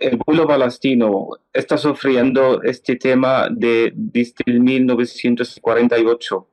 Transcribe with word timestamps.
el 0.00 0.18
pueblo 0.18 0.46
palestino 0.46 1.30
está 1.52 1.76
sufriendo 1.78 2.62
este 2.62 2.96
tema 2.96 3.48
de, 3.50 3.92
desde 3.94 4.44
1948 4.46 6.48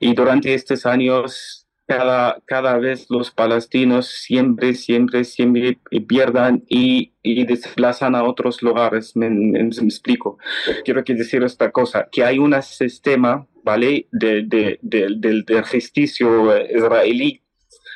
y 0.00 0.14
durante 0.14 0.54
estos 0.54 0.86
años 0.86 1.66
cada, 1.86 2.40
cada 2.46 2.78
vez 2.78 3.06
los 3.08 3.30
palestinos 3.30 4.08
siempre, 4.08 4.74
siempre, 4.74 5.24
siempre 5.24 5.78
pierdan 6.08 6.64
y, 6.68 7.12
y 7.22 7.46
desplazan 7.46 8.16
a 8.16 8.24
otros 8.24 8.60
lugares. 8.60 9.14
Me, 9.14 9.28
explico. 9.60 10.38
Quiero 10.84 11.04
decir 11.06 11.44
esta 11.44 11.70
cosa, 11.70 12.08
que 12.10 12.24
hay 12.24 12.40
un 12.40 12.60
sistema, 12.60 13.46
¿vale?, 13.62 14.08
de, 14.10 14.42
de, 14.42 14.80
del 14.82 15.64
justicia 15.64 16.26
israelí 16.74 17.40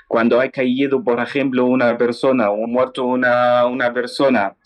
cuando 0.07 0.41
ha 0.41 0.49
caído, 0.49 1.03
por 1.05 1.21
ejemplo, 1.21 1.67
una 1.67 1.97
persona 1.97 2.51
o 2.51 2.67
muerto 2.67 3.05
una, 3.05 3.65
una 3.67 3.93
persona 3.93 4.57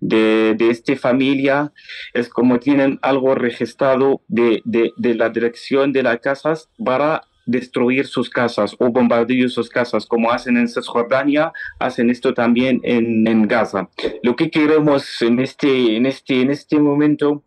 de, 0.00 0.54
de 0.56 0.70
esta 0.70 0.96
familia, 0.96 1.72
es 2.14 2.28
como 2.28 2.58
tienen 2.58 2.98
algo 3.02 3.34
registrado 3.34 4.22
de, 4.28 4.62
de, 4.64 4.92
de 4.96 5.14
la 5.14 5.28
dirección 5.28 5.92
de 5.92 6.02
las 6.02 6.20
casas 6.20 6.68
para 6.84 7.22
destruir 7.46 8.06
sus 8.06 8.30
casas 8.30 8.76
o 8.78 8.90
bombardear 8.90 9.48
sus 9.48 9.68
casas, 9.68 10.06
como 10.06 10.30
hacen 10.30 10.56
en 10.56 10.68
Cisjordania, 10.68 11.52
hacen 11.78 12.10
esto 12.10 12.34
también 12.34 12.80
en, 12.82 13.26
en, 13.26 13.48
Gaza. 13.48 13.88
Lo 14.22 14.36
que 14.36 14.50
queremos 14.50 15.20
en 15.22 15.40
este, 15.40 15.96
en 15.96 16.06
este, 16.06 16.40
en 16.40 16.50
este 16.50 16.78
momento 16.78 17.44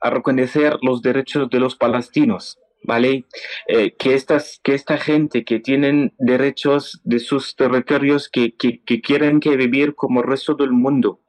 a 0.00 0.10
reconocer 0.10 0.78
los 0.82 1.02
derechos 1.02 1.50
de 1.50 1.60
los 1.60 1.76
palestinos. 1.76 2.58
¿Vale? 2.84 3.24
Eh, 3.66 3.96
que, 3.98 4.14
estas, 4.14 4.60
que 4.62 4.72
esta 4.72 4.98
gente 4.98 5.44
que 5.44 5.58
tienen 5.58 6.14
derechos 6.16 7.00
de 7.02 7.18
sus 7.18 7.56
territorios, 7.56 8.28
que, 8.30 8.54
que, 8.54 8.80
que 8.84 9.00
quieren 9.00 9.40
que 9.40 9.56
vivir 9.56 9.96
como 9.96 10.20
el 10.20 10.28
resto 10.28 10.54
del 10.54 10.70
mundo, 10.70 11.20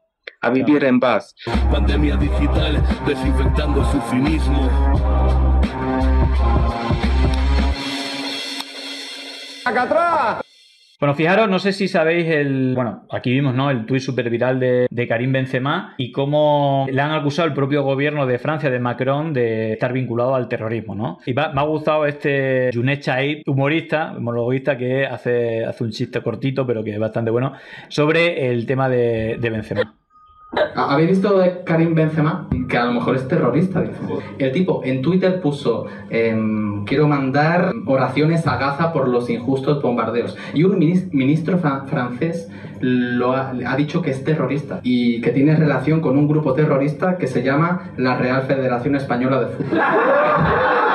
a 0.42 0.50
vivir 0.50 0.84
en 0.84 1.00
paz. 1.00 1.36
Pandemia 1.72 2.16
digital, 2.16 2.84
desinfectando 3.06 3.84
su 3.92 4.02
cinismo. 4.10 4.70
¡Acá 9.66 9.84
atrás! 9.84 10.42
Bueno, 11.00 11.16
fijaros, 11.16 11.50
no 11.50 11.60
sé 11.60 11.72
si 11.72 11.88
sabéis 11.88 12.28
el. 12.28 12.74
Bueno, 12.76 13.06
aquí 13.10 13.32
vimos, 13.32 13.56
¿no? 13.56 13.72
El 13.72 13.86
tuit 13.86 14.02
super 14.02 14.30
viral 14.30 14.60
de, 14.60 14.86
de, 14.90 15.08
Karim 15.08 15.32
Benzema 15.32 15.94
y 15.98 16.12
cómo 16.12 16.88
le 16.92 17.02
han 17.02 17.12
acusado 17.12 17.48
el 17.48 17.54
propio 17.54 17.84
gobierno 17.84 18.26
de 18.26 18.38
Francia, 18.38 18.70
de 18.70 18.80
Macron, 18.80 19.32
de 19.32 19.74
estar 19.74 19.94
vinculado 19.94 20.36
al 20.36 20.50
terrorismo, 20.50 20.96
¿no? 20.96 21.20
Y 21.26 21.34
me 21.34 21.44
ha 21.44 21.64
gustado 21.64 22.06
este 22.06 22.70
Junet 22.74 23.00
Chaib, 23.00 23.44
humorista, 23.48 24.14
monologuista, 24.20 24.78
que 24.78 25.06
hace, 25.06 25.64
hace 25.64 25.86
un 25.86 25.92
chiste 25.92 26.22
cortito, 26.22 26.68
pero 26.68 26.84
que 26.84 26.92
es 26.92 27.00
bastante 27.00 27.32
bueno, 27.32 27.54
sobre 27.88 28.52
el 28.52 28.66
tema 28.66 28.90
de, 28.90 29.38
de 29.40 29.50
Benzema. 29.50 29.99
¿Habéis 30.76 31.10
visto 31.10 31.38
de 31.38 31.64
Karim 31.64 31.94
Benzema? 31.94 32.48
Que 32.68 32.78
a 32.78 32.86
lo 32.86 32.94
mejor 32.94 33.16
es 33.16 33.28
terrorista, 33.28 33.82
dice. 33.82 34.00
El 34.40 34.52
tipo 34.52 34.82
en 34.84 35.02
Twitter 35.02 35.40
puso, 35.42 35.86
em, 36.10 36.86
quiero 36.86 37.08
mandar 37.08 37.72
oraciones 37.86 38.48
a 38.48 38.58
Gaza 38.58 38.92
por 38.92 39.08
los 39.08 39.30
injustos 39.30 39.82
bombardeos. 39.82 40.36
Y 40.54 40.64
un 40.64 40.80
ministro 40.80 41.60
francés 41.60 42.50
lo 42.80 43.34
ha, 43.34 43.50
ha, 43.50 43.76
dicho 43.76 44.02
que 44.02 44.12
es 44.12 44.24
terrorista 44.24 44.80
y 44.84 45.22
que 45.22 45.32
tiene 45.32 45.56
relación 45.56 46.02
con 46.02 46.18
un 46.18 46.28
grupo 46.28 46.54
terrorista 46.54 47.18
que 47.18 47.28
se 47.28 47.44
llama 47.44 47.92
la 47.98 48.18
Real 48.18 48.44
Federación 48.44 48.96
Española 48.96 49.42
de 49.42 49.48
Fútbol. 49.48 49.80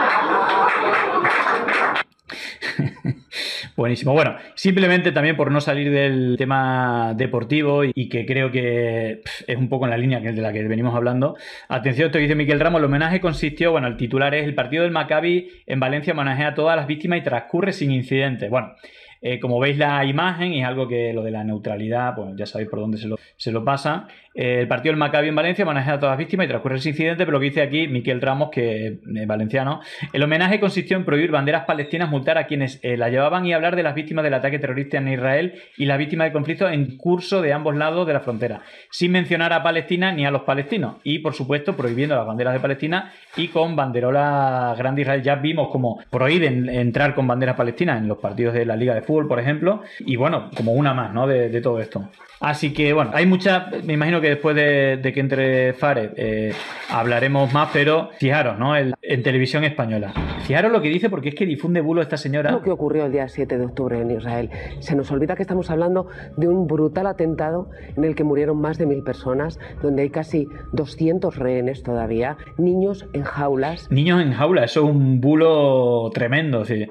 Buenísimo. 3.76 4.12
Bueno, 4.12 4.36
simplemente 4.54 5.10
también 5.10 5.36
por 5.36 5.50
no 5.50 5.60
salir 5.60 5.90
del 5.90 6.36
tema 6.38 7.12
deportivo 7.16 7.82
y 7.82 8.08
que 8.08 8.24
creo 8.24 8.52
que 8.52 9.20
es 9.48 9.56
un 9.56 9.68
poco 9.68 9.86
en 9.86 9.90
la 9.90 9.98
línea 9.98 10.20
de 10.20 10.32
la 10.32 10.52
que 10.52 10.62
venimos 10.62 10.94
hablando. 10.94 11.36
Atención, 11.68 12.06
esto 12.06 12.18
que 12.18 12.22
dice 12.22 12.36
Miquel 12.36 12.60
Ramos. 12.60 12.78
El 12.78 12.84
homenaje 12.84 13.20
consistió, 13.20 13.72
bueno, 13.72 13.88
el 13.88 13.96
titular 13.96 14.32
es 14.32 14.44
el 14.44 14.54
partido 14.54 14.84
del 14.84 14.92
Maccabi 14.92 15.48
en 15.66 15.80
Valencia 15.80 16.12
homenajea 16.12 16.48
a 16.48 16.54
todas 16.54 16.76
las 16.76 16.86
víctimas 16.86 17.18
y 17.18 17.22
transcurre 17.22 17.72
sin 17.72 17.90
incidentes. 17.90 18.48
Bueno, 18.48 18.74
eh, 19.20 19.40
como 19.40 19.58
veis 19.58 19.76
la 19.76 20.04
imagen, 20.04 20.52
es 20.52 20.64
algo 20.64 20.86
que 20.86 21.12
lo 21.12 21.22
de 21.22 21.30
la 21.30 21.42
neutralidad, 21.42 22.14
pues 22.14 22.36
ya 22.36 22.46
sabéis 22.46 22.68
por 22.68 22.78
dónde 22.78 22.98
se 22.98 23.08
lo, 23.08 23.18
se 23.36 23.50
lo 23.50 23.64
pasa. 23.64 24.06
Eh, 24.34 24.60
el 24.60 24.68
partido 24.68 24.92
del 24.92 24.98
Maccabi 24.98 25.28
en 25.28 25.34
Valencia 25.34 25.64
maneja 25.64 25.94
a 25.94 25.98
todas 25.98 26.12
las 26.12 26.18
víctimas 26.18 26.46
y 26.46 26.48
transcurre 26.48 26.76
ese 26.76 26.90
incidente, 26.90 27.24
pero 27.24 27.32
lo 27.32 27.40
que 27.40 27.46
dice 27.46 27.62
aquí 27.62 27.88
Miquel 27.88 28.20
Ramos, 28.20 28.50
que 28.50 28.86
es 28.86 29.26
valenciano, 29.26 29.80
el 30.12 30.22
homenaje 30.22 30.60
consistió 30.60 30.96
en 30.96 31.04
prohibir 31.04 31.30
banderas 31.30 31.64
palestinas, 31.64 32.10
multar 32.10 32.38
a 32.38 32.46
quienes 32.46 32.78
eh, 32.82 32.96
la 32.96 33.08
llevaban 33.08 33.46
y 33.46 33.52
hablar 33.52 33.76
de 33.76 33.82
las 33.82 33.94
víctimas 33.94 34.24
del 34.24 34.34
ataque 34.34 34.58
terrorista 34.58 34.98
en 34.98 35.08
Israel 35.08 35.54
y 35.76 35.86
las 35.86 35.98
víctimas 35.98 36.26
del 36.26 36.32
conflicto 36.32 36.68
en 36.68 36.96
curso 36.96 37.42
de 37.42 37.52
ambos 37.52 37.76
lados 37.76 38.06
de 38.06 38.12
la 38.12 38.20
frontera, 38.20 38.62
sin 38.90 39.12
mencionar 39.12 39.52
a 39.52 39.62
Palestina 39.62 40.12
ni 40.12 40.26
a 40.26 40.30
los 40.30 40.42
palestinos. 40.42 40.96
Y, 41.04 41.20
por 41.20 41.34
supuesto, 41.34 41.76
prohibiendo 41.76 42.16
las 42.16 42.26
banderas 42.26 42.54
de 42.54 42.60
Palestina 42.60 43.12
y 43.36 43.48
con 43.48 43.76
banderola 43.76 44.74
grande 44.76 45.02
Israel. 45.02 45.22
Ya 45.22 45.36
vimos 45.36 45.68
como 45.70 46.00
prohíben 46.10 46.68
entrar 46.68 47.14
con 47.14 47.26
banderas 47.26 47.56
palestinas 47.56 47.98
en 47.98 48.08
los 48.08 48.18
partidos 48.18 48.54
de 48.54 48.66
la 48.66 48.76
Liga 48.76 48.94
de 48.94 49.02
Fútbol 49.02 49.24
por 49.28 49.40
ejemplo, 49.40 49.82
y 50.00 50.16
bueno, 50.16 50.50
como 50.56 50.72
una 50.72 50.94
más, 50.94 51.12
¿no? 51.12 51.26
De, 51.26 51.60
todo 51.60 51.80
esto. 51.80 52.08
Así 52.40 52.72
que 52.72 52.92
bueno, 52.92 53.10
hay 53.14 53.26
mucha, 53.26 53.70
me 53.84 53.94
imagino 53.94 54.20
que 54.20 54.28
después 54.28 54.54
de, 54.56 55.00
que 55.14 55.20
entre 55.20 55.72
Fares 55.72 56.10
eh, 56.16 56.52
hablaremos 56.90 57.52
más, 57.52 57.70
pero 57.72 58.10
fijaros, 58.18 58.58
¿no? 58.58 58.76
en 58.76 59.22
televisión 59.22 59.64
española. 59.64 60.12
Fijaros 60.44 60.70
lo 60.70 60.82
que 60.82 60.88
dice 60.88 61.08
porque 61.08 61.30
es 61.30 61.34
que 61.34 61.46
difunde 61.46 61.80
bulo 61.80 62.02
esta 62.02 62.18
señora. 62.18 62.52
Lo 62.52 62.62
que 62.62 62.70
ocurrió 62.70 63.06
el 63.06 63.12
día 63.12 63.28
7 63.28 63.56
de 63.56 63.64
octubre 63.64 64.00
en 64.00 64.10
Israel. 64.10 64.50
Se 64.80 64.94
nos 64.94 65.10
olvida 65.10 65.36
que 65.36 65.42
estamos 65.42 65.70
hablando 65.70 66.08
de 66.36 66.48
un 66.48 66.66
brutal 66.66 67.06
atentado 67.06 67.70
en 67.96 68.04
el 68.04 68.14
que 68.14 68.24
murieron 68.24 68.60
más 68.60 68.76
de 68.76 68.86
mil 68.86 69.02
personas, 69.02 69.58
donde 69.82 70.02
hay 70.02 70.10
casi 70.10 70.46
200 70.72 71.36
rehenes 71.36 71.82
todavía, 71.82 72.36
niños 72.58 73.06
en 73.14 73.22
jaulas. 73.22 73.90
Niños 73.90 74.20
en 74.20 74.32
jaulas, 74.32 74.70
eso 74.70 74.84
es 74.84 74.90
un 74.90 75.20
bulo 75.20 76.10
tremendo. 76.12 76.64
¿sí? 76.64 76.88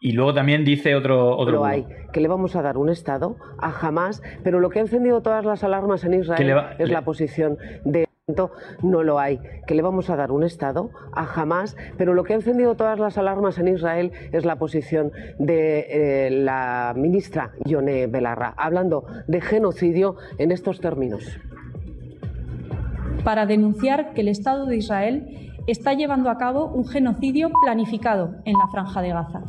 Y 0.00 0.12
luego 0.12 0.32
también 0.32 0.64
dice 0.64 0.94
otro... 0.94 1.36
otro 1.36 1.56
lo 1.56 1.64
hay, 1.64 1.86
que 2.12 2.20
le 2.20 2.28
vamos 2.28 2.54
a 2.54 2.62
dar 2.62 2.78
un 2.78 2.88
Estado 2.88 3.36
a 3.58 3.70
jamás, 3.70 4.22
pero 4.44 4.60
lo 4.60 4.70
que 4.70 4.78
ha 4.78 4.82
encendido 4.82 5.22
todas 5.22 5.44
las 5.44 5.64
alarmas 5.64 6.04
en 6.04 6.14
Israel 6.14 6.76
es 6.78 6.90
la 6.90 7.02
posición 7.02 7.58
de 7.84 8.08
no 8.82 9.02
lo 9.02 9.18
hay, 9.18 9.40
que 9.66 9.74
le 9.74 9.80
vamos 9.80 10.10
a 10.10 10.16
dar 10.16 10.32
un 10.32 10.42
Estado 10.42 10.90
a 11.14 11.24
jamás, 11.24 11.76
pero 11.96 12.12
lo 12.12 12.24
que 12.24 12.34
ha 12.34 12.36
encendido 12.36 12.74
todas 12.74 12.98
las 12.98 13.16
alarmas 13.16 13.58
en 13.58 13.68
Israel 13.68 14.12
es 14.32 14.44
la 14.44 14.56
posición 14.56 15.12
de 15.38 15.86
eh, 16.26 16.30
la 16.30 16.92
ministra 16.94 17.52
Yone 17.64 18.06
Belarra, 18.06 18.52
hablando 18.56 19.06
de 19.26 19.40
genocidio 19.40 20.16
en 20.36 20.52
estos 20.52 20.80
términos. 20.80 21.24
Para 23.24 23.46
denunciar 23.46 24.12
que 24.12 24.20
el 24.20 24.28
Estado 24.28 24.66
de 24.66 24.76
Israel 24.76 25.54
está 25.66 25.94
llevando 25.94 26.28
a 26.28 26.36
cabo 26.36 26.66
un 26.66 26.86
genocidio 26.86 27.50
planificado 27.62 28.34
en 28.44 28.54
la 28.58 28.68
franja 28.68 29.00
de 29.00 29.08
Gaza. 29.08 29.42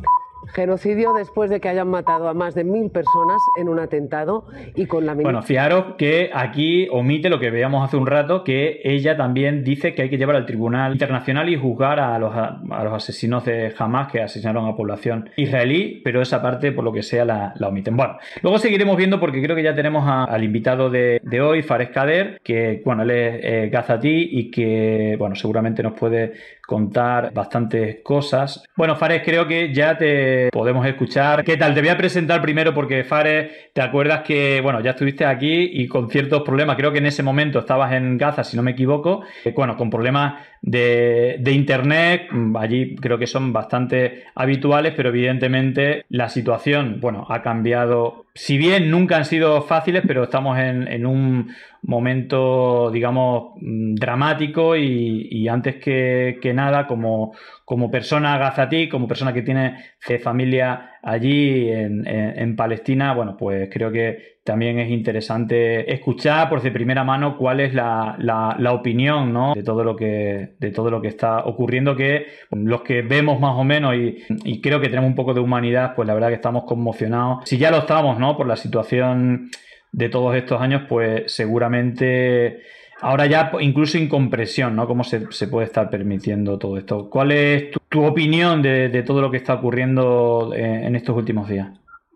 Genocidio 0.54 1.12
después 1.12 1.50
de 1.50 1.60
que 1.60 1.68
hayan 1.68 1.88
matado 1.88 2.28
a 2.28 2.34
más 2.34 2.54
de 2.54 2.64
mil 2.64 2.90
personas 2.90 3.40
en 3.56 3.68
un 3.68 3.78
atentado 3.78 4.46
y 4.74 4.86
con 4.86 5.06
la 5.06 5.14
Bueno, 5.14 5.42
fijaros 5.42 5.94
que 5.96 6.30
aquí 6.32 6.88
omite 6.90 7.30
lo 7.30 7.38
que 7.38 7.50
veíamos 7.50 7.84
hace 7.84 7.96
un 7.96 8.06
rato, 8.06 8.44
que 8.44 8.80
ella 8.84 9.16
también 9.16 9.64
dice 9.64 9.94
que 9.94 10.02
hay 10.02 10.10
que 10.10 10.18
llevar 10.18 10.36
al 10.36 10.46
Tribunal 10.46 10.92
Internacional 10.92 11.48
y 11.48 11.56
juzgar 11.56 12.00
a 12.00 12.18
los, 12.18 12.34
a, 12.34 12.84
los 12.84 12.92
asesinos 12.92 13.44
de 13.44 13.72
Hamas 13.78 14.10
que 14.10 14.22
asesinaron 14.22 14.66
a 14.66 14.76
población 14.76 15.30
israelí, 15.36 16.00
pero 16.04 16.22
esa 16.22 16.42
parte, 16.42 16.72
por 16.72 16.84
lo 16.84 16.92
que 16.92 17.02
sea, 17.02 17.24
la, 17.24 17.52
la 17.56 17.68
omiten. 17.68 17.96
Bueno, 17.96 18.18
luego 18.42 18.58
seguiremos 18.58 18.96
viendo 18.96 19.20
porque 19.20 19.42
creo 19.42 19.56
que 19.56 19.62
ya 19.62 19.74
tenemos 19.74 20.04
al 20.06 20.42
invitado 20.42 20.90
de, 20.90 21.20
de, 21.22 21.40
hoy, 21.40 21.62
Fares 21.62 21.90
Kader, 21.90 22.40
que, 22.42 22.82
bueno, 22.84 23.02
él 23.02 23.10
es 23.10 23.40
eh, 23.42 23.68
gazatí 23.70 24.28
y 24.32 24.50
que, 24.50 25.16
bueno, 25.18 25.34
seguramente 25.34 25.82
nos 25.82 25.94
puede 25.94 26.32
contar 26.70 27.32
bastantes 27.34 27.98
cosas. 28.04 28.62
Bueno, 28.76 28.94
Fares, 28.94 29.22
creo 29.24 29.48
que 29.48 29.74
ya 29.74 29.98
te 29.98 30.50
podemos 30.52 30.86
escuchar. 30.86 31.42
¿Qué 31.42 31.56
tal? 31.56 31.74
Te 31.74 31.80
voy 31.80 31.88
a 31.88 31.96
presentar 31.96 32.40
primero 32.40 32.72
porque 32.72 33.02
Fares, 33.02 33.72
te 33.72 33.82
acuerdas 33.82 34.20
que, 34.22 34.60
bueno, 34.60 34.80
ya 34.80 34.90
estuviste 34.90 35.24
aquí 35.24 35.68
y 35.72 35.88
con 35.88 36.08
ciertos 36.08 36.42
problemas, 36.42 36.76
creo 36.76 36.92
que 36.92 36.98
en 36.98 37.06
ese 37.06 37.24
momento 37.24 37.58
estabas 37.58 37.92
en 37.94 38.16
Gaza, 38.16 38.44
si 38.44 38.56
no 38.56 38.62
me 38.62 38.70
equivoco, 38.70 39.24
eh, 39.44 39.52
bueno, 39.52 39.76
con 39.76 39.90
problemas 39.90 40.34
de, 40.62 41.36
de 41.40 41.52
internet, 41.52 42.28
allí 42.58 42.94
creo 42.96 43.18
que 43.18 43.26
son 43.26 43.52
bastante 43.52 44.24
habituales, 44.34 44.92
pero 44.94 45.08
evidentemente 45.08 46.04
la 46.08 46.28
situación, 46.28 46.98
bueno, 47.00 47.26
ha 47.28 47.42
cambiado. 47.42 48.26
Si 48.34 48.58
bien 48.58 48.90
nunca 48.90 49.16
han 49.16 49.24
sido 49.24 49.62
fáciles, 49.62 50.02
pero 50.06 50.24
estamos 50.24 50.58
en, 50.58 51.06
un 51.06 51.54
momento, 51.82 52.90
digamos, 52.90 53.54
mm, 53.60 53.94
dramático 53.94 54.76
y, 54.76 55.48
antes 55.48 55.76
que, 55.76 56.52
nada, 56.54 56.86
como, 56.86 57.32
como 57.70 57.88
persona 57.88 58.36
gazatí, 58.36 58.88
como 58.88 59.06
persona 59.06 59.32
que 59.32 59.42
tiene 59.42 59.76
familia 60.20 60.90
allí 61.04 61.70
en, 61.70 62.56
Palestina, 62.56 63.14
bueno, 63.14 63.36
pues 63.36 63.70
creo 63.72 63.92
que 63.92 64.38
también 64.42 64.80
es 64.80 64.90
interesante 64.90 65.94
escuchar 65.94 66.48
por 66.48 66.60
de 66.62 66.72
primera 66.72 67.04
mano 67.04 67.38
cuál 67.38 67.60
es 67.60 67.72
la, 67.72 68.56
opinión 68.72 69.32
¿no? 69.32 69.54
de, 69.54 69.62
todo 69.62 69.84
lo 69.84 69.94
que, 69.94 70.54
de 70.58 70.72
todo 70.72 70.90
lo 70.90 71.00
que 71.00 71.06
está 71.06 71.44
ocurriendo, 71.44 71.94
que 71.94 72.26
los 72.50 72.82
que 72.82 73.02
vemos 73.02 73.38
más 73.38 73.54
o 73.54 73.62
menos 73.62 73.94
y, 73.94 74.16
y 74.42 74.60
creo 74.60 74.80
que 74.80 74.88
tenemos 74.88 75.08
un 75.08 75.14
poco 75.14 75.32
de 75.32 75.38
humanidad, 75.38 75.94
pues 75.94 76.08
la 76.08 76.14
verdad 76.14 76.30
que 76.30 76.34
estamos 76.34 76.64
conmocionados. 76.64 77.48
Si 77.48 77.56
ya 77.56 77.70
lo 77.70 77.78
estamos, 77.78 78.18
¿no? 78.18 78.36
Por 78.36 78.48
la 78.48 78.56
situación 78.56 79.48
de 79.92 80.08
todos 80.08 80.34
estos 80.34 80.60
años, 80.60 80.82
pues 80.88 81.32
seguramente 81.32 82.62
ahora 83.00 83.26
ya 83.26 83.50
incluso 83.60 83.98
incompresión, 83.98 84.76
¿no? 84.76 84.86
¿Cómo 84.86 85.04
se, 85.04 85.20
puede 85.48 85.66
estar 85.66 85.90
permitiendo 85.90 86.58
todo 86.58 86.78
esto? 86.78 87.08
¿Cuál 87.10 87.32
es 87.32 87.70
tu, 87.88 88.04
opinión 88.04 88.62
de, 88.62 89.02
todo 89.06 89.20
lo 89.20 89.30
que 89.30 89.36
está 89.36 89.54
ocurriendo 89.54 90.52
en, 90.54 90.94
estos 90.96 91.16
últimos 91.16 91.48
días? 91.48 91.68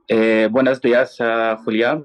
Eh, 0.09 0.49
buenos 0.51 0.81
días, 0.81 1.19
Julián. 1.65 2.05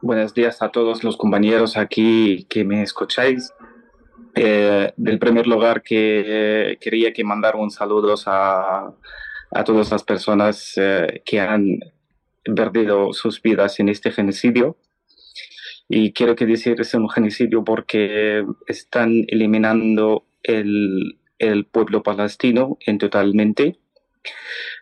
Buenos 0.00 0.34
días 0.34 0.60
a 0.60 0.68
todos 0.68 1.02
los 1.02 1.16
compañeros 1.16 1.76
aquí 1.76 2.46
que 2.48 2.64
me 2.64 2.82
escucháis. 2.82 3.52
Eh, 4.34 4.92
del 4.96 5.18
primer 5.20 5.46
lugar 5.46 5.82
que 5.82 6.76
quería 6.80 7.12
que 7.12 7.22
mandar 7.22 7.54
un 7.54 7.70
saludo 7.70 8.14
a, 8.26 8.92
a 9.54 9.64
todas 9.64 9.90
las 9.92 10.02
personas 10.02 10.74
eh, 10.76 11.22
que 11.24 11.40
han 11.40 11.78
perdido 12.54 13.12
sus 13.12 13.40
vidas 13.40 13.78
en 13.80 13.88
este 13.88 14.10
genocidio. 14.10 14.76
Y 15.88 16.12
quiero 16.12 16.34
que 16.34 16.46
decir 16.46 16.80
es 16.80 16.94
un 16.94 17.08
genocidio 17.08 17.62
porque 17.64 18.44
están 18.66 19.24
eliminando 19.28 20.26
el, 20.42 21.18
el 21.38 21.66
pueblo 21.66 22.02
palestino 22.02 22.78
en 22.86 22.98
totalmente. 22.98 23.78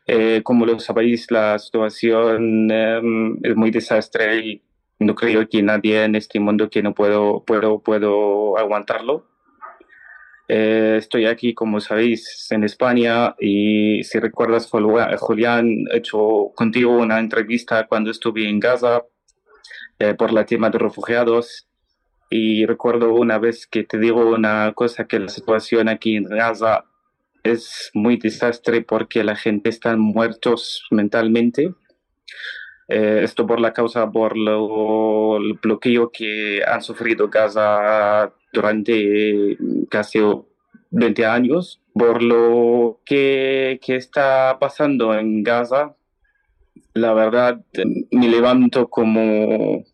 Eh, 0.06 0.43
como 0.44 0.66
lo 0.66 0.78
sabéis, 0.78 1.31
la 1.31 1.58
situación 1.58 2.70
em, 2.70 3.37
es 3.43 3.56
muy 3.56 3.70
desastre 3.70 4.38
y 4.38 4.62
no 4.99 5.14
creo 5.14 5.49
que 5.49 5.62
nadie 5.62 6.04
en 6.04 6.14
este 6.14 6.38
mundo 6.40 6.70
que 6.70 6.82
no 6.82 6.94
puedo, 6.94 7.44
puedo, 7.44 7.81
puedo 7.81 8.58
aguantarlo. 8.58 9.26
Eh, 10.48 10.96
estoy 10.98 11.26
aquí, 11.26 11.55
como 11.55 11.81
sabéis, 11.81 12.48
en 12.50 12.64
España 12.64 13.34
y 13.40 14.02
si 14.05 14.19
recuerdas, 14.19 14.70
Julián, 14.70 15.87
he 15.93 15.98
hecho 15.98 16.52
contigo 16.55 16.93
una 16.98 17.19
entrevista 17.20 17.87
cuando 17.87 18.10
estuve 18.10 18.48
en 18.48 18.60
Gaza 18.60 19.02
eh, 20.02 20.14
por 20.14 20.37
el 20.37 20.46
tema 20.46 20.69
de 20.69 20.78
refugiados 20.78 21.69
y 22.28 22.66
recuerdo 22.66 23.14
una 23.14 23.38
vez 23.38 23.69
que 23.69 23.84
te 23.84 23.99
digo 23.99 24.28
una 24.34 24.72
cosa, 24.75 25.06
que 25.06 25.20
la 25.20 25.28
situación 25.28 25.88
aquí 25.88 26.16
en 26.16 26.25
Gaza 26.25 26.87
es 27.44 27.90
muy 27.94 28.16
desastre 28.16 28.82
porque 28.82 29.22
la 29.22 29.37
gente 29.37 29.70
está 29.70 29.96
muertos 29.96 30.87
mentalmente. 30.90 31.72
Eh, 32.88 33.20
esto 33.22 33.46
por 33.46 33.60
la 33.60 33.72
causa, 33.72 34.10
por 34.10 34.32
el 34.37 35.52
bloqueo 35.62 36.10
que 36.10 36.62
han 36.66 36.82
sufrido 36.82 37.28
Gaza 37.28 38.32
durante 38.52 39.56
casi 39.88 40.19
20 40.90 41.26
años, 41.26 41.81
por 41.94 42.22
lo 42.22 43.00
que, 43.05 43.78
que 43.84 43.94
está 43.94 44.56
pasando 44.58 45.14
en 45.14 45.44
Gaza. 45.44 45.94
La 46.94 47.14
verdad, 47.14 47.62
me 48.10 48.28
levanto 48.28 48.88
como, 48.88 49.84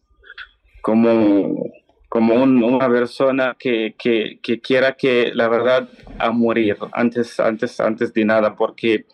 como, 0.88 1.70
como 2.08 2.34
una 2.42 2.88
persona 2.88 3.54
que, 3.58 3.94
que, 3.98 4.40
que, 4.42 4.58
quiera 4.58 4.94
que 4.94 5.32
la 5.34 5.46
verdad 5.46 5.86
a 6.18 6.30
morir 6.30 6.78
antes, 6.92 7.38
antes, 7.38 7.78
antes 7.78 8.14
de 8.14 8.24
nada, 8.24 8.56
porque 8.56 9.04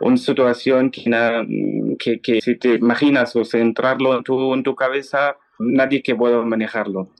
una 0.00 0.16
situación 0.16 0.90
que, 0.90 1.04
que, 2.00 2.20
que 2.20 2.40
si 2.40 2.56
te 2.56 2.74
imaginas 2.74 3.36
o 3.36 3.44
centrarlo 3.44 4.16
en 4.16 4.24
tu, 4.24 4.52
en 4.52 4.64
tu 4.64 4.74
cabeza, 4.74 5.36
nadie 5.60 6.02
que 6.02 6.16
pueda 6.16 6.42
manejarlo 6.42 7.12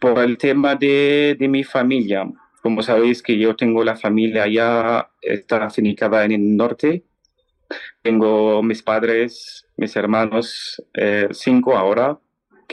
por 0.00 0.18
el 0.18 0.36
tema 0.36 0.74
de, 0.74 1.36
de, 1.38 1.46
mi 1.46 1.62
familia. 1.62 2.28
Como 2.60 2.82
sabéis 2.82 3.22
que 3.22 3.38
yo 3.38 3.54
tengo 3.54 3.84
la 3.84 3.94
familia 3.94 4.42
allá, 4.42 5.10
está 5.22 5.64
afincada 5.64 6.24
en 6.24 6.32
el 6.32 6.56
norte. 6.56 7.04
Tengo 8.02 8.64
mis 8.64 8.82
padres, 8.82 9.64
mis 9.76 9.94
hermanos, 9.94 10.82
eh, 10.94 11.28
cinco 11.30 11.76
ahora, 11.76 12.18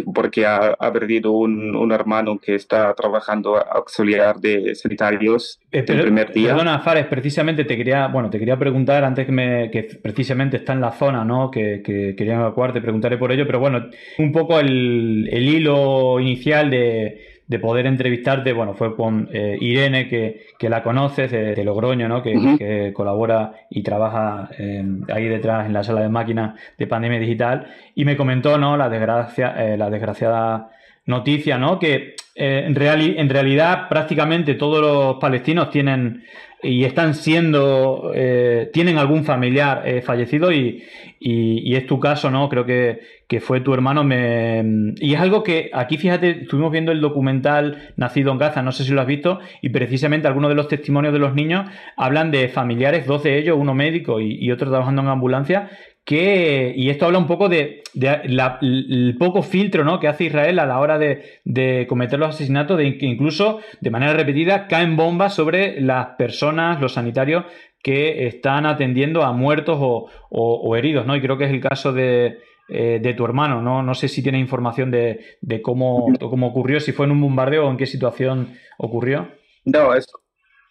porque 0.03 0.45
ha, 0.45 0.75
perdido 0.91 1.31
un, 1.31 1.91
hermano 1.91 2.39
que 2.39 2.55
está 2.55 2.93
trabajando 2.93 3.57
auxiliar 3.57 4.37
de 4.37 4.75
sanitarios 4.75 5.59
el 5.71 5.85
primer 5.85 6.33
día. 6.33 6.49
Perdona, 6.49 6.79
Fares, 6.79 7.05
precisamente 7.05 7.63
te 7.63 7.77
quería, 7.77 8.07
bueno, 8.07 8.29
te 8.29 8.39
quería 8.39 8.57
preguntar 8.57 9.03
antes 9.03 9.25
que 9.25 9.31
me, 9.31 9.71
que 9.71 9.83
precisamente 10.01 10.57
está 10.57 10.73
en 10.73 10.81
la 10.81 10.91
zona, 10.91 11.23
¿no? 11.23 11.49
Que, 11.51 11.81
que 11.83 12.15
quería 12.15 12.35
evacuar, 12.35 12.73
te 12.73 12.81
preguntaré 12.81 13.17
por 13.17 13.31
ello, 13.31 13.45
pero 13.45 13.59
bueno, 13.59 13.89
un 14.17 14.31
poco 14.31 14.59
el, 14.59 15.29
el 15.31 15.47
hilo 15.47 16.19
inicial 16.19 16.69
de 16.69 17.34
de 17.47 17.59
poder 17.59 17.85
entrevistarte, 17.85 18.53
bueno, 18.53 18.73
fue 18.73 18.95
con 18.95 19.29
eh, 19.31 19.57
Irene, 19.61 20.07
que, 20.07 20.69
la 20.69 20.81
conoces 20.81 21.31
de, 21.31 21.63
Logroño, 21.63 22.07
¿no? 22.07 22.23
Que, 22.23 22.91
colabora 22.93 23.53
y 23.69 23.83
trabaja 23.83 24.49
em, 24.57 25.03
ahí 25.13 25.27
detrás 25.27 25.67
en 25.67 25.73
la 25.73 25.83
sala 25.83 26.01
de 26.01 26.09
máquinas 26.09 26.59
de 26.77 26.87
pandemia 26.87 27.19
digital, 27.19 27.67
y 27.93 28.03
me 28.05 28.17
comentó, 28.17 28.57
¿no? 28.57 28.77
La, 28.77 28.89
desgracia, 28.89 29.53
eh, 29.57 29.77
la 29.77 29.89
desgraciada 29.89 30.71
noticia, 31.05 31.57
¿no? 31.57 31.77
Que 31.77 32.15
eh, 32.35 32.63
en, 32.65 32.75
en 32.81 33.29
realidad 33.29 33.87
prácticamente 33.89 34.55
todos 34.55 34.81
los 34.81 35.17
palestinos 35.17 35.69
tienen 35.69 36.23
y 36.65 36.83
están 36.83 37.13
siendo, 37.13 38.11
eh, 38.15 38.69
tienen 38.73 38.97
algún 38.97 39.23
familiar 39.23 39.83
eh, 39.85 40.01
fallecido 40.01 40.51
y, 40.51 40.83
y, 41.19 41.75
es 41.75 41.85
tu 41.85 41.99
caso, 41.99 42.31
¿no? 42.31 42.49
Creo 42.49 42.65
que, 42.65 42.99
que, 43.27 43.39
fue 43.39 43.61
tu 43.61 43.73
hermano. 43.73 44.03
Me... 44.03 44.93
Y 44.97 45.13
es 45.13 45.19
algo 45.19 45.43
que 45.43 45.69
aquí, 45.73 45.97
fíjate, 45.97 46.43
estuvimos 46.43 46.71
viendo 46.71 46.91
el 46.91 47.01
documental 47.01 47.93
Nacido 47.97 48.31
en 48.31 48.37
Gaza, 48.37 48.61
no 48.61 48.71
sé 48.71 48.83
si 48.83 48.91
lo 48.91 49.01
has 49.01 49.07
visto, 49.07 49.39
y 49.61 49.69
precisamente 49.69 50.27
algunos 50.27 50.49
de 50.49 50.55
los 50.55 50.67
testimonios 50.67 51.13
de 51.13 51.19
los 51.19 51.33
niños 51.33 51.69
hablan 51.97 52.31
de 52.31 52.49
familiares, 52.49 53.05
dos 53.05 53.23
de 53.23 53.37
ellos, 53.37 53.57
uno 53.59 53.73
médico 53.73 54.19
y, 54.19 54.51
otro 54.51 54.69
trabajando 54.69 55.01
en 55.01 55.07
ambulancia, 55.07 55.69
que, 56.05 56.73
y 56.75 56.89
esto 56.89 57.07
habla 57.07 57.17
un 57.17 57.25
poco 57.25 57.49
de, 57.49 57.81
el 57.95 59.15
poco 59.17 59.41
filtro 59.41 59.83
¿no? 59.83 59.99
que 59.99 60.07
hace 60.07 60.25
Israel 60.25 60.59
a 60.59 60.65
la 60.65 60.79
hora 60.79 60.99
de, 60.99 61.85
cometer 61.89 62.19
los 62.19 62.29
asesinatos, 62.29 62.77
de 62.77 62.97
que 62.97 63.05
incluso 63.05 63.59
de 63.81 63.89
manera 63.89 64.13
repetida 64.13 64.67
caen 64.67 64.95
bombas 64.95 65.33
sobre 65.33 65.81
las 65.81 66.09
personas, 66.17 66.79
los 66.79 66.93
sanitarios 66.93 67.45
que 67.81 68.27
están 68.27 68.65
atendiendo 68.65 69.23
a 69.23 69.31
muertos 69.31 69.77
o, 69.79 70.75
heridos, 70.75 71.05
¿no? 71.05 71.15
Y 71.15 71.21
creo 71.21 71.37
que 71.37 71.45
es 71.45 71.51
el 71.51 71.61
caso 71.61 71.93
de, 71.93 72.39
eh, 72.67 73.13
tu 73.15 73.25
hermano, 73.25 73.61
¿no? 73.61 73.83
No 73.83 73.93
sé 73.93 74.07
si 74.07 74.23
tiene 74.23 74.39
información 74.39 74.91
de, 74.91 75.37
cómo, 75.61 76.07
cómo 76.19 76.47
ocurrió, 76.47 76.79
si 76.79 76.91
fue 76.91 77.05
en 77.05 77.11
un 77.11 77.21
bombardeo 77.21 77.67
o 77.67 77.71
en 77.71 77.77
qué 77.77 77.85
situación 77.85 78.53
ocurrió. 78.77 79.29
No, 79.65 79.93
es, 79.93 80.07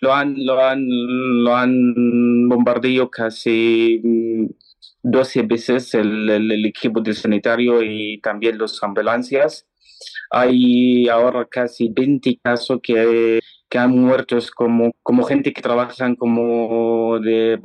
lo 0.01 0.13
han, 0.13 0.35
lo 0.45 0.63
han, 0.63 0.87
lo 1.45 1.57
han 1.57 2.49
bombardeado 2.49 3.11
casi 3.11 4.03
12 5.03 5.43
veces 5.43 5.95
el, 5.95 6.65
equipo 6.67 7.01
de 7.01 7.15
sanitario 7.15 7.83
y 7.83 8.21
también 8.21 8.59
las 8.59 8.83
ambulancias. 8.83 9.67
Hay 10.31 11.09
ahora 11.09 11.47
casi 11.47 11.89
20 11.89 12.39
casos 12.43 12.81
que, 12.83 13.41
que 13.69 13.79
han 13.79 13.93
muerto 13.93 14.37
como, 14.55 14.93
como 15.03 15.25
gente 15.25 15.53
que 15.53 15.63
trabajan 15.63 16.17
como 16.17 17.19
de 17.21 17.59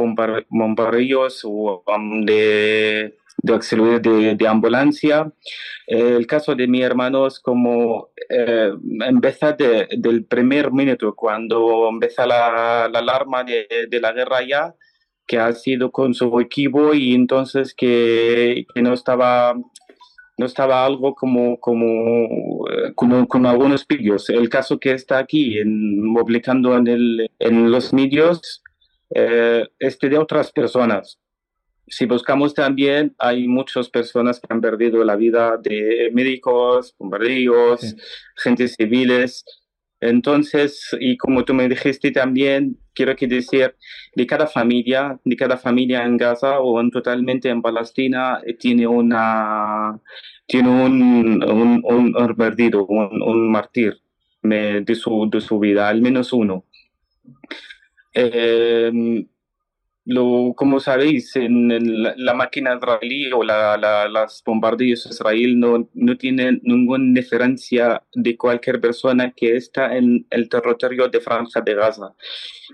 bombardeos 0.49 1.41
o 1.45 1.83
um, 1.87 2.25
de, 2.25 3.17
de 3.41 3.53
auxiliar 3.53 4.01
de, 4.01 4.35
de, 4.35 4.47
ambulancia. 4.47 5.31
el 5.87 6.25
caso 6.27 6.55
de 6.55 6.67
mi 6.67 6.81
hermano 6.81 7.27
es 7.27 7.39
como 7.39 8.09
eh, 8.29 8.71
empezar 9.07 9.57
del 9.57 10.25
primer 10.25 10.71
minuto, 10.71 11.15
cuando 11.15 11.89
empieza 11.89 12.25
la, 12.25 12.89
la 12.91 12.99
alarma 12.99 13.43
de, 13.43 13.67
de 13.89 13.99
la 13.99 14.11
guerra 14.11 14.39
ya, 14.47 14.75
que 15.27 15.37
ha 15.37 15.53
sido 15.53 15.91
con 15.91 16.13
su 16.13 16.39
equipo 16.39 16.93
y 16.93 17.13
entonces 17.13 17.73
que, 17.75 18.65
que 18.73 18.81
no 18.81 18.93
estaba 18.93 19.55
no 20.39 20.45
estaba 20.45 20.85
algo 20.85 21.13
como, 21.15 21.59
como, 21.59 22.65
eh, 22.69 22.93
como, 22.95 23.49
algunos 23.49 23.85
pillos. 23.85 24.29
El 24.29 24.47
caso 24.47 24.79
que 24.79 24.93
está 24.93 25.17
aquí 25.17 25.59
en, 25.59 26.13
publicando 26.13 26.77
en, 26.77 26.87
el, 26.87 27.29
en 27.39 27.69
los 27.69 27.91
medios 27.91 28.63
eh, 29.13 29.67
es 29.79 29.99
de 29.99 30.17
otras 30.17 30.53
personas. 30.53 31.19
Si 31.89 32.05
buscamos 32.05 32.53
también, 32.53 33.15
hay 33.17 33.47
muchas 33.47 33.89
personas 33.89 34.39
que 34.39 34.47
han 34.49 34.61
perdido 34.61 35.03
la 35.03 35.15
vida 35.15 35.57
de 35.57 36.09
médicos, 36.13 36.95
bombarderos, 36.97 37.95
gentes 38.35 38.75
civiles. 38.75 39.43
Entonces, 40.01 40.95
y 40.99 41.17
como 41.17 41.43
tú 41.43 41.53
me 41.53 41.67
dijiste 41.67 42.11
también, 42.11 42.77
quiero 42.93 43.15
que 43.15 43.27
decir, 43.27 43.75
de 44.15 44.25
cada 44.25 44.47
familia, 44.47 45.19
de 45.25 45.35
cada 45.35 45.57
familia 45.57 46.05
en 46.05 46.17
Gaza 46.17 46.59
o 46.59 46.79
en, 46.79 46.89
totalmente 46.89 47.49
en 47.49 47.61
Palestina, 47.61 48.39
eh, 48.45 48.53
tiene 48.53 48.87
una, 48.87 49.99
tiene 50.47 50.69
un, 50.69 51.43
un, 51.43 51.83
un 51.85 52.35
perdido, 52.35 52.85
un, 52.85 53.21
un 53.21 53.51
mártir 53.51 53.99
de 54.41 54.95
su, 54.95 55.29
de 55.29 55.41
su 55.41 55.59
vida, 55.59 55.89
al 55.89 56.01
menos 56.01 56.31
uno. 56.33 56.65
Eh, 58.13 59.25
lo, 60.05 60.53
como 60.55 60.79
sabéis, 60.79 61.35
en, 61.35 61.69
la, 62.17 62.33
máquina 62.33 62.75
israelí 62.75 63.31
o 63.31 63.43
la, 63.43 63.77
las 63.77 64.41
bombardeos 64.45 65.03
de 65.03 65.09
Israel 65.11 65.59
no, 65.59 65.89
no 65.93 66.17
tienen 66.17 66.59
ninguna 66.63 67.19
diferencia 67.19 68.03
de 68.13 68.37
cualquier 68.37 68.79
persona 68.81 69.31
que 69.35 69.55
está 69.55 69.95
en 69.95 70.25
el 70.29 70.49
territorio 70.49 71.07
de 71.09 71.19
Franja 71.19 71.61
de 71.61 71.75
Gaza. 71.75 72.13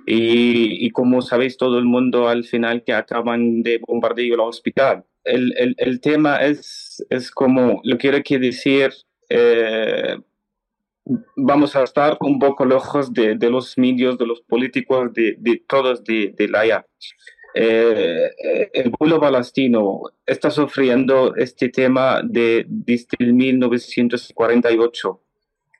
Y, 0.05 0.85
y 0.85 0.89
como 0.91 1.21
sabéis 1.21 1.57
todo 1.57 1.77
el 1.79 1.85
mundo 1.85 2.29
al 2.29 2.43
final 2.43 2.83
que 2.83 2.93
acaban 2.93 3.61
de 3.63 3.79
bombardear 3.85 4.33
el 4.33 4.39
hospital. 4.39 5.03
el, 5.23 5.75
el, 5.77 5.99
tema 5.99 6.37
es, 6.37 7.05
es 7.09 7.31
como, 7.31 7.81
lo 7.83 7.97
quiero 7.97 8.19
decir, 8.39 8.91
eh, 9.29 10.17
vamos 11.35 11.75
a 11.75 11.83
estar 11.83 12.17
un 12.21 12.39
poco 12.39 12.65
lejos 12.65 13.13
de, 13.13 13.35
de, 13.35 13.49
los 13.49 13.77
medios, 13.77 14.17
de 14.17 14.25
los 14.25 14.41
políticos, 14.41 15.13
de, 15.13 15.35
de 15.37 15.63
todos 15.67 16.03
de, 16.03 16.33
de 16.35 16.47
la 16.47 16.65
IA. 16.65 16.85
Eh, 17.57 18.31
el 18.73 18.91
pueblo 18.91 19.19
palestino 19.19 20.01
está 20.25 20.51
sufriendo 20.51 21.33
este 21.35 21.69
tema 21.69 22.21
de, 22.21 22.65
desde 22.67 23.31
1948 23.31 25.21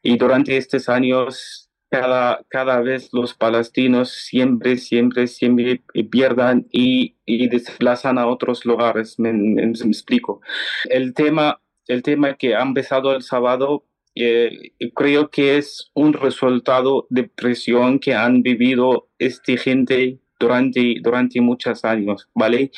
y 0.01 0.17
durante 0.17 0.55
estos 0.55 0.87
años 0.87 1.69
cada, 1.89 2.41
cada 2.47 2.79
vez 2.81 3.09
los 3.11 3.33
palestinos 3.33 4.11
siempre, 4.11 4.77
siempre, 4.77 5.27
siempre 5.27 5.81
pierdan 6.09 6.65
y, 6.71 7.15
y 7.25 7.49
desplazan 7.49 8.17
a 8.19 8.27
otros 8.27 8.65
lugares. 8.65 9.19
Me, 9.19 9.33
me, 9.33 9.63
explico. 9.63 10.41
El 10.89 11.13
tema, 11.13 11.59
el 11.87 12.03
tema 12.03 12.35
que 12.35 12.55
ha 12.55 12.61
empezado 12.61 13.13
el 13.15 13.21
sábado 13.21 13.83
eh, 14.15 14.71
creo 14.93 15.29
que 15.29 15.57
es 15.57 15.91
un 15.93 16.13
resultado 16.13 17.05
de 17.09 17.23
presión 17.25 17.99
que 17.99 18.13
han 18.13 18.41
vivido 18.41 19.09
esta 19.19 19.57
gente 19.57 20.19
durante, 20.39 20.95
durante 21.01 21.41
muchos 21.41 21.83
años, 21.85 22.29
¿vale? 22.33 22.71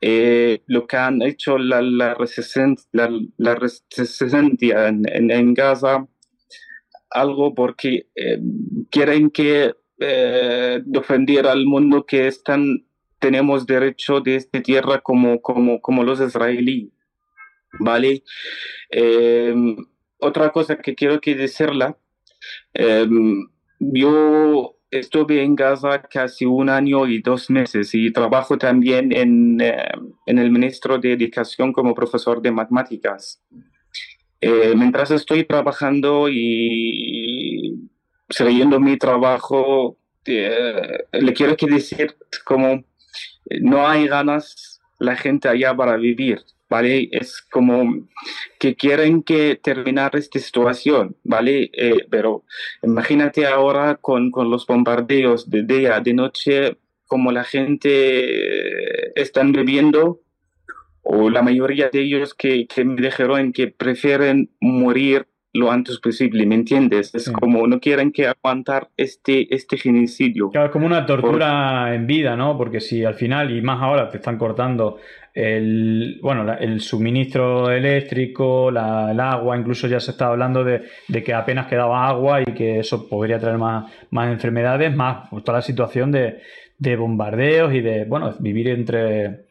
Eh, 0.00 0.62
lo 0.66 0.86
que 0.86 0.96
han 0.96 1.22
hecho 1.22 1.58
la, 1.58 1.82
la, 1.82 2.14
resistencia, 2.14 2.88
la, 2.92 3.10
la 3.36 3.54
resistencia 3.54 4.88
en, 4.88 5.30
en, 5.30 5.54
Gaza, 5.54 6.06
algo 7.10 7.54
porque 7.54 8.08
eh, 8.14 8.38
quieren 8.90 9.30
que 9.30 9.74
eh, 10.00 10.80
defender 10.84 11.46
al 11.46 11.66
mundo 11.66 12.04
que 12.06 12.26
están, 12.26 12.84
tenemos 13.18 13.66
derecho 13.66 14.20
de 14.20 14.36
esta 14.36 14.62
tierra 14.62 15.00
como, 15.00 15.40
como, 15.40 15.80
como 15.80 16.02
los 16.02 16.20
israelíes, 16.20 16.90
¿vale? 17.80 18.22
Eh, 20.24 20.28
otra 20.28 20.50
cosa 20.50 20.76
que 20.76 20.94
quiero 20.94 21.20
que 21.20 21.34
decirla, 21.34 21.96
eh, 22.74 23.06
yo 23.78 24.76
estuve 24.90 25.42
en 25.42 25.56
Gaza 25.56 26.02
casi 26.02 26.44
un 26.44 26.68
año 26.68 27.06
y 27.06 27.20
dos 27.20 27.50
meses 27.50 27.94
y 27.94 28.12
trabajo 28.12 28.56
también 28.56 29.12
en, 29.12 29.60
eh, 29.60 29.88
en 30.26 30.38
el 30.38 30.50
Ministro 30.50 30.98
de 30.98 31.12
Educación 31.12 31.72
como 31.72 31.94
profesor 31.94 32.40
de 32.40 32.52
matemáticas. 32.52 33.42
Eh, 34.40 34.74
mientras 34.76 35.10
estoy 35.10 35.44
trabajando 35.44 36.28
y 36.30 37.88
siguiendo 38.28 38.78
mi 38.78 38.98
trabajo, 38.98 39.96
eh, 40.26 41.04
le 41.12 41.32
quiero 41.32 41.56
que 41.56 41.66
decir 41.66 42.14
como 42.44 42.84
no 43.60 43.86
hay 43.86 44.06
ganas 44.06 44.80
la 44.98 45.16
gente 45.16 45.48
allá 45.48 45.74
para 45.74 45.96
vivir. 45.96 46.42
¿Vale? 46.74 47.08
Es 47.12 47.40
como 47.40 48.08
que 48.58 48.74
quieren 48.74 49.22
que 49.22 49.60
terminar 49.62 50.16
esta 50.16 50.40
situación, 50.40 51.14
¿vale? 51.22 51.70
Eh, 51.72 52.04
pero 52.10 52.42
imagínate 52.82 53.46
ahora 53.46 53.94
con, 54.00 54.32
con 54.32 54.50
los 54.50 54.66
bombardeos 54.66 55.48
de 55.48 55.62
día, 55.62 56.00
de 56.00 56.14
noche, 56.14 56.76
como 57.06 57.30
la 57.30 57.44
gente 57.44 59.20
están 59.20 59.52
bebiendo, 59.52 60.20
o 61.02 61.30
la 61.30 61.42
mayoría 61.42 61.90
de 61.90 62.00
ellos 62.00 62.34
que, 62.34 62.66
que 62.66 62.84
me 62.84 63.00
dijeron 63.00 63.52
que 63.52 63.68
prefieren 63.68 64.50
morir 64.60 65.28
lo 65.52 65.70
antes 65.70 66.00
posible, 66.00 66.44
¿me 66.44 66.56
entiendes? 66.56 67.14
Es 67.14 67.30
como 67.30 67.68
no 67.68 67.78
quieren 67.78 68.10
que 68.10 68.26
aguantar 68.26 68.88
este, 68.96 69.54
este 69.54 69.76
genocidio. 69.76 70.50
Claro, 70.50 70.66
es 70.66 70.72
como 70.72 70.86
una 70.86 71.06
tortura 71.06 71.94
en 71.94 72.08
vida, 72.08 72.34
¿no? 72.34 72.58
Porque 72.58 72.80
si 72.80 73.04
al 73.04 73.14
final, 73.14 73.56
y 73.56 73.62
más 73.62 73.80
ahora, 73.80 74.10
te 74.10 74.16
están 74.16 74.36
cortando 74.36 74.98
el, 75.34 76.20
bueno, 76.22 76.50
el 76.58 76.80
suministro 76.80 77.70
eléctrico, 77.70 78.70
la, 78.70 79.10
el 79.10 79.18
agua, 79.18 79.58
incluso 79.58 79.88
ya 79.88 79.98
se 79.98 80.12
está 80.12 80.28
hablando 80.28 80.62
de, 80.62 80.82
de, 81.08 81.22
que 81.22 81.34
apenas 81.34 81.66
quedaba 81.66 82.06
agua 82.06 82.40
y 82.40 82.54
que 82.54 82.78
eso 82.78 83.08
podría 83.08 83.38
traer 83.38 83.58
más, 83.58 83.92
más 84.10 84.30
enfermedades, 84.30 84.94
más 84.94 85.28
toda 85.44 85.58
la 85.58 85.62
situación 85.62 86.12
de, 86.12 86.40
de 86.78 86.96
bombardeos 86.96 87.74
y 87.74 87.80
de, 87.80 88.04
bueno, 88.04 88.32
vivir 88.38 88.68
entre 88.68 89.46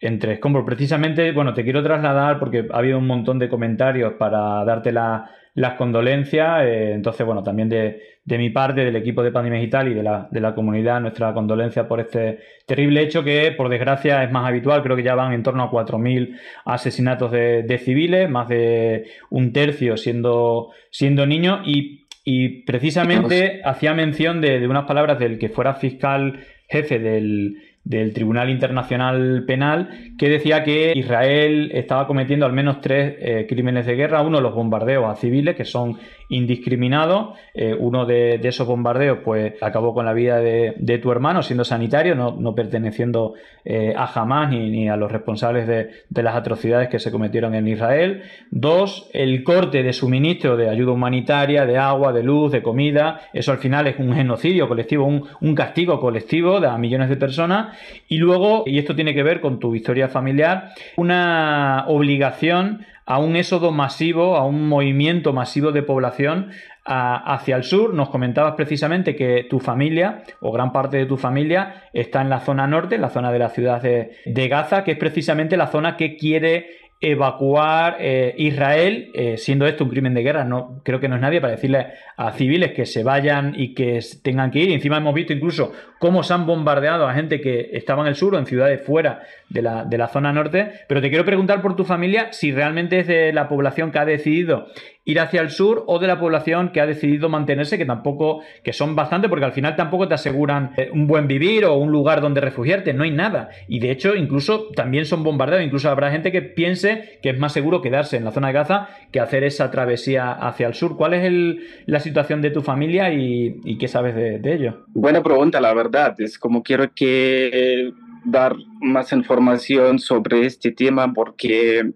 entre 0.00 0.34
escombros. 0.34 0.64
Precisamente, 0.64 1.32
bueno, 1.32 1.54
te 1.54 1.64
quiero 1.64 1.82
trasladar 1.82 2.38
porque 2.38 2.66
ha 2.72 2.78
habido 2.78 2.98
un 2.98 3.06
montón 3.06 3.38
de 3.38 3.48
comentarios 3.48 4.14
para 4.14 4.64
darte 4.64 4.92
la, 4.92 5.30
las 5.54 5.74
condolencias. 5.74 6.64
Eh, 6.64 6.92
entonces, 6.92 7.26
bueno, 7.26 7.42
también 7.42 7.68
de, 7.68 8.00
de, 8.28 8.38
mi 8.38 8.50
parte, 8.50 8.84
del 8.84 8.96
equipo 8.96 9.22
de 9.22 9.32
Pandemia 9.32 9.58
Digital 9.58 9.88
y 9.88 9.94
de 9.94 10.02
la, 10.02 10.28
de 10.30 10.40
la 10.40 10.54
comunidad, 10.54 11.00
nuestra 11.00 11.32
condolencia 11.32 11.88
por 11.88 12.00
este 12.00 12.40
terrible 12.66 13.02
hecho 13.02 13.24
que, 13.24 13.52
por 13.56 13.68
desgracia, 13.68 14.22
es 14.22 14.30
más 14.30 14.46
habitual. 14.46 14.82
Creo 14.82 14.96
que 14.96 15.02
ya 15.02 15.14
van 15.14 15.32
en 15.32 15.42
torno 15.42 15.62
a 15.62 15.70
4.000 15.70 16.38
asesinatos 16.66 17.32
de, 17.32 17.62
de, 17.62 17.78
civiles, 17.78 18.28
más 18.28 18.48
de 18.48 19.06
un 19.30 19.52
tercio 19.52 19.96
siendo, 19.96 20.70
siendo 20.90 21.26
niños. 21.26 21.60
Y, 21.64 22.06
y 22.24 22.62
precisamente 22.64 23.62
hacía 23.64 23.94
mención 23.94 24.40
de, 24.40 24.60
de 24.60 24.68
unas 24.68 24.84
palabras 24.84 25.18
del 25.18 25.38
que 25.38 25.48
fuera 25.48 25.74
fiscal 25.74 26.40
jefe 26.68 26.98
del 26.98 27.56
del 27.88 28.12
Tribunal 28.12 28.50
Internacional 28.50 29.44
Penal 29.46 30.12
que 30.18 30.28
decía 30.28 30.62
que 30.62 30.92
Israel 30.94 31.70
estaba 31.72 32.06
cometiendo 32.06 32.44
al 32.44 32.52
menos 32.52 32.82
tres 32.82 33.16
eh, 33.18 33.46
crímenes 33.48 33.86
de 33.86 33.94
guerra. 33.94 34.20
Uno, 34.20 34.42
los 34.42 34.54
bombardeos 34.54 35.06
a 35.10 35.16
civiles, 35.16 35.56
que 35.56 35.64
son 35.64 35.96
indiscriminados. 36.28 37.38
Eh, 37.54 37.74
uno 37.78 38.06
de, 38.06 38.40
esos 38.42 38.66
bombardeos 38.66 39.18
pues 39.24 39.54
acabó 39.60 39.94
con 39.94 40.04
la 40.04 40.12
vida 40.12 40.38
de, 40.38 41.00
tu 41.02 41.10
hermano 41.12 41.42
siendo 41.42 41.64
sanitario, 41.64 42.14
no, 42.14 42.54
perteneciendo 42.54 43.34
eh, 43.64 43.94
a 43.96 44.04
Hamas 44.04 44.50
ni, 44.50 44.70
ni, 44.70 44.88
a 44.88 44.96
los 44.96 45.10
responsables 45.12 45.66
de, 45.66 46.22
las 46.22 46.34
atrocidades 46.34 46.88
que 46.88 46.98
se 46.98 47.10
cometieron 47.10 47.54
en 47.54 47.68
Israel. 47.68 48.22
Dos, 48.50 49.08
el 49.12 49.42
corte 49.44 49.82
de 49.82 49.92
suministro 49.92 50.56
de 50.56 50.68
ayuda 50.68 50.92
humanitaria, 50.92 51.64
de 51.66 51.78
agua, 51.78 52.12
de 52.12 52.22
luz, 52.22 52.52
de 52.52 52.62
comida. 52.62 53.20
Eso 53.32 53.52
al 53.52 53.58
final 53.58 53.86
es 53.86 53.98
un 53.98 54.14
genocidio 54.14 54.68
colectivo, 54.68 55.04
un, 55.04 55.24
un 55.40 55.54
castigo 55.54 56.00
colectivo 56.00 56.60
de 56.60 56.68
a 56.68 56.78
millones 56.78 57.08
de 57.08 57.16
personas. 57.16 57.76
Y 58.08 58.18
luego, 58.18 58.64
y 58.66 58.78
esto 58.78 58.94
tiene 58.94 59.14
que 59.14 59.22
ver 59.22 59.40
con 59.40 59.58
tu 59.58 59.74
historia 59.74 60.08
familiar, 60.08 60.70
una 60.96 61.84
obligación 61.88 62.84
a 63.08 63.18
un 63.18 63.36
éxodo 63.36 63.72
masivo, 63.72 64.36
a 64.36 64.44
un 64.44 64.68
movimiento 64.68 65.32
masivo 65.32 65.72
de 65.72 65.82
población 65.82 66.50
hacia 66.84 67.56
el 67.56 67.62
sur. 67.62 67.94
Nos 67.94 68.10
comentabas 68.10 68.52
precisamente 68.54 69.16
que 69.16 69.46
tu 69.48 69.60
familia, 69.60 70.24
o 70.42 70.52
gran 70.52 70.72
parte 70.72 70.98
de 70.98 71.06
tu 71.06 71.16
familia, 71.16 71.84
está 71.94 72.20
en 72.20 72.28
la 72.28 72.40
zona 72.40 72.66
norte, 72.66 72.96
en 72.96 73.00
la 73.00 73.08
zona 73.08 73.32
de 73.32 73.38
la 73.38 73.48
ciudad 73.48 73.80
de, 73.80 74.48
Gaza, 74.48 74.84
que 74.84 74.92
es 74.92 74.98
precisamente 74.98 75.56
la 75.56 75.68
zona 75.68 75.96
que 75.96 76.16
quiere 76.16 76.66
evacuar 77.00 77.96
eh, 78.00 78.34
Israel, 78.38 79.12
eh, 79.14 79.36
siendo 79.36 79.66
esto 79.66 79.84
un 79.84 79.90
crimen 79.90 80.14
de 80.14 80.22
guerra. 80.22 80.44
No, 80.44 80.80
creo 80.84 80.98
que 80.98 81.08
no 81.08 81.14
es 81.14 81.20
nadie 81.20 81.40
para 81.40 81.52
decirle 81.52 81.86
a 82.16 82.32
civiles 82.32 82.72
que 82.72 82.86
se 82.86 83.04
vayan 83.04 83.54
y 83.56 83.74
que 83.74 84.00
tengan 84.22 84.50
que 84.50 84.58
ir. 84.58 84.72
Encima 84.72 84.96
hemos 84.96 85.14
visto 85.14 85.32
incluso 85.32 85.72
cómo 86.00 86.24
se 86.24 86.34
han 86.34 86.46
bombardeado 86.46 87.06
a 87.06 87.14
gente 87.14 87.40
que 87.40 87.70
estaba 87.72 88.02
en 88.02 88.08
el 88.08 88.16
sur 88.16 88.34
o 88.34 88.38
en 88.38 88.46
ciudades 88.46 88.84
fuera 88.84 89.22
de 89.48 89.62
la, 89.62 89.84
de 89.84 89.96
la 89.96 90.08
zona 90.08 90.32
norte. 90.32 90.72
Pero 90.88 91.00
te 91.00 91.08
quiero 91.08 91.24
preguntar 91.24 91.62
por 91.62 91.76
tu 91.76 91.84
familia 91.84 92.32
si 92.32 92.50
realmente 92.50 93.00
es 93.00 93.06
de 93.06 93.32
la 93.32 93.48
población 93.48 93.92
que 93.92 93.98
ha 94.00 94.04
decidido 94.04 94.66
ir 95.08 95.20
hacia 95.20 95.40
el 95.40 95.48
sur 95.48 95.84
o 95.86 95.98
de 95.98 96.06
la 96.06 96.20
población 96.20 96.70
que 96.70 96.82
ha 96.82 96.86
decidido 96.86 97.30
mantenerse, 97.30 97.78
que 97.78 97.86
tampoco, 97.86 98.42
que 98.62 98.74
son 98.74 98.94
bastante, 98.94 99.30
porque 99.30 99.46
al 99.46 99.52
final 99.52 99.74
tampoco 99.74 100.06
te 100.06 100.12
aseguran 100.12 100.72
eh, 100.76 100.90
un 100.92 101.06
buen 101.06 101.26
vivir 101.26 101.64
o 101.64 101.76
un 101.76 101.90
lugar 101.90 102.20
donde 102.20 102.42
refugiarte, 102.42 102.92
no 102.92 103.04
hay 103.04 103.10
nada. 103.10 103.48
Y 103.68 103.80
de 103.80 103.90
hecho, 103.90 104.14
incluso 104.14 104.68
también 104.76 105.06
son 105.06 105.22
bombardeados, 105.22 105.64
incluso 105.64 105.88
habrá 105.88 106.10
gente 106.10 106.30
que 106.30 106.42
piense 106.42 107.18
que 107.22 107.30
es 107.30 107.38
más 107.38 107.54
seguro 107.54 107.80
quedarse 107.80 108.18
en 108.18 108.24
la 108.24 108.32
zona 108.32 108.48
de 108.48 108.52
Gaza 108.52 108.90
que 109.10 109.18
hacer 109.18 109.44
esa 109.44 109.70
travesía 109.70 110.30
hacia 110.30 110.66
el 110.66 110.74
sur. 110.74 110.98
¿Cuál 110.98 111.14
es 111.14 111.24
el, 111.24 111.64
la 111.86 112.00
situación 112.00 112.42
de 112.42 112.50
tu 112.50 112.60
familia 112.60 113.10
y, 113.10 113.78
qué 113.78 113.88
sabes 113.88 114.14
de, 114.14 114.40
ello? 114.44 114.84
Buena 114.88 115.22
pregunta, 115.22 115.58
la 115.58 115.72
verdad. 115.72 116.20
Es 116.20 116.38
como 116.38 116.62
quiero 116.62 116.92
que 116.94 117.92
dar 118.26 118.54
más 118.82 119.10
información 119.14 120.00
sobre 120.00 120.44
este 120.44 120.70
tema 120.70 121.14
porque, 121.14 121.92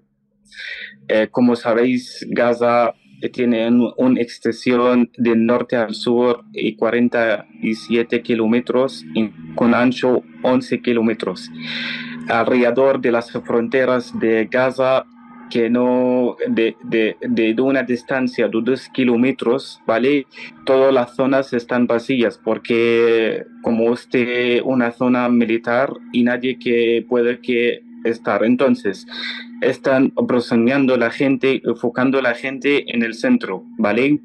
eh, 1.09 1.29
como 1.31 1.57
sabéis, 1.57 2.27
Gaza 2.31 2.95
tiene 3.29 3.69
una 3.97 4.21
extensión 4.21 5.11
de 5.17 5.37
norte 5.37 5.77
al 5.77 5.95
sur 5.95 6.45
y 6.53 6.75
47 6.77 8.23
kilómetros 8.23 9.05
con 9.55 9.75
ancho 9.75 10.23
11 10.43 10.81
kilómetros. 10.81 11.51
Alrededor 12.29 13.01
de 13.01 13.13
las 13.13 13.31
fronteras 13.31 14.19
de 14.19 14.49
Gaza, 14.51 15.05
que 15.51 15.69
no 15.69 16.37
de, 16.49 16.77
de, 16.83 17.17
de 17.21 17.61
una 17.61 17.83
distancia 17.83 18.49
de 18.49 18.61
2 18.63 18.89
kilómetros, 18.89 19.81
¿vale? 19.87 20.27
Todas 20.65 20.95
las 20.95 21.15
zonas 21.15 21.53
están 21.53 21.87
vacías 21.87 22.41
porque 22.43 23.45
como 23.63 23.93
este 23.93 24.63
una 24.63 24.93
zona 24.93 25.29
militar 25.29 25.93
y 26.13 26.23
nadie 26.23 26.59
que 26.59 27.05
puede 27.07 27.41
que 27.41 27.83
estar. 28.05 28.45
Entonces, 28.45 29.07
están 29.63 30.13
presionando 30.29 30.97
la 30.97 31.11
gente, 31.11 31.63
enfocando 31.65 32.21
la 32.21 32.35
gente 32.35 32.95
en 32.95 33.03
el 33.03 33.15
centro, 33.15 33.65
¿vale? 33.79 34.21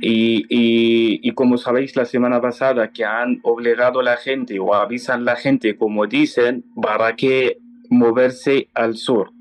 Y, 0.00 0.44
y, 0.48 1.32
como 1.32 1.56
sabéis 1.56 1.96
la 1.96 2.04
semana 2.04 2.40
pasada 2.40 2.92
que 2.92 3.04
han 3.04 3.40
obligado 3.42 4.00
a 4.00 4.04
la 4.04 4.16
gente 4.16 4.58
o 4.58 4.74
avisan 4.74 5.22
a 5.22 5.24
la 5.24 5.36
gente, 5.36 5.76
como 5.76 6.06
dicen, 6.06 6.64
para 6.80 7.16
que 7.16 7.58
moverse 7.88 8.68
al 8.74 8.96
sur. 8.96 9.32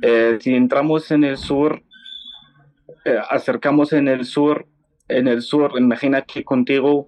Eh, 0.00 0.38
si 0.40 0.54
entramos 0.54 1.10
en 1.10 1.24
el 1.24 1.36
sur, 1.36 1.82
eh, 3.04 3.18
acercamos 3.30 3.92
en 3.92 4.08
el 4.08 4.24
sur, 4.24 4.66
en 5.08 5.26
el 5.26 5.42
sur, 5.42 5.72
imagina 5.76 6.22
que 6.22 6.44
contigo 6.44 7.06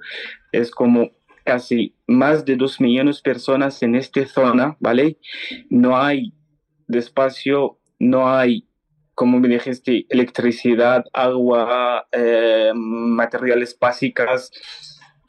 es 0.51 0.71
como 0.71 1.11
casi 1.45 1.95
más 2.07 2.45
de 2.45 2.57
dos 2.57 2.81
millones 2.81 3.17
de 3.17 3.31
personas 3.31 3.83
en 3.83 3.95
esta 3.95 4.27
zona, 4.27 4.77
¿vale? 4.81 5.19
No 5.71 5.97
hay 5.97 6.33
despacio, 6.95 7.79
no 7.99 8.29
hay, 8.29 8.67
como 9.15 9.39
me 9.39 9.49
dijiste, 9.49 10.07
electricidad, 10.09 11.05
agua, 11.13 12.07
eh, 12.13 12.73
materiales 12.75 13.77
básicos. 13.79 14.51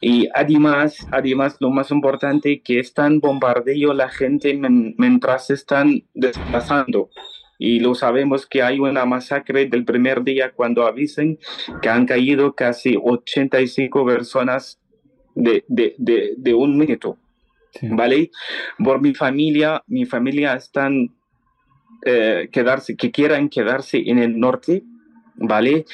Y 0.00 0.28
además, 0.34 0.96
además, 1.10 1.56
lo 1.60 1.70
más 1.70 1.90
importante, 1.90 2.60
que 2.62 2.78
están 2.78 3.20
bombardeando 3.20 3.94
la 3.94 4.08
gente 4.08 4.54
mientras 4.98 5.50
están 5.50 6.04
desplazando. 6.14 7.10
Y 7.58 7.80
lo 7.80 7.94
sabemos 7.94 8.46
que 8.46 8.62
hay 8.62 8.78
una 8.78 9.06
masacre 9.06 9.66
del 9.66 9.84
primer 9.84 10.22
día 10.22 10.52
cuando 10.52 10.86
avisen 10.86 11.38
que 11.80 11.88
han 11.88 12.04
caído 12.04 12.54
casi 12.54 12.96
85 13.02 14.04
personas 14.04 14.78
de, 15.34 15.64
de, 15.68 15.94
de, 15.98 16.34
de 16.36 16.54
un 16.54 16.76
minuto. 16.76 17.18
¿Vale? 17.82 18.30
Por 18.82 19.00
mi 19.00 19.14
familia, 19.14 19.82
mi 19.86 20.06
familia 20.06 20.54
están 20.54 21.14
eh, 22.08 22.48
quedarse, 22.52 22.96
que 22.96 23.10
quieran 23.10 23.48
quedarse 23.48 24.00
en 24.06 24.18
el 24.18 24.38
norte, 24.38 24.84
¿vale? 25.34 25.84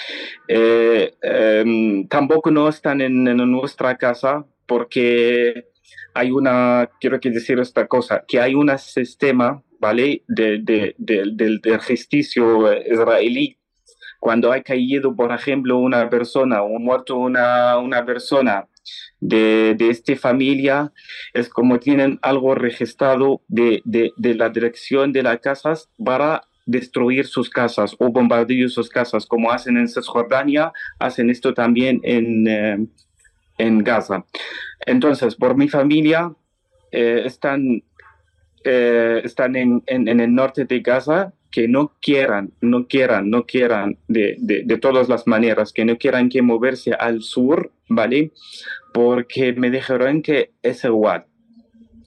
Eh, 0.47 1.15
em, 1.23 2.07
tampoco 2.07 2.51
no 2.51 2.69
están 2.69 3.01
en, 3.01 3.25
nuestra 3.25 3.97
casa 3.97 4.45
porque 4.67 5.69
hay 6.13 6.31
una, 6.31 6.91
quiero 7.01 7.19
decir 7.19 7.59
esta 7.61 7.87
cosa, 7.87 8.23
que 8.29 8.39
hay 8.39 8.55
un 8.55 8.77
sistema, 8.79 9.63
¿vale? 9.81 10.23
De, 10.29 10.59
de, 10.59 10.95
del, 10.99 11.37
del 11.37 11.79
justicio 11.79 12.71
israelí. 12.85 13.57
Cuando 14.21 14.53
ha 14.53 14.61
caído, 14.61 15.17
por 15.17 15.33
ejemplo, 15.33 15.79
una 15.79 16.11
persona 16.11 16.63
o 16.63 16.79
muerto 16.79 17.17
una, 17.17 17.79
una 17.79 18.05
persona 18.05 18.69
de, 19.23 19.77
de 19.79 19.89
esta 19.91 20.17
familia 20.17 20.93
es 21.33 21.49
como 21.49 21.79
tienen 21.79 22.19
algo 22.23 22.57
registrado 22.57 23.41
de, 23.47 23.81
de, 23.85 24.13
de 24.17 24.35
la 24.35 24.49
dirección 24.49 25.13
de 25.13 25.23
las 25.23 25.39
casas 25.39 25.89
para 26.05 26.43
destruir 26.67 27.27
sus 27.27 27.49
casas 27.49 27.95
o 27.99 28.09
bombardear 28.09 28.69
sus 28.69 28.89
casas, 28.89 29.25
como 29.27 29.53
hacen 29.53 29.77
en 29.77 29.89
Cisjordania, 29.89 30.73
hacen 30.99 31.31
esto 31.31 31.55
también 31.55 32.01
en, 32.03 32.49
eh, 32.49 32.87
en 33.59 33.85
Gaza. 33.85 34.25
Entonces, 34.87 35.37
por 35.37 35.57
mi 35.57 35.69
familia, 35.69 36.33
eh, 36.91 37.23
están, 37.25 37.85
eh, 38.65 39.21
están 39.23 39.55
en, 39.55 39.85
en, 39.87 40.09
en, 40.09 40.19
el 40.19 40.35
norte 40.35 40.65
de 40.65 40.81
Gaza, 40.81 41.33
que 41.53 41.69
no 41.69 41.93
quieran, 42.01 42.53
no 42.63 42.89
quieran, 42.89 43.31
no 43.31 43.45
quieran 43.45 43.99
de, 44.09 44.37
de, 44.39 44.79
todas 44.79 45.09
las 45.09 45.27
maneras, 45.27 45.73
que 45.73 45.85
no 45.85 45.99
quieran 45.99 46.31
que 46.31 46.41
moverse 46.41 46.95
al 46.95 47.21
sur, 47.21 47.71
¿vale? 47.89 48.33
Porque 48.93 49.53
me 49.53 49.71
dijeron 49.71 50.23
que 50.23 50.53
es 50.63 50.83
igual. 50.85 51.27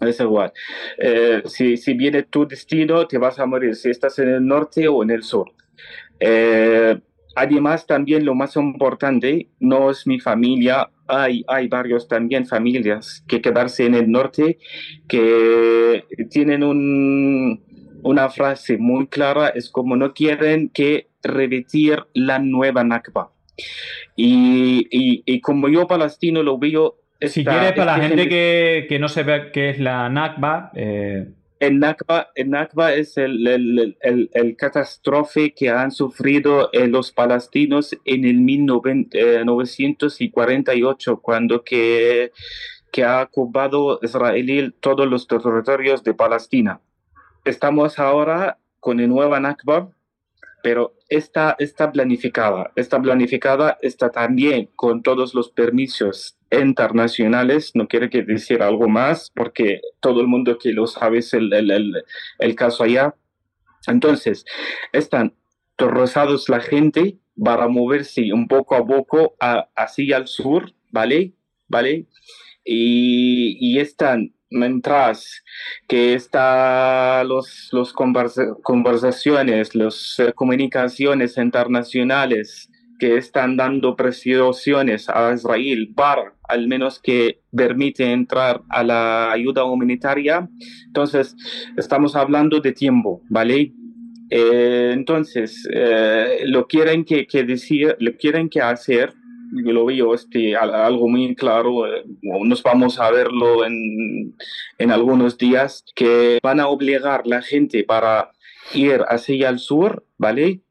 Es 0.01 0.19
igual. 0.19 0.51
Eh, 0.97 1.43
si, 1.45 1.77
si 1.77 1.93
viene 1.93 2.23
tu 2.23 2.47
destino, 2.47 3.07
te 3.07 3.17
vas 3.17 3.39
a 3.39 3.45
morir 3.45 3.75
si 3.75 3.89
estás 3.89 4.17
en 4.19 4.29
el 4.29 4.45
norte 4.45 4.87
o 4.87 5.03
en 5.03 5.11
el 5.11 5.23
sur. 5.23 5.51
Eh, 6.19 6.99
además, 7.35 7.85
también 7.85 8.25
lo 8.25 8.33
más 8.33 8.55
importante 8.55 9.49
no 9.59 9.91
es 9.91 10.07
mi 10.07 10.19
familia. 10.19 10.89
Hay, 11.07 11.45
hay 11.47 11.67
varios 11.67 12.07
también 12.07 12.47
familias 12.47 13.23
que 13.27 13.41
quedarse 13.41 13.85
en 13.85 13.93
el 13.93 14.09
norte 14.09 14.57
que 15.07 16.03
tienen 16.31 16.63
un, 16.63 17.63
una 18.05 18.29
frase 18.29 18.77
muy 18.77 19.07
clara, 19.07 19.49
es 19.49 19.69
como 19.69 19.95
no 19.95 20.13
quieren 20.13 20.69
que 20.69 21.07
repetir 21.23 22.03
la 22.13 22.37
nueva 22.37 22.83
Nakba. 22.83 23.31
Y, 24.15 24.87
y, 24.91 25.23
y 25.25 25.41
como 25.41 25.69
yo 25.69 25.87
palestino 25.87 26.43
lo 26.43 26.59
veo... 26.59 26.99
Esta, 27.19 27.33
si 27.33 27.43
quieres, 27.43 27.71
para 27.71 27.97
la 27.97 28.07
gente 28.07 28.29
que, 28.29 28.85
que, 28.87 28.99
no 28.99 29.09
sepa 29.09 29.49
qué 29.51 29.71
es 29.71 29.79
la 29.79 30.07
Nakba... 30.09 30.71
Eh... 30.75 31.29
El 31.57 31.79
Nakba, 31.79 32.31
el 32.35 32.49
Nakba 32.49 32.93
es 32.93 33.15
el, 33.17 33.47
el, 33.47 33.95
el, 34.01 34.29
el, 34.33 34.57
catástrofe 34.57 35.53
que 35.53 35.69
han 35.69 35.89
sufrido 35.89 36.69
eh, 36.73 36.87
los 36.87 37.13
palestinos 37.13 37.97
en 38.03 38.25
el 38.25 38.41
1948, 38.41 41.11
eh, 41.11 41.17
cuando 41.21 41.63
que, 41.63 42.33
que 42.91 43.05
ha 43.05 43.23
ocupado 43.23 44.01
Israel 44.03 44.75
todos 44.81 45.07
los 45.07 45.27
territorios 45.27 46.03
de 46.03 46.13
Palestina 46.13 46.81
estamos 47.45 47.99
ahora 47.99 48.57
con 48.79 48.99
el 48.99 49.09
nuevo 49.09 49.39
Nakba, 49.39 49.89
pero 50.61 50.95
está, 51.09 51.55
está 51.59 51.91
planificada. 51.91 52.71
Está 52.75 52.99
planificada, 52.99 53.77
está 53.81 54.09
también 54.09 54.69
con 54.75 55.03
todos 55.03 55.35
los 55.35 55.51
permisos 55.51 56.37
internacionales. 56.51 57.71
No 57.75 57.87
quiero 57.87 58.09
que 58.09 58.23
decir 58.23 58.63
algo 58.63 58.89
más, 58.89 59.31
porque 59.35 59.81
todo 59.99 60.21
el 60.21 60.27
mundo 60.27 60.57
que 60.57 60.71
lo 60.73 60.87
sabe 60.87 61.19
es 61.19 61.33
el, 61.33 61.53
el, 61.53 61.69
el, 61.69 62.03
el 62.39 62.55
caso 62.55 62.83
allá. 62.83 63.13
Entonces, 63.87 64.43
están 64.91 65.35
rozados 65.77 66.49
la 66.49 66.59
gente 66.59 67.19
para 67.43 67.67
moverse 67.67 68.33
un 68.33 68.47
poco 68.47 68.75
a 68.75 68.85
poco 68.85 69.35
a, 69.39 69.69
hacia 69.75 70.17
el 70.17 70.27
sur, 70.27 70.73
¿vale? 70.91 71.33
¿Vale? 71.67 72.07
Y, 72.63 73.57
y 73.59 73.79
están 73.79 74.33
mientras 74.49 75.43
que 75.87 76.13
están 76.13 77.27
los, 77.27 77.69
los 77.71 77.93
conversaciones, 77.93 79.75
las 79.75 80.15
eh, 80.19 80.33
comunicaciones 80.33 81.37
internacionales 81.37 82.69
que 82.99 83.17
están 83.17 83.57
dando 83.57 83.95
presiones 83.95 85.09
a 85.09 85.33
Israel 85.33 85.91
para 85.95 86.33
al 86.47 86.67
menos 86.67 86.99
que 86.99 87.41
permite 87.55 88.11
entrar 88.11 88.61
a 88.69 88.83
la 88.83 89.31
ayuda 89.31 89.63
humanitaria. 89.63 90.47
Entonces, 90.87 91.35
estamos 91.75 92.15
hablando 92.15 92.59
de 92.59 92.71
tiempo, 92.71 93.21
¿vale? 93.29 93.73
Eh, 94.29 94.91
entonces, 94.93 95.67
eh, 95.73 96.41
lo 96.45 96.67
quieren 96.67 97.03
que, 97.03 97.27
que 97.27 97.43
decir, 97.43 97.95
lo 97.99 98.15
quieren 98.15 98.49
que 98.49 98.61
hacer 98.61 99.13
yo 99.51 99.71
lo 99.71 99.85
veo 99.85 100.13
este, 100.13 100.55
algo 100.55 101.07
muy 101.07 101.35
claro, 101.35 101.87
eh, 101.87 102.03
nos 102.21 102.63
vamos 102.63 102.99
a 102.99 103.11
verlo 103.11 103.65
en, 103.65 104.35
en 104.77 104.91
algunos 104.91 105.37
días, 105.37 105.83
que 105.95 106.39
van 106.41 106.59
a 106.59 106.67
obligar 106.67 107.21
a 107.25 107.27
la 107.27 107.41
gente 107.41 107.83
para 107.83 108.31
ir 108.73 109.01
hacia 109.07 109.49
el 109.49 109.59
sur, 109.59 110.05
¿vale? 110.17 110.61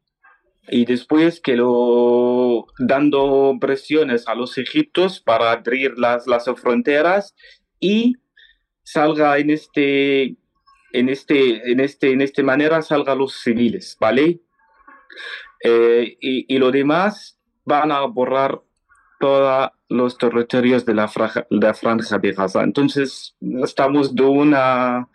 Y 0.68 0.84
después 0.86 1.40
que 1.40 1.56
lo 1.56 2.66
dando 2.78 3.56
presiones 3.60 4.26
a 4.26 4.34
los 4.34 4.56
egipcios 4.56 5.20
para 5.20 5.52
abrir 5.52 5.98
las, 5.98 6.26
las 6.26 6.46
fronteras 6.56 7.34
y 7.80 8.16
salga 8.82 9.38
en 9.38 9.50
este 9.50 10.36
en 10.92 11.08
este 11.08 11.70
en 11.70 11.80
este 11.80 12.12
en 12.12 12.20
esta 12.22 12.42
manera 12.42 12.80
salga 12.82 13.14
los 13.14 13.42
civiles, 13.42 13.96
¿vale? 14.00 14.40
Eh, 15.62 16.16
y, 16.20 16.54
y 16.54 16.58
lo 16.58 16.70
demás 16.70 17.33
van 17.64 17.92
a 17.92 18.00
borrar 18.02 18.60
todos 19.20 19.70
los 19.88 20.18
territorios 20.18 20.84
de 20.84 20.94
la, 20.94 21.08
franja, 21.08 21.46
de 21.50 21.66
la 21.66 21.74
franja 21.74 22.18
de 22.18 22.32
Gaza. 22.32 22.62
Entonces, 22.62 23.36
estamos 23.62 24.14
de, 24.14 24.22
una, 24.22 25.08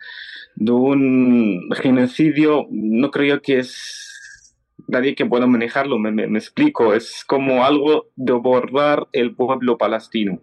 de 0.56 0.72
un 0.72 1.68
genocidio, 1.80 2.66
no 2.70 3.10
creo 3.10 3.40
que 3.40 3.58
es 3.60 4.56
nadie 4.88 5.14
que 5.14 5.26
pueda 5.26 5.46
manejarlo, 5.46 5.98
me, 5.98 6.24
explico, 6.36 6.94
es 6.94 7.24
como 7.24 7.64
algo 7.64 8.08
de 8.16 8.32
borrar 8.32 9.06
el 9.12 9.34
pueblo 9.34 9.78
palestino. 9.78 10.40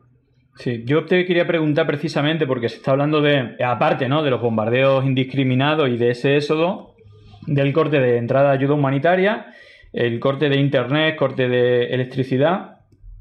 Sí, 0.56 0.84
yo 0.86 1.06
te 1.06 1.26
quería 1.26 1.46
preguntar 1.46 1.86
precisamente 1.86 2.48
porque 2.48 2.70
se 2.70 2.78
está 2.78 2.92
hablando 2.92 3.22
de, 3.22 3.56
aparte 3.64 4.10
¿no? 4.10 4.24
de 4.24 4.32
los 4.32 4.42
bombardeos 4.42 5.06
indiscriminados 5.06 5.90
y 5.90 5.98
de 5.98 6.12
ese 6.12 6.38
éxodo, 6.38 6.96
del 7.46 7.74
corte 7.74 8.00
de 8.00 8.18
entrada 8.18 8.50
de 8.50 8.58
ayuda 8.58 8.74
humanitaria, 8.74 9.54
el 9.94 10.20
corte 10.20 10.50
de 10.50 10.58
internet, 10.58 11.16
corte 11.16 11.48
de 11.48 11.86
electricidad, 11.88 12.80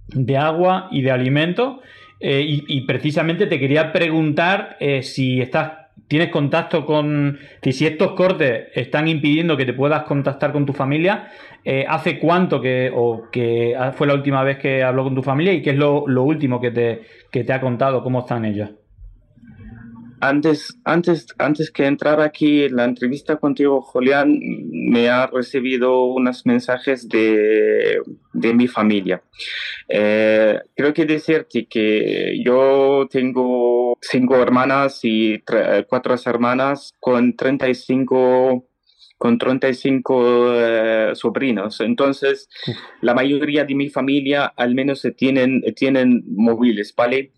de 0.08 0.36
agua 0.36 0.88
y 0.90 1.02
de 1.02 1.10
alimentos. 1.10 1.80
Eh, 2.18 2.62
y, 2.66 2.80
precisamente 2.86 3.46
te 3.46 3.60
quería 3.60 3.92
preguntar 3.92 4.78
eh, 4.80 5.02
si 5.02 5.40
estás, 5.42 5.72
tienes 6.08 6.30
contacto 6.30 6.86
con, 6.86 7.38
si 7.60 7.86
estos 7.86 8.12
cortes 8.12 8.68
están 8.74 9.06
impidiendo 9.06 9.54
que 9.54 9.66
te 9.66 9.74
puedas 9.74 10.04
contactar 10.04 10.50
con 10.50 10.64
tu 10.64 10.72
familia, 10.72 11.28
eh, 11.62 11.84
¿hace 11.86 12.18
cuánto 12.18 12.58
que, 12.60 12.90
o 12.94 13.28
que 13.30 13.76
fue 13.96 14.06
la 14.06 14.14
última 14.14 14.42
vez 14.44 14.56
que 14.56 14.82
habló 14.82 15.04
con 15.04 15.14
tu 15.14 15.22
familia 15.22 15.52
y 15.52 15.60
qué 15.60 15.70
es 15.70 15.76
lo, 15.76 16.04
lo 16.06 16.22
último 16.22 16.58
que 16.58 16.70
te, 16.70 17.02
que 17.30 17.44
te 17.44 17.52
ha 17.52 17.60
contado, 17.60 18.02
cómo 18.02 18.20
están 18.20 18.46
ellas? 18.46 18.70
Antes, 20.20 20.78
antes, 20.84 21.26
antes 21.38 21.70
que 21.70 21.84
entrar 21.84 22.20
aquí 22.20 22.64
en 22.64 22.76
la 22.76 22.84
entrevista 22.84 23.36
contigo, 23.36 23.82
Julián, 23.82 24.38
me 24.40 25.08
ha 25.08 25.26
recibido 25.26 26.04
unos 26.04 26.46
mensajes 26.46 27.08
de, 27.08 28.00
de 28.32 28.54
mi 28.54 28.66
familia. 28.66 29.22
Eh, 29.88 30.58
creo 30.74 30.94
que 30.94 31.04
decirte 31.04 31.66
que 31.66 32.42
yo 32.44 33.06
tengo 33.10 33.98
cinco 34.00 34.36
hermanas 34.36 35.00
y 35.02 35.42
cuatro 35.88 36.16
hermanas 36.24 36.94
con 36.98 37.36
35 37.36 38.66
con 39.18 39.38
35 39.38 40.52
eh, 40.52 41.10
sobrinos. 41.14 41.80
Entonces, 41.80 42.48
la 43.00 43.14
mayoría 43.14 43.64
de 43.64 43.74
mi 43.74 43.88
familia 43.88 44.46
al 44.56 44.74
menos 44.74 45.06
tienen, 45.16 45.62
tienen 45.74 46.22
móviles, 46.26 46.94
¿vale? 46.94 47.32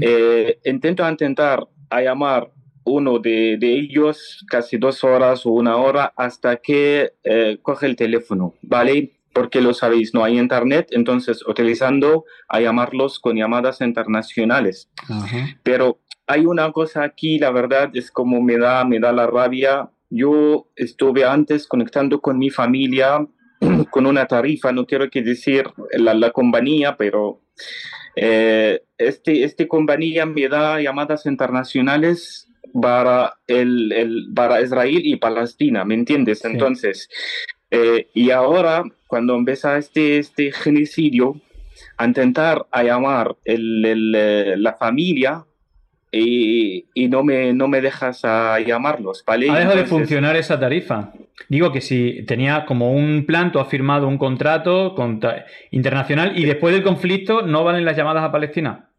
Eh, 0.00 0.58
intento 0.64 1.08
intentar 1.08 1.66
a 1.94 2.02
llamar 2.02 2.50
uno 2.84 3.18
de, 3.18 3.58
ellos 3.60 4.44
casi 4.48 4.76
dos 4.76 5.04
horas 5.04 5.46
o 5.46 5.50
una 5.50 5.76
hora 5.76 6.12
hasta 6.16 6.56
que 6.56 7.12
eh, 7.24 7.58
coge 7.62 7.86
el 7.86 7.96
teléfono, 7.96 8.54
¿vale? 8.62 9.12
Porque 9.32 9.60
lo 9.60 9.74
sabéis, 9.74 10.12
no 10.14 10.22
hay 10.22 10.38
internet, 10.38 10.88
entonces 10.90 11.46
utilizando 11.46 12.24
a 12.48 12.60
llamarlos 12.60 13.18
con 13.18 13.36
llamadas 13.36 13.80
internacionales. 13.80 14.90
Pero 15.62 15.98
hay 16.26 16.46
una 16.46 16.70
cosa 16.72 17.02
aquí, 17.02 17.38
la 17.38 17.50
verdad 17.50 17.90
es 17.94 18.10
como 18.10 18.40
me 18.40 18.58
da, 18.58 18.84
me 18.84 19.00
da 19.00 19.12
la 19.12 19.26
rabia. 19.26 19.90
Yo 20.10 20.68
estuve 20.76 21.24
antes 21.24 21.66
conectando 21.66 22.20
con 22.20 22.38
mi 22.38 22.50
familia 22.50 23.26
con 23.90 24.06
una 24.06 24.26
tarifa, 24.26 24.72
no 24.72 24.86
quiero 24.86 25.10
que 25.10 25.22
decir 25.22 25.64
la, 25.96 26.14
la 26.14 26.30
compañía, 26.30 26.96
pero 26.96 27.40
eh, 28.16 28.82
este, 28.98 29.44
este 29.44 29.68
compañía 29.68 30.26
me 30.26 30.48
da 30.48 30.80
llamadas 30.80 31.26
internacionales 31.26 32.48
para, 32.80 33.34
el, 33.46 33.92
el, 33.92 34.28
para 34.34 34.60
Israel 34.60 35.00
y 35.04 35.16
Palestina, 35.16 35.84
¿me 35.84 35.94
entiendes? 35.94 36.44
Entonces, 36.44 37.08
eh, 37.70 38.08
y 38.14 38.30
ahora, 38.30 38.84
cuando 39.06 39.34
empieza 39.36 39.78
este, 39.78 40.18
este 40.18 40.52
genocidio, 40.52 41.40
a 41.96 42.06
intentar 42.06 42.66
a 42.70 42.82
llamar 42.82 43.36
el, 43.44 43.84
el, 43.84 44.14
eh, 44.16 44.54
la 44.56 44.74
familia, 44.74 45.44
y, 46.10 46.86
y, 46.94 47.08
no, 47.08 47.24
me, 47.24 47.52
no 47.52 47.66
me 47.66 47.80
dejas 47.80 48.24
a 48.24 48.60
llamarlos, 48.60 49.24
¿vale? 49.26 49.50
Ha 49.50 49.58
dejado 49.58 49.76
de 49.76 49.84
funcionar 49.84 50.36
esa 50.36 50.58
tarifa. 50.58 51.12
Digo 51.48 51.72
que 51.72 51.80
si 51.80 52.24
tenía 52.26 52.64
como 52.64 52.92
un 52.92 53.26
plan, 53.26 53.50
tú 53.52 53.58
has 53.58 53.68
firmado 53.68 54.06
un 54.06 54.18
contrato 54.18 54.94
internacional 55.70 56.38
y 56.38 56.44
después 56.44 56.74
del 56.74 56.84
conflicto 56.84 57.42
no 57.42 57.64
valen 57.64 57.84
las 57.84 57.96
llamadas 57.96 58.24
a 58.24 58.32
Palestina. 58.32 58.90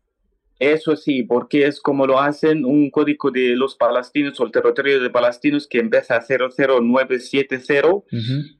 Eso 0.59 0.95
sí, 0.95 1.23
porque 1.23 1.65
es 1.65 1.81
como 1.81 2.07
lo 2.07 2.21
hacen 2.21 2.63
un 2.63 2.89
código 2.89 3.29
de 3.29 3.57
los 3.57 3.75
palestinos 3.75 4.39
o 4.39 4.45
el 4.45 4.51
territorio 4.51 5.01
de 5.01 5.09
palestinos 5.09 5.67
que 5.67 5.79
empieza 5.79 6.15
a 6.15 6.21
00970, 6.21 8.05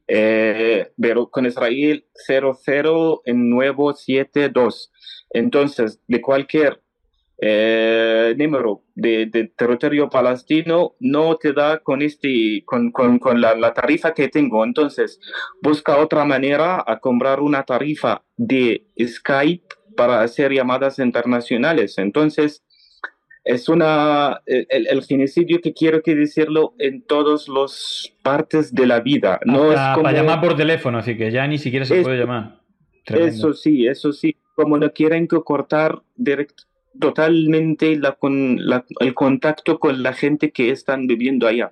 eh, 0.07 0.91
pero 0.99 1.29
con 1.29 1.45
Israel 1.45 2.05
00972. 2.27 4.91
Entonces, 5.29 6.01
de 6.07 6.21
cualquier 6.21 6.81
eh, 7.37 8.33
número 8.37 8.83
de, 8.95 9.51
territorio 9.57 10.09
palestino 10.09 10.93
no 10.99 11.35
te 11.35 11.51
da 11.51 11.79
con, 11.79 12.01
este, 12.01 12.63
con, 12.65 12.91
con, 12.91 13.41
la, 13.41 13.73
tarifa 13.73 14.13
que 14.13 14.29
tengo. 14.29 14.63
Entonces, 14.63 15.19
busca 15.61 15.97
otra 15.97 16.23
manera 16.23 16.83
a 16.85 16.99
comprar 16.99 17.41
una 17.41 17.63
tarifa 17.63 18.23
de 18.37 18.85
Skype 18.99 19.67
para 19.97 20.21
hacer 20.21 20.53
llamadas 20.53 20.99
internacionales. 20.99 21.97
Entonces, 21.97 22.63
es 23.43 23.69
una, 23.69 24.41
el, 24.45 25.03
genocidio 25.03 25.59
que 25.61 25.73
quiero 25.73 26.01
que 26.01 26.15
decirlo 26.15 26.73
en 26.79 27.03
todas 27.03 27.47
las 27.49 28.13
partes 28.23 28.73
de 28.73 28.87
la 28.87 29.01
vida. 29.01 29.39
No 29.45 29.71
es 29.71 29.79
como... 29.93 30.03
Para 30.03 30.17
llamar 30.17 30.41
por 30.41 30.55
teléfono, 30.55 30.99
así 30.99 31.17
que 31.17 31.31
ya 31.31 31.45
ni 31.47 31.57
siquiera 31.57 31.85
se 31.85 32.01
puede 32.01 32.17
llamar. 32.17 32.61
Eso 33.05 33.53
sí, 33.53 33.85
eso 33.85 34.13
sí. 34.13 34.37
Como 34.55 34.77
no 34.77 34.91
quieren 34.93 35.27
que 35.27 35.37
cortar 35.41 36.01
directo 36.15 36.63
totalmente 36.99 37.95
la, 37.97 38.13
con, 38.13 38.59
el 38.99 39.13
contacto 39.13 39.79
con 39.79 40.03
la 40.03 40.13
gente 40.13 40.51
que 40.51 40.71
están 40.71 41.07
viviendo 41.07 41.47
allá. 41.47 41.71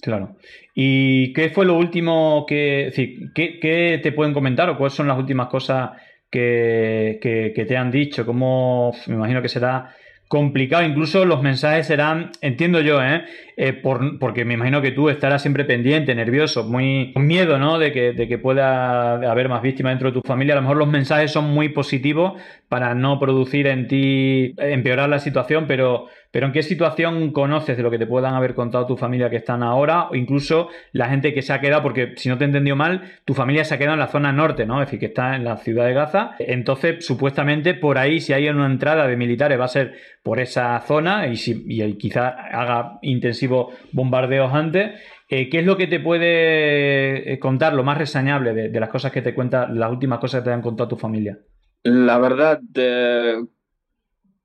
Claro. 0.00 0.36
¿Y 0.74 1.32
qué 1.32 1.50
fue 1.50 1.64
lo 1.64 1.76
último 1.76 2.44
que, 2.46 2.92
¿qué, 3.34 4.00
te 4.02 4.12
pueden 4.12 4.34
comentar 4.34 4.68
o 4.68 4.76
cuáles 4.76 4.94
son 4.94 5.06
las 5.06 5.18
últimas 5.18 5.48
cosas 5.48 5.90
que, 6.30 7.18
que, 7.22 7.64
te 7.64 7.76
han 7.76 7.90
dicho? 7.90 8.26
¿Cómo, 8.26 8.92
me 9.06 9.14
imagino 9.14 9.42
que 9.42 9.48
será 9.48 9.94
complicado. 10.32 10.82
Incluso 10.82 11.26
los 11.26 11.42
mensajes 11.42 11.86
serán, 11.88 12.30
entiendo 12.40 12.80
yo, 12.80 13.04
¿eh? 13.04 13.26
eh 13.58 13.74
por, 13.74 14.18
porque 14.18 14.46
me 14.46 14.54
imagino 14.54 14.80
que 14.80 14.90
tú 14.90 15.10
estarás 15.10 15.42
siempre 15.42 15.66
pendiente, 15.66 16.14
nervioso, 16.14 16.64
muy 16.64 17.12
con 17.12 17.26
miedo, 17.26 17.58
¿no? 17.58 17.78
De 17.78 17.92
que, 17.92 18.14
de 18.14 18.26
que 18.26 18.38
pueda 18.38 19.16
haber 19.30 19.50
más 19.50 19.60
víctimas 19.60 19.90
dentro 19.90 20.10
de 20.10 20.18
tu 20.18 20.26
familia. 20.26 20.54
A 20.54 20.56
lo 20.56 20.62
mejor 20.62 20.78
los 20.78 20.88
mensajes 20.88 21.32
son 21.32 21.50
muy 21.52 21.68
positivos 21.68 22.40
para 22.70 22.94
no 22.94 23.18
producir 23.18 23.66
en 23.66 23.88
ti, 23.88 24.54
empeorar 24.56 25.10
la 25.10 25.18
situación, 25.18 25.66
pero 25.68 26.06
pero 26.32 26.46
¿en 26.46 26.52
qué 26.52 26.62
situación 26.62 27.30
conoces 27.30 27.76
de 27.76 27.82
lo 27.82 27.90
que 27.90 27.98
te 27.98 28.06
puedan 28.06 28.34
haber 28.34 28.54
contado 28.54 28.86
tu 28.86 28.96
familia 28.96 29.30
que 29.30 29.36
están 29.36 29.62
ahora? 29.62 30.08
O 30.08 30.16
incluso 30.16 30.68
la 30.92 31.08
gente 31.08 31.34
que 31.34 31.42
se 31.42 31.52
ha 31.52 31.60
quedado, 31.60 31.82
porque 31.82 32.14
si 32.16 32.30
no 32.30 32.38
te 32.38 32.44
he 32.44 32.46
entendido 32.46 32.74
mal, 32.74 33.02
tu 33.26 33.34
familia 33.34 33.64
se 33.64 33.74
ha 33.74 33.78
quedado 33.78 33.94
en 33.94 34.00
la 34.00 34.08
zona 34.08 34.32
norte, 34.32 34.64
¿no? 34.64 34.80
Es 34.80 34.88
decir, 34.88 34.98
que 34.98 35.06
está 35.06 35.36
en 35.36 35.44
la 35.44 35.58
ciudad 35.58 35.86
de 35.86 35.92
Gaza. 35.92 36.34
Entonces, 36.38 37.04
supuestamente, 37.04 37.74
por 37.74 37.98
ahí, 37.98 38.18
si 38.18 38.32
hay 38.32 38.48
una 38.48 38.64
entrada 38.64 39.06
de 39.06 39.16
militares, 39.16 39.60
va 39.60 39.66
a 39.66 39.68
ser 39.68 39.94
por 40.22 40.40
esa 40.40 40.80
zona 40.80 41.26
y, 41.26 41.36
si, 41.36 41.64
y 41.68 41.98
quizá 41.98 42.28
haga 42.28 42.98
intensivos 43.02 43.74
bombardeos 43.92 44.54
antes. 44.54 44.98
Eh, 45.28 45.50
¿Qué 45.50 45.60
es 45.60 45.66
lo 45.66 45.76
que 45.76 45.86
te 45.86 46.00
puede 46.00 47.32
eh, 47.32 47.38
contar, 47.38 47.74
lo 47.74 47.84
más 47.84 47.98
resañable 47.98 48.54
de, 48.54 48.80
las 48.80 48.88
cosas 48.88 49.12
que 49.12 49.22
te 49.22 49.34
cuenta, 49.34 49.68
las 49.68 49.90
últimas 49.90 50.18
cosas 50.18 50.40
que 50.40 50.48
te 50.48 50.54
han 50.54 50.62
contado 50.62 50.88
tu 50.88 50.96
familia? 50.96 51.38
La 51.84 52.18
verdad, 52.18 52.60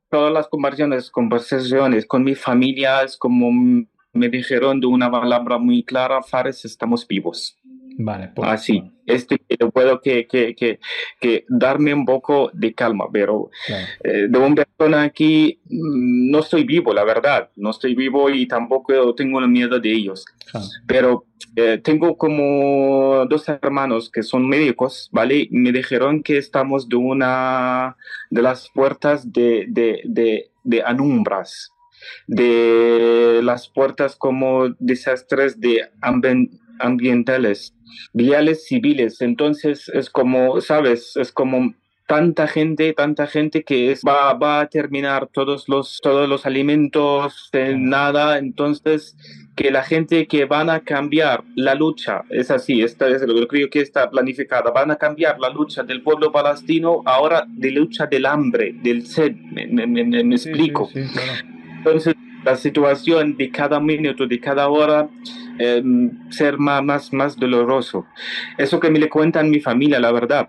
todas 0.10 0.32
las 0.32 0.48
conversaciones, 0.48 1.12
conversaciones 1.12 2.06
con 2.06 2.24
mi 2.24 2.36
familia 2.36 3.04
es 3.04 3.17
como 3.17 3.52
me 4.13 4.30
dijeron 4.30 4.80
de 4.80 4.88
una 4.88 5.12
palabra 5.12 5.58
muy 5.58 5.84
clara, 5.84 6.22
Fares, 6.24 6.65
estamos 6.65 7.08
vivos. 7.08 7.58
Vale, 8.00 8.32
pues, 8.36 8.48
Así, 8.48 8.92
este, 9.08 9.40
puedo 9.74 10.00
que, 10.02 10.28
que, 10.28 10.56
que, 10.56 10.80
que, 11.20 11.46
darme 11.50 11.96
un 11.96 12.06
poco 12.06 12.52
de 12.54 12.76
calma, 12.76 13.06
pero 13.12 13.50
eh, 14.04 14.28
de 14.30 14.38
una 14.38 14.64
persona 14.66 15.02
aquí 15.02 15.60
mm, 15.66 16.30
no 16.30 16.40
estoy 16.40 16.64
vivo, 16.64 16.94
la 16.94 17.04
verdad, 17.04 17.50
no 17.56 17.72
estoy 17.72 17.96
vivo 17.96 18.30
y 18.30 18.48
tampoco 18.48 19.16
tengo 19.16 19.42
miedo 19.42 19.80
de 19.80 19.92
ellos. 19.92 20.26
Pero 20.86 21.26
eh, 21.56 21.80
tengo 21.84 22.18
como 22.18 23.26
dos 23.28 23.50
hermanos 23.50 24.12
que 24.12 24.22
son 24.22 24.48
médicos, 24.48 25.10
¿vale? 25.12 25.48
Me 25.50 25.72
dijeron 25.72 26.22
que 26.22 26.38
estamos 26.38 26.88
de 26.88 26.98
una 26.98 27.98
de 28.30 28.42
las 28.44 28.70
puertas 28.70 29.34
de, 29.34 29.66
de, 29.70 30.02
de, 30.06 30.52
de 30.64 30.84
anumbras, 30.84 31.72
de 32.28 33.40
las 33.42 33.68
puertas 33.70 34.16
como 34.16 34.70
desastres 34.78 35.60
de 35.60 35.90
ambientales 36.80 37.74
viales 38.13 38.65
civiles. 38.65 39.21
Entonces 39.21 39.89
es 39.89 40.10
como, 40.10 40.62
sabes, 40.62 41.15
es 41.15 41.32
como 41.32 41.73
tanta 42.08 42.47
gente, 42.47 42.93
tanta 42.93 43.28
gente 43.28 43.63
que 43.63 43.91
es, 43.91 44.02
va, 44.02 44.34
va 44.34 44.62
a 44.62 44.67
terminar 44.67 45.28
todos 45.32 45.65
los, 45.67 46.00
todos 46.02 46.28
los 46.28 46.45
alimentos 46.45 47.50
en 47.52 47.89
nada. 47.89 48.38
Entonces, 48.38 49.15
que 49.56 49.71
la 49.71 49.84
gente 49.84 50.28
que 50.28 50.45
van 50.45 50.69
a 50.69 50.80
cambiar 50.80 51.43
la 51.56 51.76
lucha, 51.76 52.23
es 52.30 52.50
así, 52.50 52.82
esta 52.82 53.10
es 53.10 53.21
lo 53.23 53.36
que 53.36 53.47
creo 53.47 53.69
que 53.69 53.82
está 53.82 54.10
planificada, 54.10 54.71
van 54.71 54.91
a 54.91 54.95
cambiar 54.95 55.39
la 55.39 55.50
lucha 55.50 55.84
del 55.84 56.02
pueblo 56.02 56.32
palestino 56.32 57.02
ahora 57.06 57.45
de 57.47 57.71
lucha 57.71 58.06
del 58.06 58.26
hambre, 58.26 58.73
del 58.82 59.06
sed, 59.06 59.36
me, 59.36 60.34
explico. 60.34 60.89
Entonces, 61.78 62.15
la 62.48 62.56
situación 62.56 63.36
de 63.36 63.52
cada 63.52 63.78
minuto, 63.82 64.26
de 64.26 64.40
cada 64.40 64.70
hora, 64.70 65.10
eh, 65.60 65.84
ser 66.30 66.58
más, 66.58 66.82
más, 66.82 67.12
más 67.12 67.36
doloroso. 67.36 68.06
Eso 68.58 68.80
que 68.80 68.90
me 68.90 69.00
le 69.00 69.10
cuentan 69.10 69.50
mi 69.50 69.60
familia, 69.60 70.00
la 70.00 70.14
verdad. 70.14 70.48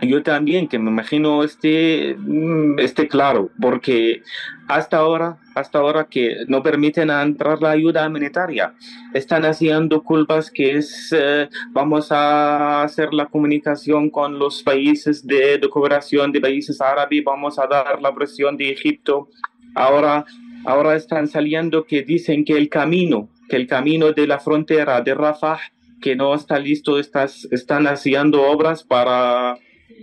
Yo 0.00 0.22
también, 0.22 0.68
que 0.68 0.78
me 0.78 0.90
imagino 0.90 1.42
esté, 1.42 2.14
mm, 2.16 2.78
esté 2.78 3.08
claro, 3.08 3.50
porque 3.60 4.22
hasta 4.68 4.98
ahora, 4.98 5.38
hasta 5.56 5.78
ahora 5.80 6.04
que 6.04 6.44
no 6.46 6.62
permiten 6.62 7.10
entrar 7.10 7.60
la 7.60 7.70
ayuda 7.70 8.06
humanitaria, 8.06 8.74
están 9.12 9.44
haciendo 9.44 10.04
culpas 10.04 10.52
que 10.52 10.76
es, 10.76 11.12
eh, 11.16 11.48
vamos 11.72 12.12
a 12.12 12.82
hacer 12.84 13.12
la 13.12 13.26
comunicación 13.26 14.08
con 14.08 14.38
los 14.38 14.62
países 14.62 15.26
de, 15.26 15.58
de 15.58 15.68
cooperación 15.68 16.30
de 16.30 16.40
países 16.40 16.80
árabes, 16.80 17.24
vamos 17.24 17.58
a 17.58 17.66
dar 17.66 18.00
la 18.00 18.14
presión 18.14 18.56
de 18.56 18.70
Egipto. 18.70 19.28
Ahora 19.76 20.24
ahora 20.64 20.96
están 20.96 21.28
saliendo 21.28 21.84
que 21.84 22.02
dicen 22.02 22.44
que 22.44 22.56
el 22.56 22.68
camino, 22.68 23.28
que 23.48 23.56
el 23.56 23.66
camino 23.66 24.12
de 24.12 24.26
la 24.26 24.38
frontera 24.38 25.00
de 25.00 25.14
Rafah, 25.14 25.60
que 26.00 26.16
no 26.16 26.34
está 26.34 26.58
listo, 26.58 26.98
estás, 26.98 27.46
están 27.50 27.86
haciendo 27.86 28.42
obras 28.42 28.84
para, 28.84 29.56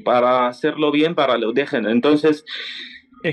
para 0.04 0.48
hacerlo 0.48 0.92
bien, 0.92 1.16
para 1.16 1.38
lo 1.38 1.54
dejen. 1.54 1.86
Entonces, 1.86 2.46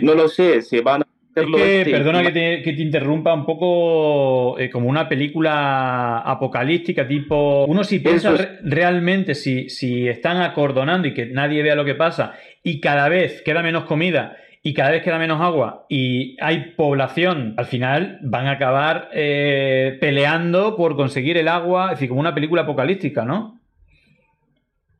no 0.02 0.14
lo 0.14 0.28
sé, 0.28 0.62
se 0.62 0.80
van 0.80 1.02
a 1.02 1.06
este 1.46 1.90
perdona 1.90 2.22
que 2.22 2.32
te, 2.32 2.82
interrumpa 2.82 3.32
un 3.32 3.44
poco 3.44 4.58
eh, 4.58 4.70
como 4.70 4.88
una 4.88 5.08
película 5.08 6.18
apocalíptica, 6.18 7.06
tipo. 7.06 7.64
Uno 7.66 7.84
si 7.84 8.00
piensa 8.00 8.58
realmente 8.62 9.34
si, 9.34 9.68
si 9.68 10.08
están 10.08 10.38
acordonando 10.38 11.08
y 11.08 11.14
que 11.14 11.26
nadie 11.26 11.62
vea 11.62 11.74
lo 11.74 11.84
que 11.84 11.94
pasa, 11.94 12.34
y 12.62 12.80
cada 12.80 13.08
vez 13.08 13.42
queda 13.42 13.62
menos 13.62 13.84
comida 13.84 14.36
y 14.68 14.74
cada 14.74 14.90
vez 14.90 15.02
queda 15.02 15.18
menos 15.18 15.40
agua 15.40 15.86
y 15.88 16.36
hay 16.42 16.72
población, 16.76 17.54
al 17.56 17.64
final 17.64 18.18
van 18.20 18.48
a 18.48 18.52
acabar 18.52 19.08
eh, 19.14 19.96
peleando 19.98 20.76
por 20.76 20.94
conseguir 20.94 21.38
el 21.38 21.48
agua, 21.48 21.86
es 21.86 21.90
decir, 21.92 22.10
como 22.10 22.20
una 22.20 22.34
película 22.34 22.62
apocalíptica, 22.62 23.24
¿no? 23.24 23.58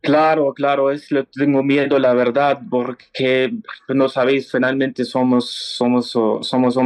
Claro, 0.01 0.55
claro, 0.55 0.91
es 0.91 1.11
lo 1.11 1.25
tengo 1.25 1.63
miedo, 1.63 1.99
la 1.99 2.15
verdad, 2.15 2.61
porque 2.71 3.53
no 3.89 4.09
sabéis, 4.09 4.51
finalmente 4.51 5.05
somos, 5.05 5.51
somos, 5.51 6.13
somos 6.13 6.79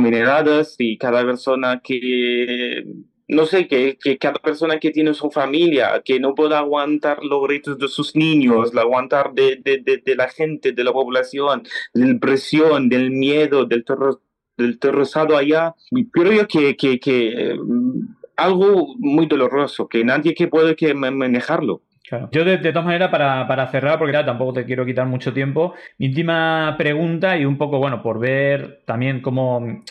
y 0.78 0.98
cada 0.98 1.24
persona 1.24 1.80
que, 1.84 2.84
no 3.32 3.46
sé, 3.46 3.66
que, 3.66 3.96
que 4.02 4.18
cada 4.18 4.38
persona 4.38 4.78
que 4.78 4.90
tiene 4.90 5.14
su 5.14 5.30
familia, 5.30 6.02
que 6.04 6.20
no 6.20 6.34
pueda 6.34 6.58
aguantar 6.58 7.24
los 7.24 7.42
gritos 7.46 7.78
de 7.78 7.88
sus 7.88 8.14
niños, 8.14 8.76
aguantar 8.76 9.32
de, 9.32 9.56
de, 9.56 10.02
de, 10.04 10.14
la 10.14 10.28
gente, 10.28 10.72
de 10.72 10.84
la 10.84 10.92
población, 10.92 11.62
de 11.94 12.12
la 12.12 12.18
presión, 12.20 12.88
del 12.88 13.10
miedo, 13.10 13.64
del 13.64 13.84
terror, 13.84 14.20
del 14.56 14.78
terrorizado 14.78 15.36
allá, 15.36 15.74
creo 16.12 16.46
que, 16.46 16.76
que, 16.76 17.00
que 17.00 17.56
mm, 17.58 18.14
algo 18.36 18.94
muy 18.98 19.26
doloroso, 19.26 19.88
que 19.88 20.04
nadie 20.04 20.34
que 20.34 20.48
puede 20.48 20.76
que 20.76 20.94
manejarlo. 20.94 21.82
Yo, 22.30 22.44
de, 22.44 22.58
todas 22.58 22.84
maneras, 22.84 23.08
para, 23.10 23.70
cerrar, 23.70 23.98
porque 23.98 24.12
tampoco 24.12 24.52
te 24.52 24.66
quiero 24.66 24.84
quitar 24.84 25.06
mucho 25.06 25.32
tiempo, 25.32 25.72
mi 25.96 26.08
última 26.08 26.74
pregunta 26.76 27.38
y 27.38 27.46
un 27.46 27.56
poco, 27.56 27.78
bueno, 27.78 28.02
por 28.02 28.18
ver 28.18 28.82
también 28.84 29.22
cómo, 29.22 29.82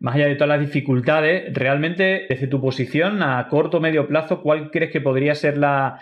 más 0.00 0.16
allá 0.16 0.26
de 0.26 0.34
todas 0.34 0.48
las 0.48 0.60
dificultades, 0.60 1.52
realmente, 1.54 2.26
desde 2.28 2.46
tu 2.46 2.60
posición, 2.60 3.22
a 3.22 3.48
corto 3.48 3.78
o 3.78 3.80
medio 3.80 4.06
plazo, 4.06 4.42
¿cuál 4.42 4.70
crees 4.70 4.90
que 4.90 5.00
podría 5.00 5.34
ser 5.34 5.56
la, 5.56 6.00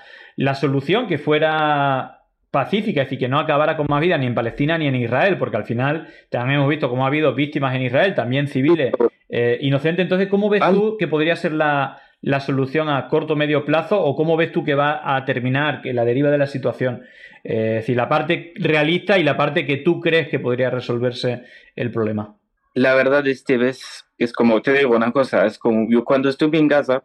solución 0.55 1.07
que 1.07 1.18
fuera 1.18 2.20
pacífica, 2.50 3.02
es 3.02 3.07
decir, 3.07 3.18
que 3.18 3.28
no 3.28 3.38
acabara 3.38 3.76
con 3.76 3.87
más 3.88 4.00
vida 4.00 4.18
ni 4.18 4.26
en 4.26 4.35
Palestina 4.35 4.76
ni 4.76 4.87
en 4.87 4.96
Israel, 4.96 5.38
porque 5.38 5.57
al 5.57 5.64
final 5.64 6.09
también 6.31 6.59
hemos 6.59 6.68
visto 6.68 6.90
cómo 6.90 7.05
ha 7.05 7.09
habido 7.09 7.35
víctimas 7.35 7.74
en 7.74 7.83
Israel, 7.83 8.14
también 8.14 8.46
civiles 8.46 8.92
eh, 9.28 9.59
inocentes. 9.62 10.02
Entonces, 10.02 10.28
¿cómo 10.28 10.50
ves 10.50 10.62
tú 10.70 10.96
que 10.98 11.09
podría 11.09 11.37
ser 11.37 11.52
la, 11.52 11.98
la 12.20 12.40
solución 12.40 12.88
a 12.88 13.09
corto 13.09 13.35
o 13.35 13.37
medio 13.37 13.64
plazo 13.64 14.02
o 14.02 14.14
cómo 14.16 14.37
ves 14.37 14.52
tú 14.52 14.64
que 14.64 14.74
va 14.74 15.16
a 15.16 15.24
terminar 15.24 15.81
que 15.81 15.92
la 15.92 16.05
deriva 16.05 16.31
de 16.31 16.38
la 16.38 16.46
situación? 16.46 17.02
Eh, 17.44 17.68
es 17.68 17.74
decir, 17.74 17.96
la 17.96 18.09
parte 18.09 18.52
realista 18.57 19.18
y 19.18 19.24
la 19.24 19.37
parte 19.37 19.66
que 19.66 19.78
tú 19.78 20.00
crees 20.00 20.28
que 20.28 20.38
podría 20.38 20.70
resolverse 20.70 21.42
el 21.74 21.90
problema. 21.90 22.37
La 22.75 22.95
verdad, 22.95 23.27
este 23.27 23.59
vez 23.59 24.07
es 24.19 24.33
como 24.33 24.63
te 24.63 24.73
digo 24.73 24.97
una 24.97 25.13
cosa, 25.13 25.47
es 25.47 25.59
como 25.59 25.91
yo 25.91 26.05
cuando 26.05 26.29
estuve 26.29 26.59
en 26.59 26.69
Gaza, 26.69 27.05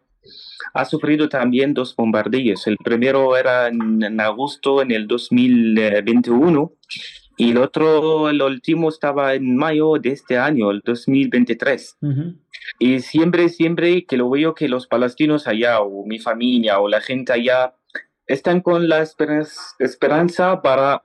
ha 0.74 0.84
sufrido 0.84 1.28
también 1.28 1.74
dos 1.74 1.94
bombardeos. 1.94 2.66
El 2.66 2.76
primero 2.78 3.36
era 3.36 3.68
en, 3.68 4.20
agosto 4.20 4.82
en 4.82 4.90
el 4.90 5.06
2021 5.06 6.72
y 7.36 7.50
el 7.50 7.58
otro, 7.58 8.28
el 8.28 8.42
último 8.42 8.88
estaba 8.88 9.34
en 9.34 9.56
mayo 9.56 9.94
de 10.00 10.10
este 10.10 10.38
año, 10.38 10.70
el 10.70 10.80
2023. 10.84 11.98
Y 12.78 13.00
siempre, 13.00 13.48
siempre 13.48 14.04
que 14.04 14.16
lo 14.16 14.28
veo 14.28 14.54
que 14.54 14.68
los 14.68 14.86
palestinos 14.86 15.46
allá, 15.46 15.80
o 15.80 16.04
mi 16.04 16.18
familia, 16.18 16.80
o 16.80 16.88
la 16.88 17.00
gente 17.00 17.32
allá, 17.32 17.74
están 18.26 18.60
con 18.60 18.88
la 18.88 19.02
esperanza 19.02 20.60
para 20.62 21.02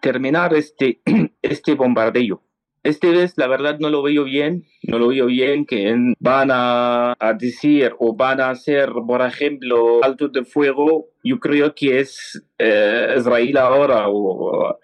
terminar 0.00 0.54
este, 0.54 1.00
este 1.42 1.74
bombardeo. 1.74 2.42
Este 2.82 3.12
vez, 3.12 3.34
la 3.36 3.46
verdad, 3.46 3.78
no 3.78 3.90
lo 3.90 4.02
veo 4.02 4.24
bien, 4.24 4.64
no 4.82 4.98
lo 4.98 5.08
veo 5.08 5.26
bien 5.26 5.66
que 5.66 5.94
van 6.18 6.48
a, 6.50 7.14
decir 7.38 7.94
o 7.98 8.16
van 8.16 8.40
a 8.40 8.50
hacer, 8.50 8.90
por 9.06 9.22
ejemplo, 9.22 10.02
alto 10.02 10.28
de 10.28 10.44
fuego. 10.44 11.06
Yo 11.22 11.38
creo 11.38 11.74
que 11.74 12.00
es 12.00 12.42
eh, 12.58 13.14
Israel 13.16 13.56
ahora 13.58 14.08
o 14.08 14.76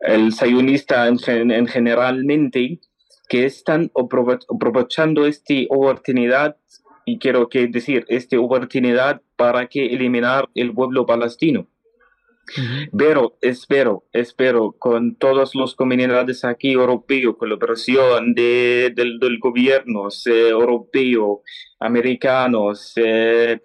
el 0.00 0.32
sayunista 0.32 1.06
en, 1.06 1.50
en 1.52 1.66
generalmente 1.68 2.80
que 3.28 3.44
están 3.44 3.90
aprovechando 3.94 5.26
esta 5.26 5.54
oportunidad, 5.68 6.56
y 7.04 7.18
quiero 7.18 7.48
que 7.48 7.68
decir, 7.68 8.04
esta 8.08 8.38
oportunidad 8.40 9.22
para 9.36 9.68
que 9.68 9.86
eliminar 9.86 10.48
el 10.54 10.74
pueblo 10.74 11.06
palestino. 11.06 11.68
Pero 12.96 13.36
espero, 13.40 14.04
espero 14.12 14.72
con 14.78 15.16
todas 15.16 15.54
las 15.54 15.74
comunidades 15.74 16.44
aquí 16.44 16.72
europeos, 16.72 17.36
colaboración 17.36 18.34
de, 18.34 18.92
del, 18.94 19.18
del 19.18 19.38
gobierno 19.38 20.08
eh, 20.26 20.48
europeo, 20.50 21.42
americanos, 21.80 22.92
eh, 22.96 23.60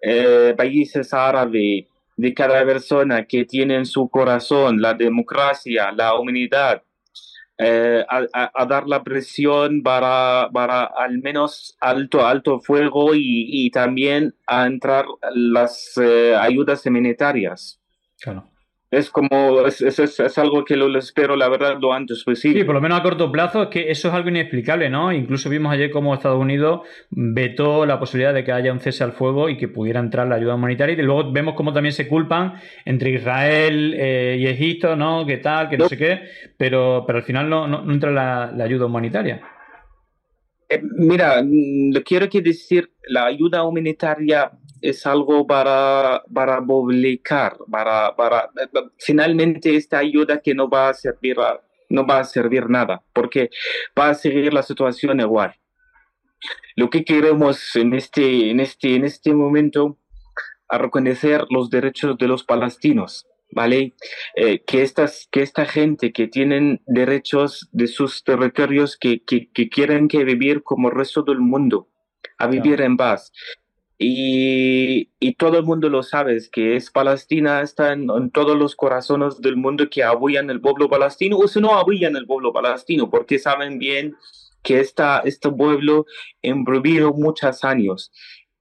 eh, 0.00 0.54
países 0.56 1.12
árabes, 1.12 1.86
de 2.18 2.32
cada 2.32 2.64
persona 2.64 3.26
que 3.26 3.44
tiene 3.44 3.76
en 3.76 3.84
su 3.86 4.08
corazón 4.08 4.80
la 4.80 4.94
democracia, 4.94 5.92
la 5.92 6.18
humanidad, 6.18 6.82
eh, 7.58 8.04
a, 8.08 8.66
dar 8.66 8.86
la 8.86 9.02
presión 9.02 9.82
para, 9.82 10.48
para 10.52 10.84
al 10.84 11.18
menos 11.18 11.76
alto, 11.80 12.26
alto 12.26 12.60
fuego 12.60 13.10
y, 13.14 13.70
también 13.70 14.34
a 14.46 14.66
entrar 14.66 15.06
las 15.34 15.98
ayudas 15.98 16.84
humanitarias. 16.86 17.80
Claro 18.20 18.50
es 18.90 19.10
como, 19.10 19.66
es, 19.66 19.80
es, 19.80 20.38
algo 20.38 20.64
que 20.64 20.76
lo, 20.76 20.96
espero, 20.96 21.34
la 21.34 21.48
verdad, 21.48 21.76
lo 21.80 21.92
antes 21.92 22.22
posible. 22.22 22.60
Sí, 22.60 22.64
por 22.64 22.74
lo 22.74 22.80
menos 22.80 23.00
a 23.00 23.02
corto 23.02 23.32
plazo, 23.32 23.64
es 23.64 23.68
que 23.68 23.90
eso 23.90 24.08
es 24.08 24.14
algo 24.14 24.28
inexplicable, 24.28 24.88
¿no? 24.88 25.12
Incluso 25.12 25.50
vimos 25.50 25.72
ayer 25.72 25.90
cómo 25.90 26.14
Estados 26.14 26.40
Unidos 26.40 26.82
vetó 27.10 27.84
la 27.84 27.98
posibilidad 27.98 28.32
de 28.32 28.44
que 28.44 28.52
haya 28.52 28.72
un 28.72 28.78
cese 28.78 29.02
al 29.02 29.12
fuego 29.12 29.48
y 29.48 29.56
que 29.56 29.66
pudiera 29.66 29.98
entrar 29.98 30.28
la 30.28 30.36
ayuda 30.36 30.54
humanitaria. 30.54 30.94
Y 30.94 31.02
luego 31.02 31.32
vemos 31.32 31.54
cómo 31.54 31.72
también 31.72 31.92
se 31.92 32.06
culpan 32.06 32.54
entre 32.84 33.10
Israel 33.10 33.94
eh, 33.98 34.36
y 34.38 34.46
Egipto, 34.46 34.94
¿no? 34.94 35.26
¿Qué 35.26 35.38
tal? 35.38 35.68
Que 35.68 35.78
no, 35.78 35.88
sé 35.88 35.96
qué. 35.96 36.20
Pero, 36.56 37.04
pero 37.06 37.18
al 37.18 37.24
final 37.24 37.50
no, 37.50 37.66
no, 37.66 37.92
entra 37.92 38.12
la, 38.12 38.64
ayuda 38.64 38.86
humanitaria. 38.86 39.42
Eh, 40.68 40.80
mira, 40.96 41.42
mm, 41.42 41.92
lo 41.92 42.02
quiero 42.02 42.28
que 42.28 42.40
decir, 42.40 42.92
la 43.08 43.26
ayuda 43.26 43.64
humanitaria 43.64 44.52
es 44.88 45.06
algo 45.06 45.46
para, 45.46 46.22
para 46.32 46.64
publicar, 46.64 47.56
para, 47.70 48.14
para, 48.14 48.50
finalmente 48.98 49.74
esta 49.74 49.98
ayuda 49.98 50.40
que 50.40 50.54
no 50.54 50.68
va 50.68 50.90
a 50.90 50.94
servir 50.94 51.36
no 51.88 52.06
va 52.06 52.20
a 52.20 52.24
servir 52.24 52.68
nada, 52.68 53.02
porque 53.12 53.50
va 53.98 54.08
a 54.08 54.14
seguir 54.14 54.52
la 54.52 54.62
situación 54.62 55.20
igual. 55.20 55.54
Lo 56.74 56.90
que 56.90 57.04
queremos 57.04 57.76
en 57.76 57.94
este, 57.94 58.50
en 58.50 58.60
este, 58.60 58.96
en 58.96 59.04
este 59.04 59.32
momento 59.32 59.96
a 60.68 60.78
reconocer 60.78 61.44
los 61.48 61.70
derechos 61.70 62.18
de 62.18 62.26
los 62.26 62.42
palestinos, 62.42 63.26
¿vale? 63.52 63.94
Eh, 64.34 64.64
que, 64.66 64.82
estas, 64.82 65.28
que 65.30 65.42
esta 65.42 65.64
gente 65.64 66.12
que 66.12 66.26
tienen 66.26 66.82
derechos 66.86 67.68
de 67.72 67.86
sus 67.86 68.24
territorios, 68.24 68.96
que, 68.96 69.22
que, 69.22 69.48
que 69.52 69.68
quieren 69.68 70.08
que 70.08 70.24
vivir 70.24 70.62
como 70.64 70.88
el 70.88 70.96
resto 70.96 71.22
del 71.22 71.38
mundo, 71.38 71.88
a 72.38 72.46
vivir 72.48 72.80
en 72.80 72.96
paz. 72.96 73.32
Y, 73.98 75.34
todo 75.38 75.58
el 75.58 75.64
mundo 75.64 75.88
lo 75.88 76.02
sabe, 76.02 76.38
que 76.52 76.76
es 76.76 76.90
Palestina, 76.90 77.62
está 77.62 77.92
en, 77.92 78.30
todos 78.30 78.56
los 78.56 78.76
corazones 78.76 79.40
del 79.40 79.56
mundo 79.56 79.88
que 79.90 80.02
apoyan 80.04 80.50
el 80.50 80.60
pueblo 80.60 80.88
palestino, 80.88 81.38
o 81.38 81.48
si 81.48 81.60
no 81.60 81.74
apoyan 81.74 82.16
el 82.16 82.26
pueblo 82.26 82.52
palestino, 82.52 83.10
porque 83.10 83.38
saben 83.38 83.78
bien 83.78 84.14
que 84.62 84.80
esta, 84.80 85.20
este 85.20 85.50
pueblo 85.50 86.06
vivido 86.42 87.12
muchos 87.12 87.64
años, 87.64 88.12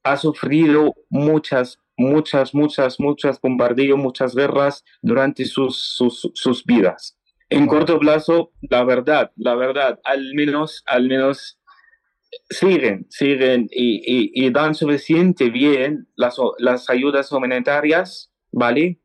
ha 0.03 0.17
sufrido 0.17 0.93
muchas, 1.09 1.79
muchas, 1.97 2.53
muchas, 2.53 2.99
muchas 2.99 3.41
bombardeos, 3.41 3.97
muchas 3.97 4.35
guerras 4.35 4.83
durante 5.01 5.45
sus, 5.45 5.77
sus, 5.77 6.29
sus 6.33 6.63
vidas. 6.63 7.17
En 7.49 7.67
corto 7.67 7.99
plazo, 7.99 8.51
la 8.61 8.83
verdad, 8.83 9.31
la 9.35 9.55
verdad, 9.55 9.99
al 10.03 10.33
menos, 10.33 10.83
al 10.85 11.07
menos 11.07 11.59
siguen, 12.49 13.05
siguen 13.09 13.67
y, 13.71 14.49
dan 14.51 14.75
suficiente 14.75 15.49
bien 15.49 16.07
las, 16.15 16.37
las 16.59 16.89
ayudas 16.89 17.31
humanitarias, 17.31 18.31
¿vale? 18.51 18.99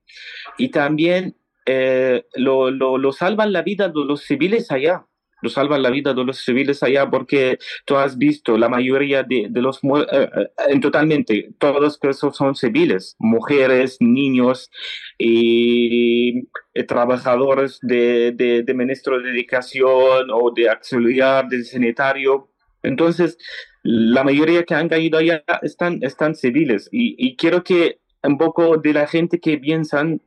Y 0.59 0.71
también 0.71 1.37
eh, 1.67 2.25
lo, 2.35 2.71
lo, 2.71 3.13
salvan 3.13 3.53
la 3.53 3.63
vida 3.63 3.89
de 3.89 4.05
los 4.05 4.23
civiles 4.23 4.71
allá, 4.71 5.07
lo 5.43 5.49
salvan 5.49 5.83
la 5.83 5.91
vida 5.91 6.13
de 6.13 6.25
los 6.25 6.45
civiles 6.45 6.83
allá 6.83 7.09
porque 7.09 7.59
tú 7.87 7.97
has 7.97 8.19
visto 8.19 8.59
la 8.59 8.69
mayoría 8.69 9.23
de, 9.23 9.47
de 9.49 9.63
los, 9.63 9.79
eh, 9.83 10.07
eh, 10.13 10.49
en 10.69 10.81
totalmente, 10.81 11.51
todos 11.59 11.99
esos 12.03 12.37
son 12.37 12.55
civiles, 12.55 13.17
mujeres, 13.19 13.97
niños 14.01 14.71
y, 15.19 16.49
trabajadores 16.87 17.79
de, 17.83 18.33
de, 18.33 18.63
de 18.63 18.75
ministro 18.75 19.21
de 19.21 19.31
educación 19.31 20.31
o 20.33 20.51
de 20.51 20.71
auxiliar, 20.71 21.47
de 21.49 21.63
sanitario, 21.65 22.50
entonces, 22.83 23.39
la 23.83 24.25
mayoría 24.25 24.65
que 24.65 24.75
han 24.75 24.89
caído 24.89 25.19
allá 25.19 25.43
están, 25.63 25.99
están 26.03 26.35
civiles 26.35 26.89
y, 26.93 27.37
quiero 27.37 27.65
que 27.65 27.99
un 28.23 28.37
poco 28.37 28.77
de 28.77 28.93
la 28.93 29.07
gente 29.07 29.41
que 29.41 29.59
piensan, 29.59 30.21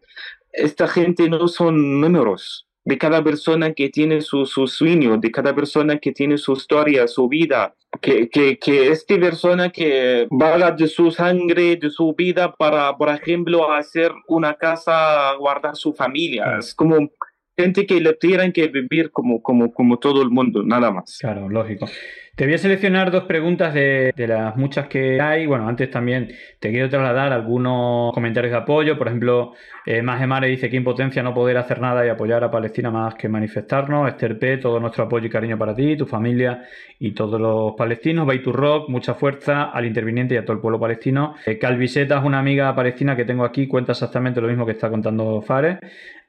esta 0.51 0.87
gente 0.87 1.29
no 1.29 1.47
son 1.47 2.01
números, 2.01 2.67
de 2.85 2.97
cada 2.97 3.23
persona 3.23 3.73
que 3.73 3.89
tiene 3.89 4.21
su, 4.21 4.45
su 4.45 4.67
sueño, 4.67 5.17
de 5.17 5.31
cada 5.31 5.55
persona 5.55 5.97
que 5.99 6.11
tiene 6.11 6.37
su 6.37 6.53
historia, 6.53 7.07
su 7.07 7.29
vida, 7.29 7.75
que, 8.01 8.27
que, 8.27 8.57
que 8.57 8.89
esta 8.89 9.15
persona 9.15 9.69
que 9.69 10.27
vaga 10.29 10.71
de 10.71 10.87
su 10.87 11.09
sangre, 11.11 11.77
de 11.77 11.89
su 11.89 12.13
vida 12.13 12.51
para, 12.51 12.97
por 12.97 13.09
ejemplo, 13.09 13.71
hacer 13.71 14.11
una 14.27 14.55
casa, 14.55 15.33
guardar 15.35 15.75
su 15.75 15.93
familia. 15.93 16.57
Es 16.59 16.75
como 16.75 17.09
gente 17.55 17.85
que 17.85 17.99
le 17.99 18.13
tienen 18.13 18.51
que 18.51 18.67
vivir 18.67 19.11
como, 19.11 19.41
como, 19.41 19.73
como 19.73 19.99
todo 19.99 20.21
el 20.21 20.29
mundo, 20.29 20.63
nada 20.63 20.91
más. 20.91 21.17
Claro, 21.19 21.49
lógico. 21.49 21.87
Te 22.35 22.45
voy 22.45 22.55
a 22.55 22.57
seleccionar 22.57 23.11
dos 23.11 23.25
preguntas 23.25 23.75
de, 23.75 24.11
las 24.17 24.57
muchas 24.57 24.87
que 24.87 25.21
hay. 25.21 25.45
Bueno, 25.45 25.67
antes 25.67 25.91
también 25.91 26.33
te 26.59 26.71
quiero 26.71 26.89
trasladar 26.89 27.31
algunos 27.31 28.11
comentarios 28.11 28.51
de 28.51 28.57
apoyo. 28.57 28.97
Por 28.97 29.05
ejemplo, 29.05 29.53
eh, 29.85 29.97
Emare 29.99 30.47
dice 30.47 30.67
que 30.67 30.75
impotencia 30.75 31.21
no 31.21 31.35
poder 31.35 31.57
hacer 31.57 31.79
nada 31.79 32.03
y 32.03 32.09
apoyar 32.09 32.43
a 32.43 32.49
Palestina 32.49 32.89
más 32.89 33.13
que 33.13 33.29
manifestarnos. 33.29 34.09
Esther 34.09 34.39
P, 34.39 34.57
todo 34.57 34.79
nuestro 34.79 35.03
apoyo 35.03 35.27
y 35.27 35.29
cariño 35.29 35.59
para 35.59 35.75
ti, 35.75 35.95
tu 35.95 36.07
familia 36.07 36.63
y 36.97 37.11
todos 37.11 37.39
los 37.39 37.75
palestinos. 37.75 38.25
Baitu 38.25 38.51
Rock, 38.51 38.89
mucha 38.89 39.13
fuerza 39.13 39.65
al 39.65 39.85
interviniente 39.85 40.33
y 40.33 40.37
a 40.37 40.43
todo 40.43 40.53
el 40.53 40.59
pueblo 40.59 40.79
palestino. 40.79 41.35
Eh, 41.45 41.59
Calviseta 41.59 42.17
es 42.17 42.23
una 42.23 42.39
amiga 42.39 42.73
palestina 42.73 43.15
que 43.15 43.25
tengo 43.25 43.45
aquí, 43.45 43.67
cuenta 43.67 43.91
exactamente 43.91 44.41
lo 44.41 44.47
mismo 44.47 44.65
que 44.65 44.71
está 44.71 44.89
contando 44.89 45.39
Fares. 45.43 45.77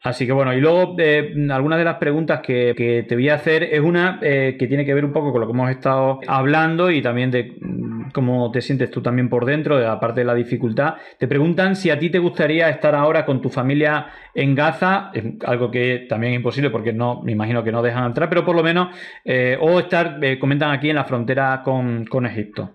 Así 0.04 0.26
que 0.26 0.32
bueno, 0.32 0.52
y 0.52 0.60
luego 0.60 0.96
eh, 0.98 1.34
algunas 1.50 1.78
de 1.78 1.84
las 1.86 1.96
preguntas 1.96 2.40
que, 2.42 3.06
te 3.08 3.14
voy 3.14 3.30
a 3.30 3.36
hacer 3.36 3.62
es 3.62 3.80
una 3.80 4.18
eh, 4.20 4.54
que 4.58 4.66
tiene 4.66 4.84
que 4.84 4.92
ver 4.92 5.02
un 5.02 5.14
poco 5.14 5.32
con 5.32 5.40
lo 5.40 5.46
que 5.46 5.54
hemos 5.54 5.70
estado 5.70 6.20
hablando 6.26 6.90
y 6.90 7.00
también 7.00 7.30
de 7.30 7.56
mm, 7.58 8.10
cómo 8.10 8.50
te 8.50 8.60
sientes 8.60 8.90
tú 8.90 9.00
también 9.00 9.30
por 9.30 9.46
dentro, 9.46 9.78
de 9.78 9.86
aparte 9.86 10.20
de 10.20 10.26
la 10.26 10.34
dificultad. 10.34 10.96
Te 11.18 11.26
preguntan 11.26 11.74
si 11.74 11.88
a 11.88 11.98
ti 11.98 12.10
te 12.10 12.18
gustaría 12.18 12.68
estar 12.68 12.94
ahora 12.94 13.24
con 13.24 13.40
tu 13.40 13.48
familia 13.48 14.08
en 14.34 14.54
Gaza, 14.54 15.10
algo 15.46 15.70
que 15.70 16.04
también 16.06 16.34
es 16.34 16.36
imposible 16.36 16.68
porque 16.68 16.92
no, 16.92 17.22
me 17.22 17.32
imagino 17.32 17.64
que 17.64 17.72
no 17.72 17.80
dejan 17.80 18.04
entrar, 18.04 18.28
pero 18.28 18.44
por 18.44 18.54
lo 18.54 18.62
menos, 18.62 18.94
eh, 19.24 19.56
o 19.58 19.80
estar, 19.80 20.20
comentan 20.38 20.70
aquí 20.70 20.90
en 20.90 20.96
la 20.96 21.04
frontera 21.04 21.62
con, 21.64 22.04
con 22.04 22.26
Egipto. 22.26 22.70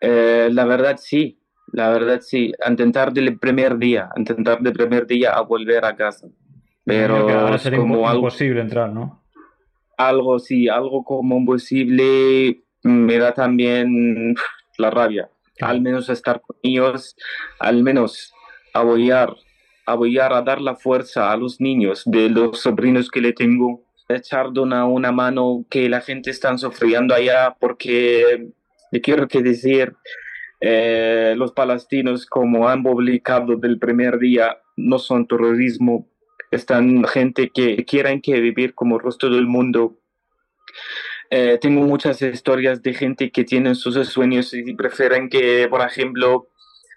la 0.00 0.64
verdad 0.64 0.96
sí, 0.96 1.38
la 1.70 1.90
verdad 1.90 2.20
sí, 2.22 2.50
intentar 2.66 3.12
del 3.12 3.38
primer 3.38 3.76
día, 3.76 4.08
intentar 4.16 4.60
del 4.60 4.72
primer 4.72 5.06
día 5.06 5.32
a 5.32 5.42
volver 5.42 5.84
a 5.84 5.94
casa. 5.94 6.28
Pero 6.84 7.54
es 7.54 7.70
como 7.70 8.08
algo 8.08 8.24
imposible 8.24 8.60
entrar, 8.60 8.90
¿no? 8.90 9.22
Algo, 9.96 10.38
sí, 10.38 10.68
algo 10.68 11.04
como 11.04 11.36
imposible 11.36 12.62
me 12.82 13.18
da 13.18 13.32
también 13.34 14.34
la 14.78 14.90
rabia. 14.90 15.30
Al 15.60 15.80
menos 15.80 16.08
estar 16.08 16.40
con 16.40 16.56
ellos, 16.62 17.14
al 17.60 17.82
menos 17.82 18.32
apoyar, 18.74 19.34
apoyar 19.86 20.32
a 20.32 20.42
dar 20.42 20.60
la 20.60 20.74
fuerza 20.74 21.30
a 21.30 21.36
los 21.36 21.60
niños 21.60 22.02
de 22.04 22.28
los 22.30 22.60
sobrinos 22.60 23.10
que 23.10 23.20
le 23.20 23.32
tengo, 23.32 23.84
echar 24.08 24.48
una, 24.48 24.84
una 24.84 25.12
mano 25.12 25.64
que 25.70 25.88
la 25.88 26.00
gente 26.00 26.30
está 26.30 26.56
sufriendo 26.58 27.14
allá 27.14 27.56
porque 27.58 28.48
le 28.90 29.00
quiero 29.00 29.28
que 29.28 29.42
decir, 29.42 29.94
eh, 30.60 31.34
los 31.36 31.52
palestinos 31.52 32.26
como 32.26 32.68
han 32.68 32.82
publicado 32.82 33.56
del 33.56 33.78
primer 33.78 34.18
día 34.18 34.58
no 34.76 34.98
son 34.98 35.26
terrorismo, 35.26 36.08
están 36.52 37.04
gente 37.04 37.50
que 37.52 37.84
quieren 37.84 38.20
que 38.20 38.40
vivir 38.40 38.74
como 38.74 38.96
el 38.96 39.02
resto 39.02 39.28
del 39.30 39.46
mundo. 39.46 39.96
Eh, 41.30 41.58
tengo 41.60 41.80
muchas 41.80 42.20
historias 42.20 42.82
de 42.82 42.92
gente 42.92 43.30
que 43.30 43.42
tienen 43.42 43.74
sus 43.74 43.94
sueños 44.08 44.52
y 44.52 44.74
prefieren 44.74 45.30
que, 45.30 45.66
por 45.68 45.80
ejemplo, 45.80 46.48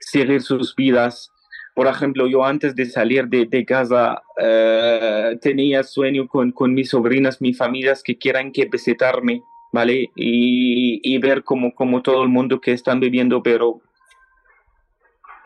seguir 0.02 0.42
sus 0.42 0.76
vidas. 0.76 1.32
Por 1.74 1.88
ejemplo, 1.88 2.28
yo 2.28 2.44
antes 2.46 2.76
de 2.76 2.86
salir 2.86 3.28
de, 3.28 3.66
casa 3.66 4.22
eh, 4.42 5.38
tenía 5.42 5.84
sueño 5.84 6.28
con, 6.28 6.52
con 6.52 6.74
mis 6.74 6.90
sobrinas, 6.90 7.42
mis 7.42 7.58
familias 7.58 8.04
que 8.04 8.18
quieran 8.18 8.52
que 8.52 8.66
visitarme, 8.66 9.42
¿vale? 9.72 10.10
Y, 10.16 11.00
y 11.02 11.18
ver 11.18 11.44
como, 11.44 11.74
como 11.74 12.02
todo 12.02 12.24
el 12.24 12.30
mundo 12.30 12.60
que 12.60 12.74
están 12.74 13.00
viviendo, 13.00 13.42
pero 13.42 13.82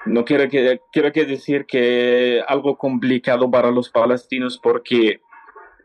no 0.06 0.26
quiero 0.26 0.50
que, 0.50 0.82
quiero 0.92 1.12
que 1.12 1.26
decir 1.26 1.66
que 1.66 2.42
algo 2.48 2.78
complicado 2.78 3.50
para 3.50 3.72
los 3.72 3.90
palestinos 3.90 4.60
porque 4.62 5.22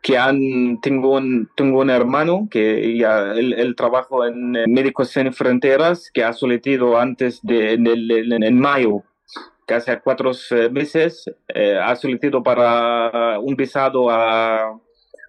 que 0.04 0.18
han, 0.18 0.80
tengo, 0.82 1.12
un, 1.12 1.48
tengo 1.56 1.80
un 1.80 1.88
hermano 1.88 2.46
que 2.50 2.94
ya 2.98 3.32
él, 3.32 3.74
trabaja 3.74 4.28
en 4.28 4.52
Médicos 4.70 5.08
Sin 5.08 5.32
Fronteras, 5.32 6.10
que 6.12 6.22
ha 6.22 6.34
solicitado 6.34 6.98
antes 6.98 7.40
de 7.42 7.72
en, 7.72 8.60
mayo, 8.60 9.02
casi 9.66 9.90
a 9.90 10.00
cuatro 10.00 10.32
meses, 10.70 11.24
eh, 11.48 11.78
ha 11.82 11.96
solicitado 11.96 12.42
para 12.42 13.38
un 13.40 13.56
visado 13.56 14.10
a, 14.10 14.78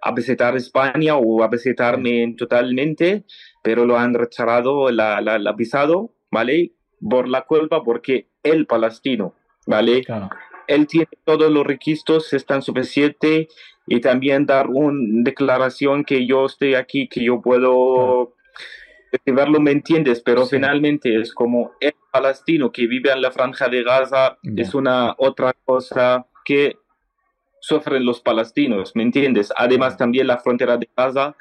a 0.02 0.12
visitar 0.14 0.58
España 0.58 1.16
o 1.16 1.42
a 1.42 1.48
visitarme 1.48 2.36
totalmente, 2.38 3.24
pero 3.64 3.86
lo 3.86 3.98
han 3.98 4.14
rechazado 4.14 4.92
la, 4.92 5.22
la, 5.22 5.40
la 5.40 5.54
visado, 5.54 6.12
¿vale? 6.30 6.74
Por 7.00 7.30
la 7.30 7.44
culpa, 7.44 7.82
porque 7.82 8.28
el 8.46 8.66
palestino, 8.66 9.34
¿vale? 9.68 10.06
Él 10.68 10.88
tiene 10.88 11.10
todos 11.26 11.52
los 11.52 11.66
requisitos, 11.66 12.32
están 12.34 12.62
suficientes 12.62 13.48
y 13.88 14.00
también 14.00 14.46
dar 14.46 14.68
una 14.68 15.24
declaración 15.24 16.06
que 16.06 16.26
yo 16.26 16.46
estoy 16.46 16.76
aquí, 16.76 17.08
que 17.08 17.24
yo 17.24 17.42
puedo 17.42 18.34
verlo, 19.26 19.60
¿me 19.60 19.72
entiendes? 19.72 20.22
Pero 20.22 20.46
finalmente 20.46 21.20
es 21.20 21.34
como 21.34 21.74
el 21.80 21.94
palestino 22.12 22.72
que 22.72 22.88
vive 22.88 23.12
en 23.12 23.22
la 23.22 23.32
franja 23.32 23.68
de 23.68 23.84
Gaza, 23.84 24.38
es 24.56 24.74
una 24.74 25.16
otra 25.18 25.54
cosa 25.66 26.26
que 26.44 26.78
sufren 27.60 28.06
los 28.06 28.22
palestinos, 28.22 28.96
¿me 28.96 29.04
entiendes? 29.04 29.52
Además 29.56 29.98
también 29.98 30.28
la 30.28 30.38
frontera 30.38 30.78
de 30.78 30.90
Gaza, 30.96 31.36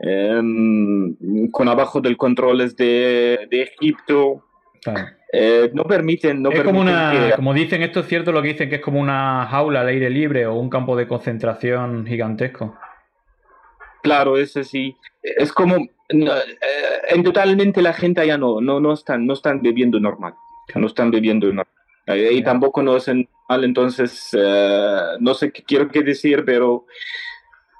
em, 0.00 1.50
con 1.50 1.68
abajo 1.68 2.00
del 2.00 2.16
control 2.16 2.58
de, 2.74 3.46
de 3.50 3.62
Egipto. 3.62 4.44
Eh, 5.32 5.70
no 5.74 5.84
permiten, 5.84 6.42
no 6.42 6.50
es 6.50 6.62
como 6.62 6.80
una, 6.80 7.32
como 7.36 7.52
dicen, 7.52 7.82
esto 7.82 8.00
es 8.00 8.06
cierto 8.06 8.32
lo 8.32 8.40
que 8.40 8.48
dicen 8.48 8.70
que 8.70 8.76
es 8.76 8.80
como 8.80 8.98
una 9.00 9.46
jaula 9.46 9.82
al 9.82 9.88
aire 9.88 10.08
libre 10.08 10.46
o 10.46 10.54
un 10.54 10.70
campo 10.70 10.96
de 10.96 11.06
concentración 11.06 12.06
gigantesco. 12.06 12.78
Claro, 14.02 14.38
ese 14.38 14.64
sí. 14.64 14.96
Es 15.22 15.52
como 15.52 15.76
eh, 15.76 16.44
en 17.08 17.22
totalmente 17.22 17.82
la 17.82 17.92
gente 17.92 18.22
allá 18.22 18.38
no, 18.38 18.60
no, 18.60 18.80
no 18.80 18.92
están, 18.94 19.26
no 19.26 19.34
están 19.34 19.60
bebiendo 19.60 20.00
normal, 20.00 20.34
no 20.74 20.86
están 20.86 21.10
bebiendo 21.10 21.46
normal. 21.48 21.66
Eh, 22.06 22.30
y 22.32 22.42
tampoco 22.42 22.82
no 22.82 22.94
hacen 22.94 23.28
mal, 23.50 23.64
entonces 23.64 24.30
no 25.20 25.34
sé 25.34 25.52
qué 25.52 25.62
quiero 25.62 25.88
que 25.88 26.02
decir, 26.02 26.44
pero 26.46 26.86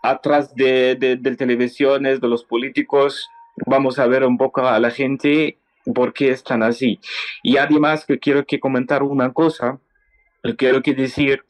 atrás 0.03 0.55
de, 0.55 0.97
de, 0.97 1.17
de 1.17 1.37
televisiones, 1.37 2.21
de 2.21 2.29
los 2.29 2.45
políticos, 2.45 3.27
vamos 3.67 3.99
a 3.99 4.07
ver 4.07 4.25
un 4.25 4.37
poco 4.37 4.67
a 4.67 4.79
la 4.79 4.91
gente 4.91 5.57
por 5.95 6.13
qué 6.13 6.31
están 6.31 6.63
así. 6.63 7.01
Y 7.43 7.57
además 7.57 8.05
que 8.07 8.19
quiero 8.19 8.45
que 8.45 8.61
comentar 8.61 9.03
una 9.03 9.33
cosa, 9.33 9.81
quiero 10.57 10.83
que 10.83 10.95
decir, 10.95 11.45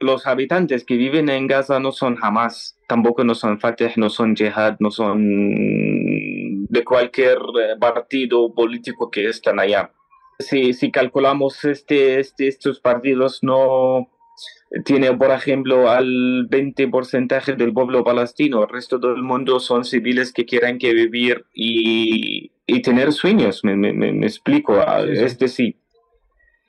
los 0.00 0.26
habitantes 0.26 0.84
que 0.84 0.96
viven 0.96 1.28
en 1.28 1.46
Gaza 1.46 1.78
no 1.78 1.92
son 1.92 2.16
jamás, 2.16 2.76
tampoco 2.88 3.24
no 3.24 3.34
son 3.34 3.60
Fatah, 3.60 3.92
no 3.96 4.10
son 4.10 4.36
Jihad, 4.36 4.76
no 4.80 4.90
son 4.90 6.66
de 6.66 6.84
cualquier 6.84 7.38
eh, 7.38 7.76
partido 7.78 8.52
político 8.52 9.10
que 9.10 9.28
están 9.28 9.60
allá. 9.60 9.92
Si, 10.38 10.72
si 10.72 10.90
calculamos 10.90 11.64
este, 11.64 12.18
este, 12.18 12.48
estos 12.48 12.80
partidos 12.80 13.40
no 13.42 14.08
tiene, 14.84 15.12
por 15.12 15.30
ejemplo, 15.30 15.90
al 15.90 16.48
20% 16.48 17.56
del 17.56 17.72
pueblo 17.72 18.02
palestino, 18.02 18.62
el 18.62 18.68
resto 18.68 18.98
del 18.98 19.22
mundo 19.22 19.60
son 19.60 19.84
civiles 19.84 20.32
que 20.32 20.46
quieren 20.46 20.78
que 20.78 20.94
vivir 20.94 21.44
y 21.54 22.50
y 22.72 22.82
tener 22.82 23.12
sueños, 23.12 23.64
me, 23.64 23.76
me, 23.76 23.92
me 23.92 24.26
explico, 24.26 24.80
este 25.06 25.48
sí. 25.48 25.76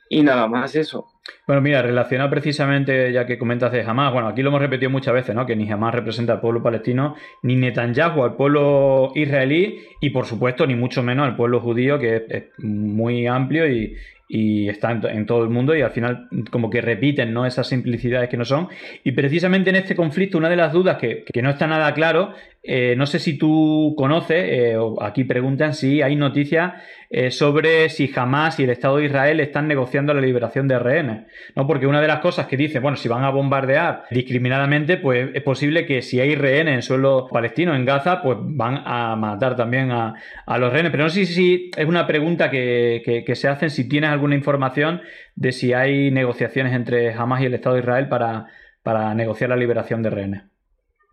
Y 0.09 0.21
nada 0.21 0.47
más 0.47 0.75
eso. 0.75 1.07
Bueno, 1.47 1.61
mira, 1.61 1.81
relacionado 1.81 2.29
precisamente, 2.29 3.11
ya 3.11 3.25
que 3.25 3.37
comentas 3.37 3.71
de 3.71 3.81
Hamas, 3.81 4.11
bueno, 4.11 4.27
aquí 4.27 4.41
lo 4.41 4.49
hemos 4.49 4.61
repetido 4.61 4.91
muchas 4.91 5.13
veces, 5.13 5.33
¿no? 5.33 5.45
Que 5.45 5.55
ni 5.55 5.71
Hamas 5.71 5.95
representa 5.95 6.33
al 6.33 6.41
pueblo 6.41 6.61
palestino, 6.61 7.15
ni 7.41 7.55
Netanyahu 7.55 8.23
al 8.23 8.35
pueblo 8.35 9.11
israelí, 9.15 9.79
y 10.01 10.09
por 10.09 10.25
supuesto, 10.25 10.67
ni 10.67 10.75
mucho 10.75 11.01
menos 11.01 11.25
al 11.25 11.35
pueblo 11.35 11.61
judío, 11.61 11.97
que 11.97 12.25
es 12.29 12.43
muy 12.59 13.25
amplio 13.25 13.67
y, 13.67 13.95
y 14.27 14.67
está 14.67 14.91
en, 14.91 15.27
todo 15.27 15.43
el 15.43 15.49
mundo 15.49 15.75
y 15.75 15.81
al 15.81 15.91
final 15.91 16.27
como 16.49 16.71
que 16.71 16.81
repiten 16.81 17.33
¿no? 17.33 17.45
esas 17.45 17.67
simplicidades 17.67 18.29
que 18.29 18.37
no 18.37 18.45
son. 18.45 18.67
Y 19.03 19.11
precisamente 19.11 19.69
en 19.69 19.75
este 19.75 19.95
conflicto 19.95 20.39
una 20.39 20.49
de 20.49 20.55
las 20.55 20.73
dudas 20.73 20.97
que, 20.97 21.23
no 21.41 21.51
está 21.51 21.67
nada 21.67 21.93
claro, 21.93 22.33
eh, 22.65 22.95
no 22.95 23.05
sé 23.05 23.19
si 23.19 23.37
tú 23.37 23.93
conoces, 23.97 24.41
eh, 24.47 24.77
aquí 25.01 25.25
preguntan 25.25 25.73
si 25.73 26.01
hay 26.01 26.15
noticias 26.15 26.81
eh, 27.09 27.29
sobre 27.29 27.89
si 27.89 28.09
Hamas 28.15 28.57
y 28.57 28.63
el 28.63 28.69
Estado 28.69 28.97
de 28.97 29.05
Israel 29.05 29.41
están 29.41 29.67
negociando 29.67 30.13
la 30.13 30.21
liberación 30.21 30.69
de 30.69 30.79
rehenes. 30.79 31.25
¿no? 31.57 31.67
Porque 31.67 31.87
una 31.87 31.99
de 31.99 32.07
las 32.07 32.19
cosas 32.19 32.47
que 32.47 32.55
dice, 32.55 32.79
bueno, 32.79 32.95
si 32.95 33.09
van 33.09 33.25
a 33.25 33.31
bombardear 33.31 34.05
discriminadamente, 34.11 34.95
pues 34.95 35.31
es 35.33 35.43
posible 35.43 35.85
que 35.85 36.01
si 36.01 36.21
hay 36.21 36.35
rehenes 36.35 36.75
en 36.75 36.81
suelo 36.83 37.27
palestino, 37.29 37.75
en 37.75 37.83
Gaza, 37.83 38.21
pues 38.21 38.37
van 38.41 38.81
a 38.85 39.17
matar 39.17 39.57
también 39.57 39.91
a, 39.91 40.15
los 40.57 40.71
rehenes. 40.71 40.91
Pero 40.91 41.03
no 41.03 41.09
sé 41.09 41.25
si 41.25 41.69
es 41.75 41.85
una 41.85 42.07
pregunta 42.07 42.49
que, 42.49 43.23
que 43.25 43.35
se 43.35 43.49
hacen, 43.49 43.71
si 43.71 43.89
tienes 43.89 44.09
alguna 44.09 44.35
información 44.35 45.01
de 45.35 45.51
si 45.51 45.73
hay 45.73 46.11
negociaciones 46.11 46.73
entre 46.73 47.11
Hamas 47.13 47.41
y 47.41 47.45
el 47.45 47.55
Estado 47.55 47.75
de 47.75 47.81
Israel 47.81 48.07
para, 48.07 48.47
para 48.83 49.13
negociar 49.15 49.49
la 49.49 49.57
liberación 49.57 50.01
de 50.01 50.09
rehenes. 50.09 50.52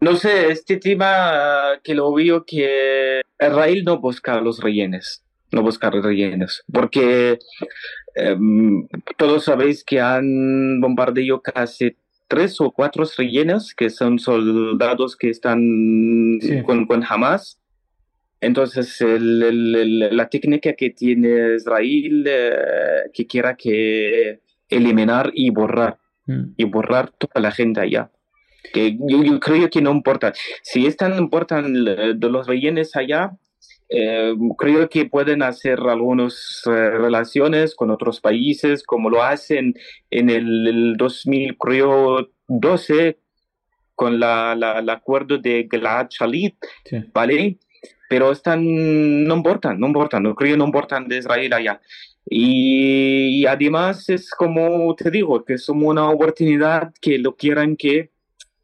No 0.00 0.16
sé, 0.16 0.50
este 0.50 0.78
tema 0.78 1.78
que 1.84 1.94
lo 1.94 2.12
veo 2.14 2.44
que 2.46 3.20
Israel 3.38 3.84
no 3.84 4.00
busca 4.00 4.40
los 4.40 4.58
rellenes, 4.60 5.22
no 5.52 5.62
busca 5.62 5.90
los 5.90 6.02
rellenes, 6.02 6.62
porque 6.72 7.38
em, 8.14 8.88
todos 9.18 9.44
sabéis 9.44 9.84
que 9.84 10.00
han 10.00 10.80
bombardeado 10.80 11.42
casi 11.42 11.96
tres 12.28 12.60
o 12.62 12.70
cuatro 12.70 13.04
rellenos 13.18 13.74
que 13.74 13.90
son 13.90 14.18
soldados 14.18 15.16
que 15.16 15.28
están 15.28 15.60
con, 16.64 16.86
con 16.86 17.04
Hamas. 17.06 17.58
Entonces, 18.40 18.96
la 19.02 20.28
técnica 20.30 20.72
que 20.72 20.90
tiene 20.90 21.56
Israel, 21.56 22.24
eh, 22.26 23.10
que 23.12 23.26
quiera 23.26 23.54
que 23.54 24.40
eliminar 24.70 25.30
y 25.34 25.50
borrar, 25.50 25.98
mm. 26.24 26.54
y 26.56 26.64
borrar 26.64 27.10
toda 27.10 27.42
la 27.42 27.50
gente 27.50 27.80
allá. 27.80 28.10
Que 28.72 28.96
yo, 28.98 29.40
creo 29.40 29.70
que 29.70 29.80
no 29.80 29.90
importa. 29.90 30.32
Si 30.62 30.86
están 30.86 31.18
importan 31.18 31.84
de 31.84 32.28
los 32.28 32.46
rellenes 32.46 32.96
allá, 32.96 33.32
eh, 33.92 34.34
creo 34.56 34.88
que 34.88 35.06
pueden 35.06 35.42
hacer 35.42 35.80
algunas 35.80 36.62
eh, 36.66 36.70
relaciones 36.70 37.74
con 37.74 37.90
otros 37.90 38.20
países, 38.20 38.84
como 38.84 39.10
lo 39.10 39.24
hacen 39.24 39.74
en 40.10 40.30
el, 40.30 40.94
2012 40.96 43.18
con 43.96 44.20
la, 44.20 44.52
el 44.78 44.88
acuerdo 44.88 45.38
de 45.38 45.64
Glad 45.64 46.06
Shalit, 46.10 46.54
¿vale? 47.12 47.58
Pero 48.08 48.30
están, 48.30 49.24
no 49.24 49.36
importan, 49.36 49.78
no 49.78 49.88
importan, 49.88 50.22
no 50.22 50.34
creo 50.34 50.56
no 50.56 50.64
importan 50.64 51.08
de 51.08 51.18
Israel 51.18 51.52
allá. 51.52 51.80
Y, 52.24 53.44
además 53.46 54.08
es 54.08 54.30
como 54.30 54.94
te 54.94 55.10
digo, 55.10 55.44
que 55.44 55.54
es 55.54 55.68
una 55.68 56.08
oportunidad 56.08 56.92
que 57.00 57.18
lo 57.18 57.34
quieran 57.34 57.76
que 57.76 58.10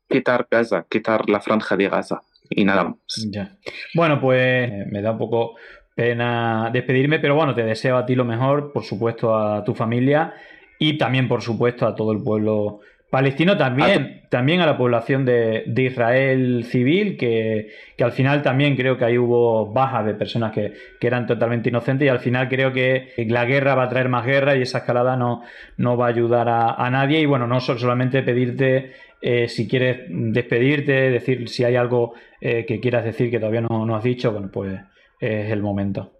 quitar 0.08 0.46
Gaza, 0.50 0.86
quitar 0.88 1.28
la 1.28 1.40
franja 1.40 1.76
de 1.76 1.88
Gaza 1.88 2.22
y 2.50 2.64
nada 2.64 2.84
más. 2.84 2.96
Ya. 3.30 3.56
Bueno, 3.94 4.20
pues 4.20 4.70
me 4.90 5.02
da 5.02 5.12
un 5.12 5.18
poco 5.18 5.56
pena 5.94 6.70
despedirme, 6.72 7.18
pero 7.18 7.34
bueno, 7.34 7.54
te 7.54 7.62
deseo 7.62 7.96
a 7.96 8.06
ti 8.06 8.14
lo 8.14 8.24
mejor, 8.24 8.72
por 8.72 8.84
supuesto 8.84 9.36
a 9.36 9.64
tu 9.64 9.74
familia 9.74 10.34
y 10.78 10.98
también, 10.98 11.26
por 11.26 11.42
supuesto, 11.42 11.86
a 11.86 11.94
todo 11.94 12.12
el 12.12 12.22
pueblo 12.22 12.80
palestino, 13.10 13.56
también, 13.56 14.22
también 14.30 14.60
a 14.60 14.66
la 14.66 14.76
población 14.76 15.24
de, 15.24 15.64
Israel 15.76 16.64
civil, 16.64 17.16
que, 17.16 17.72
al 18.00 18.12
final 18.12 18.42
también 18.42 18.76
creo 18.76 18.98
que 18.98 19.04
ahí 19.04 19.18
hubo 19.18 19.72
bajas 19.72 20.06
de 20.06 20.14
personas 20.14 20.52
que, 20.52 20.72
eran 21.00 21.26
totalmente 21.26 21.68
inocentes 21.68 22.06
y 22.06 22.08
al 22.08 22.18
final 22.18 22.48
creo 22.48 22.72
que 22.72 23.12
la 23.28 23.44
guerra 23.44 23.76
va 23.76 23.84
a 23.84 23.88
traer 23.88 24.08
más 24.08 24.26
guerra 24.26 24.56
y 24.56 24.62
esa 24.62 24.78
escalada 24.78 25.16
no, 25.16 25.42
no 25.76 25.96
va 25.96 26.06
a 26.06 26.08
ayudar 26.08 26.48
a, 26.48 26.74
a 26.74 26.90
nadie. 26.90 27.20
Y 27.20 27.26
bueno, 27.26 27.46
no 27.46 27.60
solamente 27.60 28.22
pedirte 28.22 28.92
eh, 29.20 29.48
si 29.48 29.66
quieres 29.66 30.06
despedirte, 30.08 31.10
decir 31.10 31.48
si 31.48 31.64
hay 31.64 31.76
algo 31.76 32.14
eh, 32.40 32.66
que 32.66 32.80
quieras 32.80 33.04
decir 33.04 33.30
que 33.30 33.38
todavía 33.38 33.62
no, 33.62 33.86
no, 33.86 33.96
has 33.96 34.04
dicho, 34.04 34.30
bueno, 34.32 34.50
pues 34.52 34.78
es 35.18 35.50
el 35.50 35.62
momento. 35.62 36.12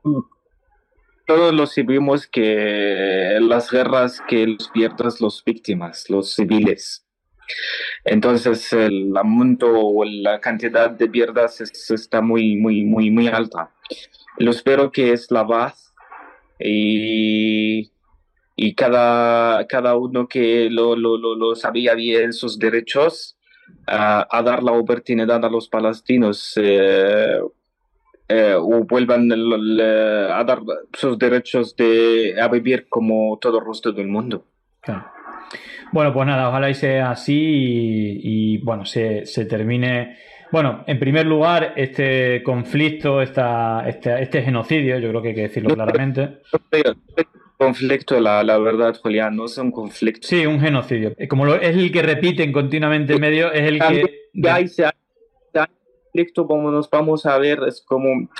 Todos 1.26 1.52
lo 1.52 1.66
sabemos 1.66 2.26
que 2.26 3.38
las 3.40 3.70
guerras 3.70 4.22
que 4.28 4.46
los 4.46 4.70
pierden 4.70 5.08
los 5.20 5.42
víctimas, 5.44 6.08
los 6.08 6.34
civiles. 6.34 7.04
Entonces 8.04 8.72
el 8.72 9.12
monto 9.24 9.66
o 9.72 10.04
la 10.04 10.40
cantidad 10.40 10.90
de 10.90 11.08
pierdas 11.08 11.60
está 11.60 12.20
muy, 12.20 12.56
muy, 12.56 12.84
muy, 12.84 13.10
muy 13.10 13.28
alta. 13.28 13.70
Lo 14.38 14.50
espero 14.50 14.92
que 14.92 15.12
es 15.12 15.30
la 15.30 15.46
paz 15.46 15.92
y 16.58 17.90
y 18.56 18.74
cada, 18.74 19.66
cada 19.66 19.96
uno 19.96 20.26
que 20.26 20.70
lo, 20.70 20.96
lo, 20.96 21.18
lo, 21.18 21.54
sabía 21.54 21.94
bien 21.94 22.32
sus 22.32 22.58
derechos, 22.58 23.36
a 23.86 24.42
dar 24.42 24.62
la 24.62 24.72
oportunidad 24.72 25.44
a 25.44 25.50
los 25.50 25.68
palestinos 25.68 26.54
eh, 26.56 27.38
eh, 28.28 28.54
o 28.56 28.84
vuelvan 28.84 29.30
a 29.32 30.44
dar 30.44 30.60
sus 30.92 31.18
derechos 31.18 31.76
de 31.76 32.36
a 32.40 32.48
vivir 32.48 32.88
como 32.88 33.38
todo 33.40 33.60
el 33.60 33.66
resto 33.66 33.92
del 33.92 34.08
mundo. 34.08 34.44
Bueno, 35.92 36.12
pues 36.12 36.26
nada, 36.26 36.48
ojalá 36.48 36.70
y 36.70 36.74
sea 36.74 37.10
así 37.10 37.34
y, 38.22 38.58
bueno, 38.58 38.84
se, 38.84 39.24
se, 39.26 39.44
termine. 39.46 40.18
Bueno, 40.50 40.84
en 40.86 40.98
primer 40.98 41.26
lugar, 41.26 41.74
este 41.76 42.42
conflicto, 42.42 43.22
esta, 43.22 43.88
este, 43.88 44.22
este 44.22 44.42
genocidio, 44.42 44.98
yo 44.98 45.08
creo 45.10 45.22
que 45.22 45.28
hay 45.28 45.34
que 45.34 45.42
decirlo 45.42 45.74
claramente 45.74 46.40
conflicto, 47.56 48.20
la, 48.20 48.42
la, 48.42 48.58
verdad, 48.58 48.96
Julián, 49.02 49.36
no 49.36 49.46
es 49.46 49.58
un 49.58 49.70
conflicto. 49.72 50.26
Sí, 50.26 50.46
un 50.46 50.60
genocidio. 50.60 51.14
Como 51.28 51.44
lo, 51.44 51.54
es 51.56 51.76
el 51.76 51.90
que 51.90 52.02
repiten 52.02 52.52
continuamente 52.52 53.14
en 53.14 53.20
medio, 53.20 53.52
es 53.52 53.64
el 53.64 53.78
que... 53.78 54.26
Conflicto, 56.16 56.46
como 56.46 56.70
nos 56.70 56.88
vamos 56.88 57.26
a 57.26 57.36
ver, 57.36 57.60
es 57.68 57.82
como 57.82 58.30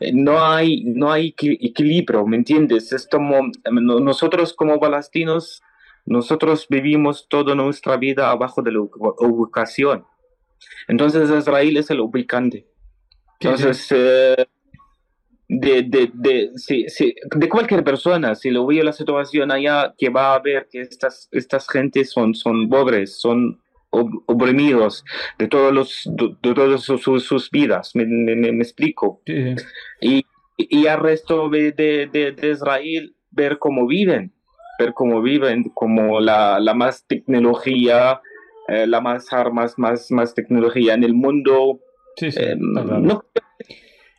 eh, 0.00 0.10
no 0.14 0.42
hay, 0.42 0.84
no 0.84 1.12
hay 1.12 1.34
equilibrio, 1.38 2.26
¿me 2.26 2.36
entiendes? 2.36 2.92
Es 2.92 3.06
como 3.06 3.50
nosotros 3.70 4.54
como 4.54 4.80
palestinos, 4.80 5.62
nosotros 6.06 6.66
vivimos 6.70 7.26
toda 7.28 7.54
nuestra 7.54 7.98
vida 7.98 8.30
abajo 8.30 8.62
de 8.62 8.72
la 8.72 8.80
ubicación. 8.80 10.06
Entonces 10.88 11.28
Israel 11.28 11.76
es 11.76 11.90
el 11.90 12.00
ubicante. 12.00 12.66
Entonces, 13.38 13.86
eh, 13.90 14.46
de, 15.46 15.82
de, 15.82 16.10
de, 16.14 16.50
sí, 16.54 16.86
sí, 16.88 17.14
de 17.36 17.48
cualquier 17.50 17.84
persona, 17.84 18.34
si 18.34 18.50
lo 18.50 18.64
veo 18.66 18.82
la 18.82 18.92
situación 18.92 19.52
allá, 19.52 19.94
que 19.98 20.08
va 20.08 20.34
a 20.34 20.38
ver 20.38 20.68
que 20.72 20.80
estas, 20.80 21.28
estas 21.32 21.68
gentes 21.68 22.12
son, 22.12 22.34
son 22.34 22.66
pobres, 22.70 23.20
son 23.20 23.60
oprimidos 24.26 25.04
de 25.38 25.48
todos 25.48 25.72
los 25.72 26.02
de, 26.06 26.54
todas 26.54 26.82
sus, 26.82 27.24
sus, 27.24 27.50
vidas, 27.50 27.92
me, 27.94 28.04
me, 28.06 28.48
explico. 28.48 29.22
Y, 30.00 30.24
y 30.56 30.86
al 30.86 31.00
resto 31.00 31.48
de, 31.48 31.72
de, 31.72 32.06
de, 32.06 32.50
Israel 32.50 33.14
ver 33.30 33.58
cómo 33.58 33.86
viven, 33.86 34.32
ver 34.78 34.92
cómo 34.94 35.22
viven, 35.22 35.64
como 35.74 36.20
la, 36.20 36.58
la 36.60 36.74
más 36.74 37.06
tecnología, 37.06 38.20
eh, 38.68 38.86
la 38.86 39.00
más 39.00 39.32
armas, 39.32 39.78
más, 39.78 40.10
más 40.10 40.34
tecnología 40.34 40.94
en 40.94 41.04
el 41.04 41.14
mundo. 41.14 41.80
Eh, 42.20 42.56
no 42.58 43.24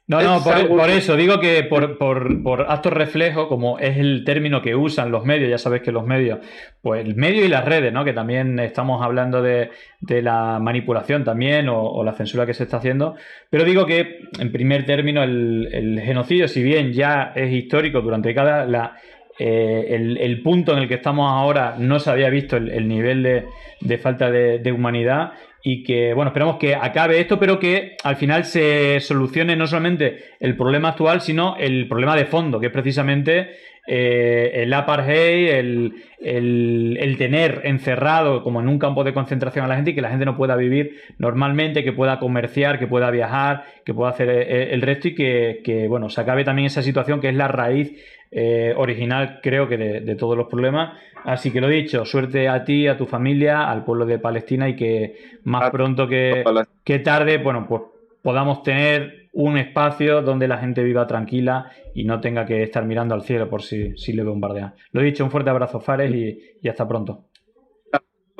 no, 0.09 0.21
no, 0.21 0.41
por, 0.41 0.89
eso 0.89 1.17
digo 1.17 1.37
que 1.41 1.63
por, 1.63 1.97
por, 1.97 2.41
por 2.41 2.61
acto 2.71 2.89
reflejo, 2.89 3.49
como 3.49 3.77
es 3.77 3.97
el 3.97 4.23
término 4.23 4.61
que 4.61 4.73
usan 4.73 5.11
los 5.11 5.25
medios, 5.25 5.49
ya 5.49 5.57
sabes 5.57 5.81
que 5.81 5.91
los 5.91 6.05
medios, 6.05 6.39
pues 6.81 7.05
el 7.05 7.15
medio 7.15 7.43
y 7.43 7.49
las 7.49 7.65
redes, 7.65 7.91
¿no? 7.91 8.05
Que 8.05 8.13
también 8.13 8.57
estamos 8.59 9.03
hablando 9.03 9.41
de, 9.41 9.69
la 9.99 10.59
manipulación 10.61 11.25
también 11.25 11.67
o, 11.67 12.01
la 12.05 12.13
censura 12.13 12.45
que 12.45 12.53
se 12.53 12.63
está 12.63 12.77
haciendo. 12.77 13.15
Pero 13.49 13.65
digo 13.65 13.85
que, 13.85 14.21
en 14.39 14.53
primer 14.53 14.85
término, 14.85 15.23
el, 15.23 16.01
genocidio, 16.01 16.47
si 16.47 16.63
bien 16.63 16.93
ya 16.93 17.33
es 17.35 17.51
histórico 17.51 17.99
durante 17.99 18.33
cada 18.33 18.65
la, 18.65 18.95
eh, 19.37 20.17
el, 20.21 20.41
punto 20.41 20.71
en 20.71 20.79
el 20.79 20.87
que 20.87 20.95
estamos 20.95 21.29
ahora 21.29 21.75
no 21.77 21.99
se 21.99 22.11
había 22.11 22.29
visto 22.29 22.55
el, 22.55 22.87
nivel 22.87 23.45
de, 23.81 23.97
falta 23.97 24.31
de, 24.31 24.59
de, 24.59 24.71
humanidad 24.71 25.33
y 25.63 25.83
que, 25.83 26.13
bueno, 26.13 26.29
esperamos 26.29 26.57
que 26.57 26.75
acabe 26.75 27.19
esto, 27.19 27.39
pero 27.39 27.59
que 27.59 27.97
al 28.03 28.15
final 28.15 28.45
se 28.45 28.99
solucione 28.99 29.55
no 29.55 29.67
solamente 29.67 30.35
el 30.39 30.55
problema 30.55 30.89
actual, 30.89 31.21
sino 31.21 31.55
el 31.57 31.87
problema 31.87 32.15
de 32.15 32.25
fondo, 32.25 32.59
que 32.59 32.67
es 32.67 32.71
precisamente 32.71 33.51
eh, 33.89 34.63
el 34.63 34.73
apartheid, 34.73 35.49
el, 35.49 36.03
el, 36.19 37.15
tener 37.17 37.61
encerrado 37.63 38.43
como 38.43 38.59
en 38.59 38.67
un 38.67 38.79
campo 38.79 39.05
de 39.05 39.13
concentración 39.13 39.63
a 39.63 39.67
la 39.69 39.75
gente 39.75 39.91
y 39.91 39.95
que 39.95 40.01
la 40.01 40.09
gente 40.09 40.25
no 40.25 40.35
pueda 40.35 40.57
vivir 40.57 40.99
normalmente, 41.17 41.85
que 41.85 41.93
pueda 41.93 42.19
comerciar, 42.19 42.79
que 42.79 42.87
pueda 42.87 43.09
viajar, 43.11 43.63
que 43.85 43.93
pueda 43.93 44.11
hacer 44.11 44.29
eh, 44.29 44.73
el, 44.73 44.81
resto 44.81 45.07
y 45.07 45.15
que, 45.15 45.61
que, 45.63 45.87
bueno, 45.87 46.09
se 46.09 46.19
acabe 46.19 46.43
también 46.43 46.65
esa 46.65 46.83
situación 46.83 47.21
que 47.21 47.29
es 47.29 47.35
la 47.35 47.47
raíz 47.47 47.97
eh, 48.29 48.73
original, 48.75 49.39
creo 49.41 49.69
que, 49.69 49.77
de, 49.77 50.15
todos 50.15 50.35
los 50.35 50.47
problemas. 50.47 50.99
Así 51.23 51.51
que 51.51 51.61
lo 51.61 51.69
dicho, 51.69 52.03
suerte 52.05 52.49
a 52.49 52.65
ti, 52.65 52.87
a 52.87 52.97
tu 52.97 53.05
familia, 53.05 53.69
al 53.69 53.85
pueblo 53.85 54.05
de 54.05 54.19
Palestina 54.19 54.67
y 54.67 54.75
que 54.75 55.15
más 55.45 55.69
pronto 55.71 56.07
que, 56.09 56.43
que 56.83 56.99
tarde, 56.99 57.37
bueno, 57.37 57.65
pues 57.67 57.83
podamos 58.27 58.61
tener 58.61 59.29
un 59.31 59.57
espacio 59.57 60.21
donde 60.21 60.49
la 60.49 60.57
gente 60.57 60.83
viva 60.83 61.07
tranquila 61.07 61.71
y 61.95 62.03
no 62.03 62.19
tenga 62.19 62.45
que 62.45 62.61
estar 62.61 62.83
mirando 62.83 63.15
al 63.15 63.21
cielo 63.21 63.49
por 63.49 63.63
si, 63.63 63.95
si 63.95 64.11
le 64.11 64.21
bombardean. 64.21 64.75
Lo 64.91 65.01
dicho, 65.01 65.23
un 65.23 65.31
fuerte 65.31 65.49
abrazo, 65.49 65.79
Fares, 65.79 66.13
y, 66.13 66.67
hasta 66.67 66.85
pronto 66.85 67.23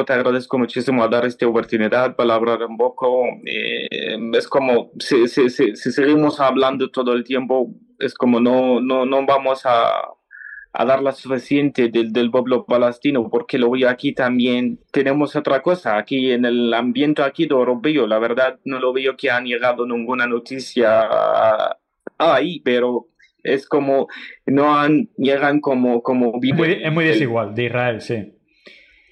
te 0.05 0.13
agradezco 0.13 0.59
muchísimo 0.59 1.07
dar 1.07 1.25
esta 1.25 1.47
oportunidad 1.47 2.15
para 2.15 2.35
hablar 2.35 2.63
un 2.63 2.77
poco. 2.77 3.23
Eh, 3.45 4.17
es 4.33 4.47
como 4.47 4.91
si, 4.99 5.27
si, 5.27 5.49
si, 5.49 5.73
seguimos 5.75 6.39
hablando 6.39 6.91
todo 6.91 7.13
el 7.13 7.23
tiempo, 7.23 7.73
es 7.97 8.13
como 8.13 8.39
no, 8.39 8.79
no, 8.79 9.05
no 9.05 9.25
vamos 9.25 9.65
a, 9.65 10.01
a 10.79 10.85
dar 10.85 11.01
la 11.01 11.11
suficiente 11.11 11.89
del, 11.89 12.13
del 12.13 12.29
pueblo 12.29 12.63
palestino, 12.63 13.27
porque 13.31 13.57
lo 13.57 13.71
veo 13.71 13.89
aquí 13.89 14.13
también. 14.13 14.79
Tenemos 14.91 15.35
otra 15.35 15.63
cosa, 15.63 15.97
aquí 15.97 16.31
en 16.31 16.45
el 16.45 16.71
ambiente 16.71 17.23
aquí 17.23 17.47
de 17.47 17.55
europeo, 17.55 18.05
la 18.05 18.19
verdad 18.19 18.59
no 18.63 18.79
lo 18.79 18.93
veo 18.93 19.17
que 19.17 19.31
han 19.31 19.45
llegado 19.45 19.87
ninguna 19.87 20.27
noticia 20.27 21.09
ahí, 22.19 22.59
pero 22.59 23.07
es 23.41 23.67
como 23.67 24.07
no 24.45 24.77
han 24.77 25.09
llegan 25.17 25.61
como 25.61 26.03
como 26.03 26.39
es 26.43 26.53
muy, 26.55 26.79
es 26.83 26.91
muy 26.91 27.05
desigual 27.05 27.55
de 27.55 27.65
Israel 27.65 28.01
sí 28.01 28.33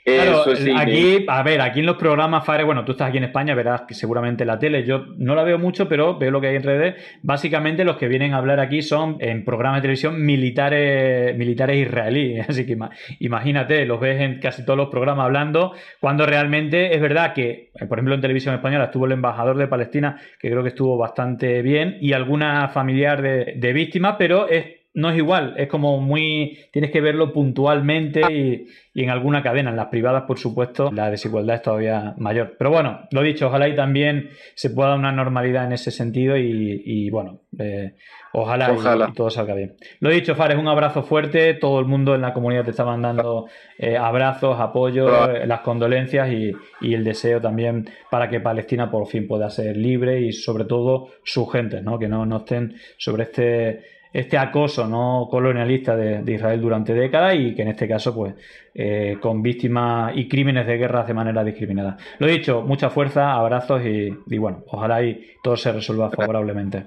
Claro, 0.05 0.43
aquí, 0.77 1.25
a 1.27 1.41
ver, 1.41 1.61
aquí 1.61 1.79
en 1.79 1.87
los 1.87 1.97
programas 1.97 2.45
Fares, 2.45 2.63
bueno, 2.63 2.85
tú 2.85 2.91
estás 2.91 3.09
aquí 3.09 3.17
en 3.17 3.23
España, 3.23 3.55
verás 3.55 3.81
que 3.87 3.95
seguramente 3.95 4.45
la 4.45 4.59
tele, 4.59 4.83
yo 4.83 5.07
no 5.17 5.33
la 5.33 5.41
veo 5.41 5.57
mucho, 5.57 5.89
pero 5.89 6.19
veo 6.19 6.29
lo 6.29 6.39
que 6.39 6.49
hay 6.49 6.57
en 6.57 6.61
redes. 6.61 6.95
Básicamente 7.23 7.83
los 7.83 7.97
que 7.97 8.07
vienen 8.07 8.35
a 8.35 8.37
hablar 8.37 8.59
aquí 8.59 8.83
son 8.83 9.17
en 9.19 9.43
programas 9.43 9.79
de 9.79 9.81
televisión 9.81 10.23
militares, 10.23 11.35
militares 11.35 11.87
israelíes. 11.87 12.47
Así 12.49 12.67
que 12.67 12.77
imagínate, 13.19 13.83
los 13.87 13.99
ves 13.99 14.21
en 14.21 14.39
casi 14.39 14.63
todos 14.63 14.77
los 14.77 14.89
programas 14.89 15.25
hablando, 15.25 15.73
cuando 15.99 16.27
realmente 16.27 16.93
es 16.93 17.01
verdad 17.01 17.33
que, 17.33 17.71
eh, 17.73 17.85
por 17.87 17.97
ejemplo, 17.97 18.13
en 18.13 18.21
televisión 18.21 18.53
española 18.53 18.85
estuvo 18.85 19.07
el 19.07 19.13
embajador 19.13 19.57
de 19.57 19.67
Palestina, 19.67 20.21
que 20.39 20.51
creo 20.51 20.61
que 20.61 20.69
estuvo 20.69 20.97
bastante 20.97 21.63
bien, 21.63 21.97
y 21.99 22.13
alguna 22.13 22.69
familiar 22.69 23.23
de, 23.23 23.55
de 23.55 23.73
víctimas, 23.73 24.17
pero 24.19 24.47
es 24.47 24.84
no 24.95 25.09
es 25.09 25.17
igual, 25.17 25.53
es 25.57 25.67
como 25.67 25.99
muy. 25.99 26.57
Tienes 26.71 26.89
que 26.89 27.01
verlo 27.01 27.33
puntualmente 27.33 28.21
y, 28.31 28.67
en 29.03 29.09
alguna 29.09 29.43
cadena. 29.43 29.69
En 29.69 29.75
las 29.75 29.87
privadas, 29.87 30.23
por 30.23 30.39
supuesto, 30.39 30.89
la 30.89 31.11
desigualdad 31.11 31.57
es 31.57 31.61
todavía 31.61 32.13
mayor. 32.17 32.55
Pero 32.57 32.71
bueno, 32.71 33.01
lo 33.11 33.21
dicho, 33.21 33.47
ojalá 33.47 33.67
y 33.67 33.75
también 33.75 34.29
se 34.55 34.69
pueda 34.69 34.89
dar 34.89 34.99
una 34.99 35.11
normalidad 35.11 35.65
en 35.65 35.73
ese 35.73 35.91
sentido 35.91 36.37
y, 36.37 37.09
bueno, 37.09 37.41
eh, 37.59 37.95
ojalá, 38.31 38.73
Y, 39.09 39.13
todo 39.13 39.29
salga 39.29 39.53
bien. 39.53 39.75
Lo 39.99 40.09
dicho, 40.09 40.33
Fares, 40.33 40.57
un 40.57 40.69
abrazo 40.69 41.03
fuerte. 41.03 41.55
Todo 41.55 41.81
el 41.81 41.87
mundo 41.87 42.15
en 42.15 42.21
la 42.21 42.33
comunidad 42.33 42.63
te 42.63 42.71
está 42.71 42.85
mandando 42.85 43.47
eh, 43.77 43.97
abrazos, 43.97 44.57
apoyo, 44.61 45.29
eh, 45.29 45.45
las 45.45 45.59
condolencias 45.59 46.31
y, 46.31 46.53
y, 46.79 46.93
el 46.93 47.03
deseo 47.03 47.41
también 47.41 47.89
para 48.09 48.29
que 48.29 48.39
Palestina 48.39 48.89
por 48.89 49.07
fin 49.07 49.27
pueda 49.27 49.49
ser 49.49 49.75
libre 49.75 50.21
y 50.21 50.31
sobre 50.31 50.63
todo 50.63 51.09
sus 51.25 51.51
gentes, 51.51 51.83
¿no? 51.83 51.99
que 51.99 52.07
no, 52.07 52.25
no 52.25 52.37
estén 52.37 52.75
sobre 52.97 53.23
este 53.23 53.94
este 54.15 54.37
acoso 54.37 54.87
no 54.87 55.27
colonialista 55.29 55.93
de, 55.97 56.33
Israel 56.33 56.61
durante 56.61 56.93
décadas 56.93 57.35
y 57.35 57.53
que 57.53 57.63
en 57.63 57.67
este 57.67 57.85
caso, 57.85 58.15
pues, 58.15 58.33
eh, 58.73 59.17
con 59.19 59.41
víctimas 59.41 60.13
y 60.15 60.29
crímenes 60.29 60.65
de 60.65 60.77
guerra 60.77 61.03
de 61.03 61.13
manera 61.13 61.43
discriminada. 61.43 61.97
Lo 62.19 62.27
he 62.27 62.31
dicho, 62.31 62.61
mucha 62.61 62.89
fuerza, 62.89 63.33
abrazos 63.33 63.81
y, 63.85 64.37
bueno, 64.37 64.63
ojalá 64.67 65.03
y 65.03 65.33
todo 65.43 65.57
se 65.57 65.73
resuelva 65.73 66.09
favorablemente. 66.11 66.85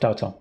Chao, 0.00 0.14
chao. 0.14 0.38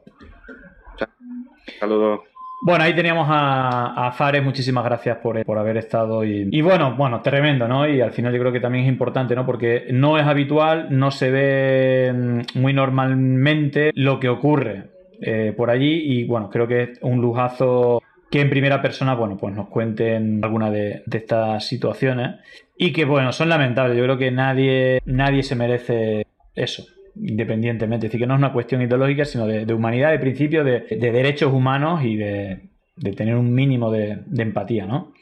Saludos. 1.79 2.21
Bueno, 2.63 2.83
ahí 2.85 2.95
teníamos 2.95 3.27
a, 3.29 4.13
Fares, 4.15 4.41
muchísimas 4.41 4.85
gracias 4.85 5.17
por, 5.17 5.43
por 5.43 5.57
haber 5.57 5.77
estado 5.77 6.23
y, 6.23 6.47
y, 6.49 6.61
bueno, 6.61 6.95
bueno, 6.95 7.21
tremendo, 7.21 7.67
¿no? 7.67 7.89
Y 7.89 7.99
al 7.99 8.11
final 8.11 8.31
yo 8.31 8.39
creo 8.39 8.53
que 8.53 8.59
también 8.61 8.85
es 8.85 8.89
importante, 8.89 9.35
¿no? 9.35 9.45
Porque 9.45 9.87
no 9.91 10.17
es 10.17 10.25
habitual, 10.25 10.87
no 10.91 11.11
se 11.11 11.29
ve 11.29 12.13
mm, 12.13 12.59
muy 12.59 12.71
normalmente 12.71 13.91
lo 13.95 14.19
que 14.19 14.29
ocurre 14.29 14.90
eh, 15.21 15.53
por 15.55 15.69
allí 15.69 16.19
y 16.19 16.23
bueno, 16.25 16.49
creo 16.49 16.67
que 16.67 16.83
es 16.83 16.99
un 17.01 17.21
lujazo 17.21 18.01
que 18.29 18.41
en 18.41 18.49
primera 18.49 18.81
persona, 18.81 19.13
bueno, 19.13 19.37
pues 19.37 19.53
nos 19.53 19.67
cuenten 19.67 20.43
alguna 20.43 20.71
de, 20.71 21.03
estas 21.11 21.67
situaciones 21.67 22.39
y 22.77 22.93
que 22.93 23.05
bueno, 23.05 23.31
son 23.33 23.49
lamentables. 23.49 23.97
Yo 23.97 24.03
creo 24.03 24.17
que 24.17 24.31
nadie, 24.31 25.01
nadie 25.05 25.43
se 25.43 25.55
merece 25.55 26.25
eso 26.55 26.85
independientemente. 27.15 28.07
Es 28.07 28.11
decir, 28.11 28.21
que 28.21 28.27
no 28.27 28.35
es 28.35 28.39
una 28.39 28.53
cuestión 28.53 28.81
ideológica, 28.81 29.25
sino 29.25 29.45
de, 29.45 29.73
humanidad, 29.73 30.11
de 30.11 30.19
principio, 30.19 30.63
de, 30.63 30.79
derechos 30.89 31.53
humanos 31.53 32.03
y 32.03 32.15
de, 32.15 32.70
tener 33.15 33.35
un 33.35 33.53
mínimo 33.53 33.91
de, 33.91 34.19
empatía, 34.37 34.85
¿no? 34.85 35.13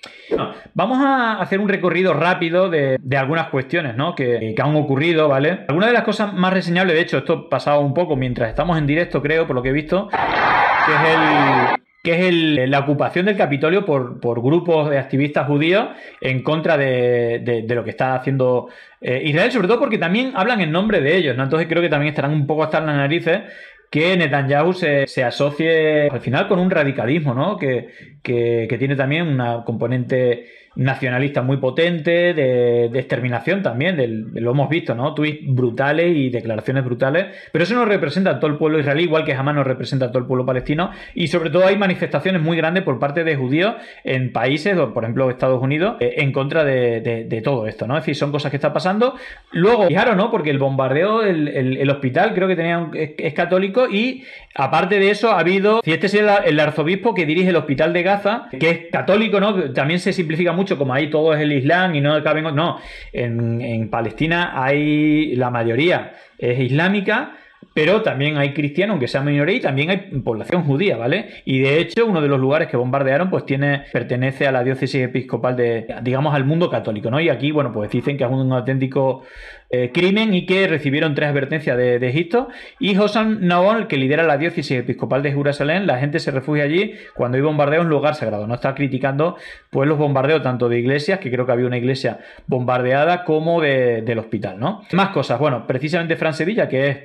vamos 0.73 0.99
a 1.01 1.39
hacer 1.39 1.59
un 1.59 1.69
recorrido 1.69 2.13
rápido 2.13 2.69
de, 2.69 2.99
algunas 3.17 3.47
cuestiones, 3.47 3.95
¿no? 3.95 4.15
Que, 4.15 4.53
que, 4.55 4.61
han 4.61 4.75
ocurrido, 4.75 5.27
¿vale? 5.27 5.61
Algunas 5.67 5.89
de 5.89 5.93
las 5.93 6.03
cosas 6.03 6.33
más 6.33 6.53
reseñables, 6.53 6.95
de 6.95 7.01
hecho, 7.01 7.19
esto 7.19 7.49
pasado 7.49 7.81
un 7.81 7.93
poco 7.93 8.15
mientras 8.15 8.49
estamos 8.49 8.77
en 8.77 8.85
directo, 8.85 9.21
creo, 9.21 9.47
por 9.47 9.55
lo 9.55 9.63
que 9.63 9.69
he 9.69 9.73
visto, 9.73 10.09
que 10.09 10.93
es 10.93 11.01
el, 11.15 11.79
que 12.03 12.27
es 12.27 12.69
la 12.69 12.79
ocupación 12.79 13.25
del 13.25 13.35
Capitolio 13.35 13.85
por, 13.85 14.41
grupos 14.41 14.89
de 14.89 14.97
activistas 14.97 15.47
judíos 15.47 15.89
en 16.21 16.43
contra 16.43 16.77
de, 16.77 17.65
lo 17.67 17.83
que 17.83 17.89
está 17.89 18.15
haciendo 18.15 18.69
eh, 19.01 19.21
Israel, 19.25 19.51
sobre 19.51 19.67
todo 19.67 19.79
porque 19.79 19.97
también 19.97 20.31
hablan 20.35 20.61
en 20.61 20.71
nombre 20.71 21.01
de 21.01 21.17
ellos, 21.17 21.35
¿no? 21.35 21.43
Entonces 21.43 21.67
creo 21.67 21.81
que 21.81 21.89
también 21.89 22.09
estarán 22.09 22.31
un 22.31 22.47
poco 22.47 22.63
hasta 22.63 22.79
las 22.79 22.95
narices 22.95 23.41
que 23.89 24.15
Netanyahu 24.15 24.73
se, 24.73 25.07
se, 25.07 25.23
asocie 25.23 26.09
al 26.09 26.21
final 26.21 26.47
con 26.47 26.59
un 26.59 26.69
radicalismo, 26.69 27.33
¿no? 27.33 27.57
Que, 27.57 27.89
que, 28.21 28.75
tiene 28.77 28.95
también 28.95 29.27
una 29.27 29.63
componente 29.65 30.45
nacionalista 30.75 31.41
muy 31.41 31.57
potente, 31.57 32.33
de, 32.33 32.85
exterminación 32.99 33.61
también, 33.61 34.31
lo 34.33 34.51
hemos 34.51 34.69
visto, 34.69 34.95
¿no? 34.95 35.13
Tweets 35.13 35.45
brutales 35.47 36.15
y 36.15 36.29
declaraciones 36.29 36.83
brutales, 36.83 37.27
pero 37.51 37.63
eso 37.63 37.75
no 37.75 37.85
representa 37.85 38.31
a 38.31 38.39
todo 38.39 38.51
el 38.51 38.57
pueblo 38.57 38.79
israelí, 38.79 39.03
igual 39.03 39.25
que 39.25 39.35
jamás 39.35 39.55
no 39.55 39.63
representa 39.63 40.05
a 40.05 40.07
todo 40.09 40.19
el 40.19 40.25
pueblo 40.25 40.45
palestino, 40.45 40.91
y 41.15 41.27
sobre 41.27 41.49
todo 41.49 41.65
hay 41.65 41.77
manifestaciones 41.77 42.41
muy 42.41 42.57
grandes 42.57 42.83
por 42.83 42.99
parte 42.99 43.23
de 43.23 43.35
judíos 43.35 43.75
en 44.03 44.31
países, 44.31 44.77
por 44.77 45.03
ejemplo 45.03 45.29
Estados 45.29 45.61
Unidos, 45.61 45.97
eh, 45.99 46.15
en 46.17 46.31
contra 46.31 46.63
de, 46.63 47.41
todo 47.43 47.67
esto, 47.67 47.87
¿no? 47.87 47.97
Es 47.97 48.03
decir, 48.03 48.15
son 48.15 48.31
cosas 48.31 48.51
que 48.51 48.57
están 48.57 48.73
pasando. 48.73 49.15
Luego, 49.51 49.87
fijaros, 49.87 50.17
¿no? 50.17 50.29
Porque 50.29 50.49
el 50.49 50.59
bombardeo, 50.59 51.23
el, 51.23 51.47
el, 51.47 51.89
hospital 51.89 52.33
creo 52.33 52.47
que 52.47 52.55
tenía 52.55 52.89
es, 52.93 53.33
católico 53.33 53.87
y 53.89 54.25
aparte 54.55 54.99
de 54.99 55.09
eso 55.09 55.31
ha 55.31 55.39
habido, 55.39 55.81
si 55.83 55.91
este 55.91 56.07
es 56.07 56.13
el 56.13 56.59
arzobispo 56.59 57.13
que 57.13 57.25
dirige 57.25 57.49
el 57.49 57.55
hospital 57.55 57.93
de 57.93 58.03
Gaza, 58.03 58.49
que 58.59 58.69
es 58.69 58.79
católico, 58.91 59.39
¿no? 59.39 59.71
También 59.71 59.99
se 59.99 60.11
simplifica 60.11 60.51
mucho 60.51 60.58
como 60.77 60.93
ahí 60.93 61.09
todo 61.09 61.33
es 61.33 61.41
el 61.41 61.51
Islam 61.51 61.95
y 61.95 62.01
no 62.01 62.21
caben... 62.23 62.55
No, 62.55 62.79
en, 63.13 63.61
en 63.61 63.89
Palestina 63.89 64.51
hay 64.63 65.35
la 65.35 65.49
mayoría 65.49 66.13
es 66.39 66.59
islámica, 66.59 67.33
pero 67.73 68.01
también 68.01 68.37
hay 68.37 68.53
cristianos, 68.53 68.93
aunque 68.93 69.07
sea 69.07 69.21
minoría, 69.21 69.55
y 69.55 69.59
también 69.61 69.89
hay 69.89 69.97
población 70.21 70.63
judía, 70.63 70.97
¿vale? 70.97 71.41
Y 71.45 71.59
de 71.59 71.79
hecho, 71.79 72.05
uno 72.05 72.21
de 72.21 72.27
los 72.27 72.39
lugares 72.39 72.67
que 72.67 72.77
bombardearon, 72.77 73.29
pues 73.29 73.45
tiene, 73.45 73.83
pertenece 73.91 74.47
a 74.47 74.51
la 74.51 74.63
diócesis 74.63 75.01
episcopal 75.01 75.55
de, 75.55 75.87
digamos, 76.01 76.33
al 76.35 76.45
mundo 76.45 76.69
católico, 76.69 77.09
¿no? 77.09 77.19
Y 77.19 77.29
aquí, 77.29 77.51
bueno, 77.51 77.71
pues 77.71 77.89
dicen 77.91 78.17
que 78.17 78.23
es 78.23 78.29
un 78.29 78.51
auténtico 78.51 79.23
eh, 79.71 79.91
crimen 79.93 80.33
y 80.33 80.47
que 80.47 80.67
recibieron 80.67 81.13
tres 81.13 81.29
advertencias 81.29 81.77
de, 81.77 82.09
Egipto. 82.09 82.47
Y 82.79 82.97
Hosan 82.97 83.45
Naon, 83.45 83.87
que 83.87 83.97
lidera 83.97 84.23
la 84.23 84.37
diócesis 84.37 84.79
episcopal 84.79 85.21
de 85.21 85.31
Jerusalén, 85.31 85.85
la 85.85 85.99
gente 85.99 86.19
se 86.19 86.31
refugia 86.31 86.63
allí 86.63 86.95
cuando 87.13 87.37
hay 87.37 87.43
bombardeo 87.43 87.83
en 87.83 87.89
lugar 87.89 88.15
sagrado. 88.15 88.47
No 88.47 88.55
está 88.55 88.73
criticando, 88.73 89.37
pues, 89.69 89.87
los 89.87 89.99
bombardeos 89.99 90.41
tanto 90.41 90.69
de 90.69 90.79
iglesias, 90.79 91.19
que 91.19 91.29
creo 91.29 91.45
que 91.45 91.51
había 91.51 91.67
una 91.67 91.77
iglesia 91.77 92.19
bombardeada, 92.47 93.23
como 93.23 93.61
del 93.61 94.17
hospital, 94.17 94.59
¿no? 94.59 94.81
Más 94.91 95.09
cosas. 95.09 95.39
Bueno, 95.39 95.67
precisamente 95.67 96.15
Fran 96.15 96.33
Sevilla, 96.33 96.67
que 96.67 96.87
es 96.87 96.97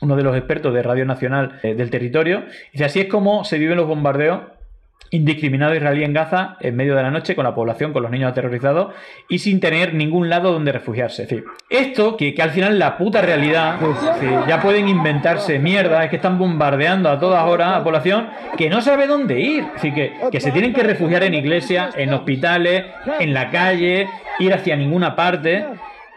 uno 0.00 0.16
de 0.16 0.22
los 0.22 0.36
expertos 0.36 0.74
de 0.74 0.82
Radio 0.82 1.04
Nacional 1.04 1.58
eh, 1.62 1.74
del 1.74 1.90
territorio. 1.90 2.44
Dice, 2.72 2.84
así 2.84 3.00
es 3.00 3.06
como 3.06 3.44
se 3.44 3.58
viven 3.58 3.76
los 3.76 3.86
bombardeos 3.86 4.40
indiscriminados 5.10 5.76
israelí 5.76 6.04
en 6.04 6.12
Gaza 6.12 6.56
en 6.60 6.76
medio 6.76 6.94
de 6.94 7.02
la 7.02 7.10
noche 7.10 7.34
con 7.34 7.44
la 7.44 7.54
población, 7.54 7.92
con 7.92 8.02
los 8.02 8.10
niños 8.10 8.30
aterrorizados 8.30 8.94
y 9.28 9.38
sin 9.38 9.60
tener 9.60 9.94
ningún 9.94 10.28
lado 10.28 10.52
donde 10.52 10.72
refugiarse. 10.72 11.44
Esto 11.70 12.16
que, 12.16 12.34
al 12.38 12.50
final 12.50 12.78
la 12.78 12.98
puta 12.98 13.22
realidad, 13.22 13.78
ya 14.46 14.60
pueden 14.60 14.88
inventarse 14.88 15.58
mierda, 15.58 16.04
es 16.04 16.10
que 16.10 16.16
están 16.16 16.38
bombardeando 16.38 17.08
a 17.08 17.18
todas 17.18 17.44
horas 17.44 17.68
a 17.68 17.78
la 17.78 17.84
población 17.84 18.28
que 18.56 18.68
no 18.68 18.80
sabe 18.80 19.06
dónde 19.06 19.40
ir. 19.40 19.64
Decir, 19.72 19.94
que, 19.94 20.12
que 20.30 20.40
se 20.40 20.52
tienen 20.52 20.72
que 20.72 20.82
refugiar 20.82 21.22
en 21.22 21.34
iglesias, 21.34 21.94
en 21.96 22.12
hospitales, 22.12 22.84
en 23.18 23.32
la 23.32 23.50
calle, 23.50 24.08
ir 24.38 24.52
hacia 24.52 24.76
ninguna 24.76 25.16
parte. 25.16 25.64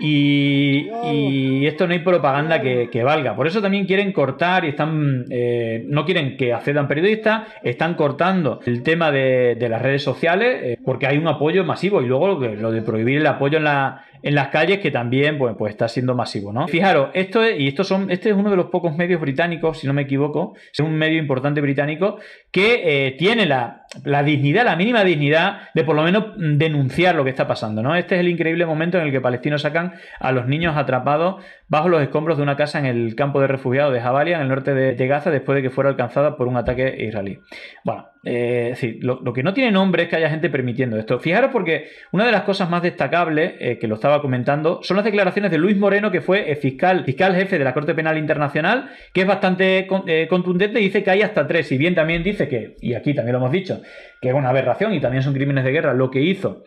Y, 0.02 1.66
esto 1.66 1.86
no 1.86 1.94
hay 1.94 2.00
propaganda 2.00 2.60
que, 2.62 3.04
valga. 3.04 3.36
Por 3.36 3.48
eso 3.48 3.62
también 3.62 3.86
quieren 3.86 4.12
cortar 4.12 4.66
y 4.66 4.70
están 4.70 5.26
eh, 5.30 5.86
no 5.88 6.06
quieren 6.06 6.38
que 6.38 6.54
accedan 6.54 6.88
periodistas, 6.88 7.48
están 7.64 7.94
cortando 7.94 8.60
el 8.66 8.84
tema 8.84 9.12
de, 9.12 9.56
las 9.70 9.82
redes 9.82 10.04
sociales 10.04 10.60
eh, 10.64 10.78
porque 10.84 11.08
hay 11.08 11.18
un 11.18 11.28
apoyo 11.28 11.64
masivo 11.64 12.02
y 12.02 12.08
luego 12.08 12.28
lo 12.28 12.72
de 12.72 12.82
prohibir 12.82 13.20
el 13.20 13.28
apoyo 13.28 13.58
en 13.58 13.64
la, 13.64 14.04
en 14.24 14.36
las 14.36 14.50
calles 14.50 14.80
que 14.80 14.92
también 14.92 15.38
pues, 15.38 15.56
pues 15.58 15.72
está 15.72 15.88
siendo 15.88 16.16
masivo, 16.16 16.54
¿no? 16.54 16.68
Fijaros, 16.68 17.10
esto 17.14 17.44
es, 17.44 17.60
y 17.60 17.68
estos 17.68 17.88
son, 17.88 18.12
este 18.12 18.30
es 18.30 18.36
uno 18.36 18.50
de 18.50 18.56
los 18.56 18.68
pocos 18.68 18.96
medios 18.96 19.20
británicos, 19.20 19.80
si 19.80 19.88
no 19.88 19.94
me 19.94 20.04
equivoco, 20.04 20.56
es 20.72 20.80
un 20.80 20.94
medio 20.94 21.18
importante 21.18 21.62
británico 21.62 22.18
que 22.52 23.08
eh, 23.08 23.12
tiene 23.12 23.46
la, 23.46 23.81
la, 24.04 24.24
dignidad, 24.24 24.66
la 24.66 24.76
mínima 24.76 25.04
dignidad 25.04 25.70
de 25.74 25.84
por 25.84 25.96
lo 25.96 26.04
menos 26.04 26.26
denunciar 26.38 27.16
lo 27.16 27.24
que 27.24 27.30
está 27.30 27.48
pasando, 27.48 27.84
¿no? 27.84 27.96
Este 27.96 28.16
es 28.16 28.22
el 28.22 28.30
increíble 28.30 28.66
momento 28.66 28.98
en 28.98 29.06
el 29.06 29.12
que 29.12 29.22
palestinos 29.22 29.62
sacan 29.62 29.94
a 30.20 30.32
los 30.32 30.48
niños 30.48 30.78
atrapados 30.78 31.44
bajo 31.72 31.88
los 31.88 32.02
escombros 32.02 32.36
de 32.36 32.44
una 32.44 32.58
casa 32.58 32.80
en 32.80 32.86
el 32.86 33.16
campo 33.16 33.40
de 33.40 33.48
refugiados 33.48 33.94
de 33.94 34.02
Jabalia, 34.02 34.36
en 34.36 34.42
el 34.42 34.50
norte 34.50 34.74
de, 34.74 35.08
Gaza, 35.08 35.32
después 35.32 35.56
de 35.56 35.62
que 35.62 35.70
fuera 35.70 35.90
alcanzada 35.90 36.36
por 36.36 36.50
un 36.50 36.58
ataque 36.58 36.98
israelí. 37.00 37.40
Bueno, 37.86 38.10
eh, 38.26 38.76
lo, 39.02 39.34
que 39.34 39.42
no 39.42 39.54
tiene 39.54 39.72
nombre 39.72 40.04
es 40.04 40.10
que 40.10 40.18
haya 40.18 40.30
gente 40.30 40.50
permitiendo 40.50 40.98
esto. 40.98 41.18
Fijaros 41.20 41.50
porque 41.52 41.88
una 42.12 42.26
de 42.26 42.34
las 42.34 42.42
cosas 42.42 42.70
más 42.70 42.84
destacables, 42.84 43.54
eh, 43.60 43.78
que 43.80 43.88
lo 43.88 43.96
estaba 43.96 44.22
comentando, 44.22 44.82
son 44.84 44.98
las 44.98 45.06
declaraciones 45.06 45.50
de 45.50 45.58
Luis 45.58 45.78
Moreno, 45.78 46.12
que 46.12 46.20
fue 46.20 46.54
fiscal, 46.58 47.06
fiscal 47.06 47.36
jefe 47.36 47.58
de 47.58 47.64
la 47.64 47.74
Corte 47.74 47.96
Penal 47.96 48.18
Internacional, 48.18 48.90
que 49.14 49.22
es 49.22 49.28
bastante 49.28 49.88
eh, 50.08 50.28
contundente 50.28 50.82
y 50.82 50.84
dice 50.84 51.04
que 51.04 51.12
hay 51.12 51.22
hasta 51.22 51.48
tres. 51.48 51.68
Si 51.68 51.78
bien 51.78 51.96
también 51.96 52.22
dice 52.22 52.50
que, 52.50 52.76
y 52.82 52.96
aquí 52.96 53.14
también 53.14 53.32
lo 53.32 53.40
hemos 53.40 53.52
dicho, 53.52 53.81
que 54.22 54.30
es 54.30 54.34
una 54.34 54.50
aberración 54.50 54.94
y 54.94 55.00
también 55.00 55.24
son 55.24 55.34
crímenes 55.34 55.64
de 55.64 55.72
guerra, 55.72 55.94
lo 55.94 56.12
que 56.12 56.22
hizo 56.22 56.64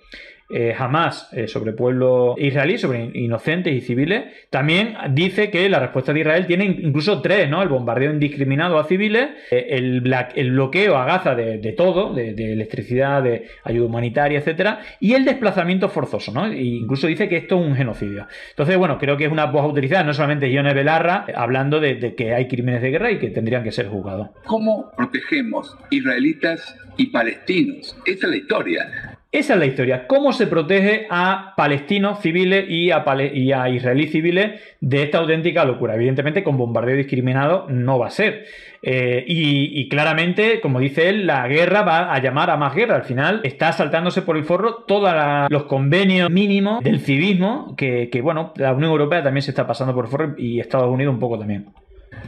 eh, 0.51 0.75
jamás 0.77 1.29
eh, 1.33 1.49
sobre 1.49 1.73
pueblo 1.73 2.35
israelí, 2.37 2.77
sobre 2.77 3.11
inocentes 3.15 3.73
y 3.73 3.81
civiles, 3.81 4.25
también 4.51 4.95
dice 5.13 5.51
que 5.51 5.69
la 5.71 5.81
respuesta 5.81 6.13
de 6.13 6.21
Israel 6.21 6.47
tiene 6.47 6.67
incluso 6.67 7.23
tres, 7.23 7.49
¿no? 7.49 7.63
El 7.63 7.71
bombardeo 7.71 8.13
indiscriminado 8.13 8.79
a 8.79 8.85
civiles, 8.85 9.31
eh, 9.51 9.69
el, 9.71 10.03
bloqueo 10.03 10.97
a 10.97 11.07
Gaza 11.07 11.35
de, 11.35 11.73
todo, 11.73 12.13
de, 12.13 12.53
electricidad, 12.53 13.23
de 13.23 13.49
ayuda 13.65 13.87
humanitaria, 13.87 14.39
etcétera, 14.39 14.81
y 15.01 15.15
el 15.15 15.25
desplazamiento 15.25 15.89
forzoso, 15.89 16.31
¿no? 16.31 16.47
E 16.47 16.63
incluso 16.63 17.07
dice 17.07 17.27
que 17.27 17.39
esto 17.39 17.59
es 17.59 17.67
un 17.67 17.75
genocidio. 17.75 18.27
Entonces, 18.51 18.77
bueno, 18.77 18.99
creo 18.99 19.17
que 19.17 19.25
es 19.25 19.33
una 19.33 19.47
voz 19.47 19.63
autorizada, 19.63 20.05
no 20.05 20.13
solamente 20.13 20.53
Ione 20.53 20.75
Belarra, 20.75 21.25
hablando 21.35 21.81
de, 21.81 21.95
de 21.95 22.15
que 22.15 22.35
hay 22.35 22.49
crímenes 22.49 22.83
de 22.83 22.91
guerra 22.91 23.11
y 23.11 23.19
que 23.19 23.31
tendrían 23.31 23.65
que 23.65 23.73
ser 23.73 23.89
juzgados. 23.89 24.29
¿Cómo 24.45 24.91
protegemos 24.95 25.75
israelitas 25.91 26.77
y 26.99 27.07
palestinos? 27.07 27.97
Esa 28.05 28.27
es 28.27 28.31
la 28.31 28.37
historia. 28.37 29.14
Esa 29.35 29.55
es 29.55 29.59
la 29.59 29.67
historia. 29.67 30.07
¿Cómo 30.07 30.33
se 30.33 30.47
protege 30.47 31.09
a 31.11 31.55
palestinos 31.57 32.21
civiles 32.21 32.67
y 32.69 32.93
a, 32.93 33.05
y 33.35 33.51
a 33.51 33.69
israelíes 33.69 34.13
civiles 34.13 34.61
de 34.81 35.03
esta 35.03 35.19
auténtica 35.19 35.65
locura? 35.65 35.97
Evidentemente, 35.97 36.45
con 36.45 36.57
bombardeo 36.57 36.95
discriminado 36.95 37.67
no 37.69 37.99
va 37.99 38.07
a 38.07 38.11
ser. 38.11 38.45
Eh, 38.81 39.25
y, 39.27 39.89
claramente, 39.89 40.61
como 40.61 40.79
dice 40.79 41.09
él, 41.09 41.27
la 41.27 41.49
guerra 41.49 41.83
va 41.83 42.15
a 42.15 42.23
llamar 42.23 42.49
a 42.49 42.57
más 42.57 42.77
guerra. 42.77 42.95
Al 42.95 43.03
final 43.03 43.41
está 43.43 43.73
saltándose 43.73 44.23
por 44.23 44.37
el 44.37 44.45
forro 44.45 44.85
todos 44.87 45.13
los 45.51 45.65
convenios 45.65 46.31
mínimos 46.31 46.85
del 46.85 47.01
civismo 47.01 47.75
que, 47.77 48.09
bueno, 48.23 48.53
la 48.55 48.73
Unión 48.73 48.93
Europea 48.93 49.25
también 49.25 49.43
se 49.43 49.51
está 49.51 49.67
pasando 49.67 49.93
por 49.97 50.05
el 50.05 50.11
forro 50.13 50.35
y 50.39 50.61
Estados 50.61 50.89
Unidos 50.89 51.13
un 51.13 51.19
poco 51.19 51.41
también. 51.41 51.71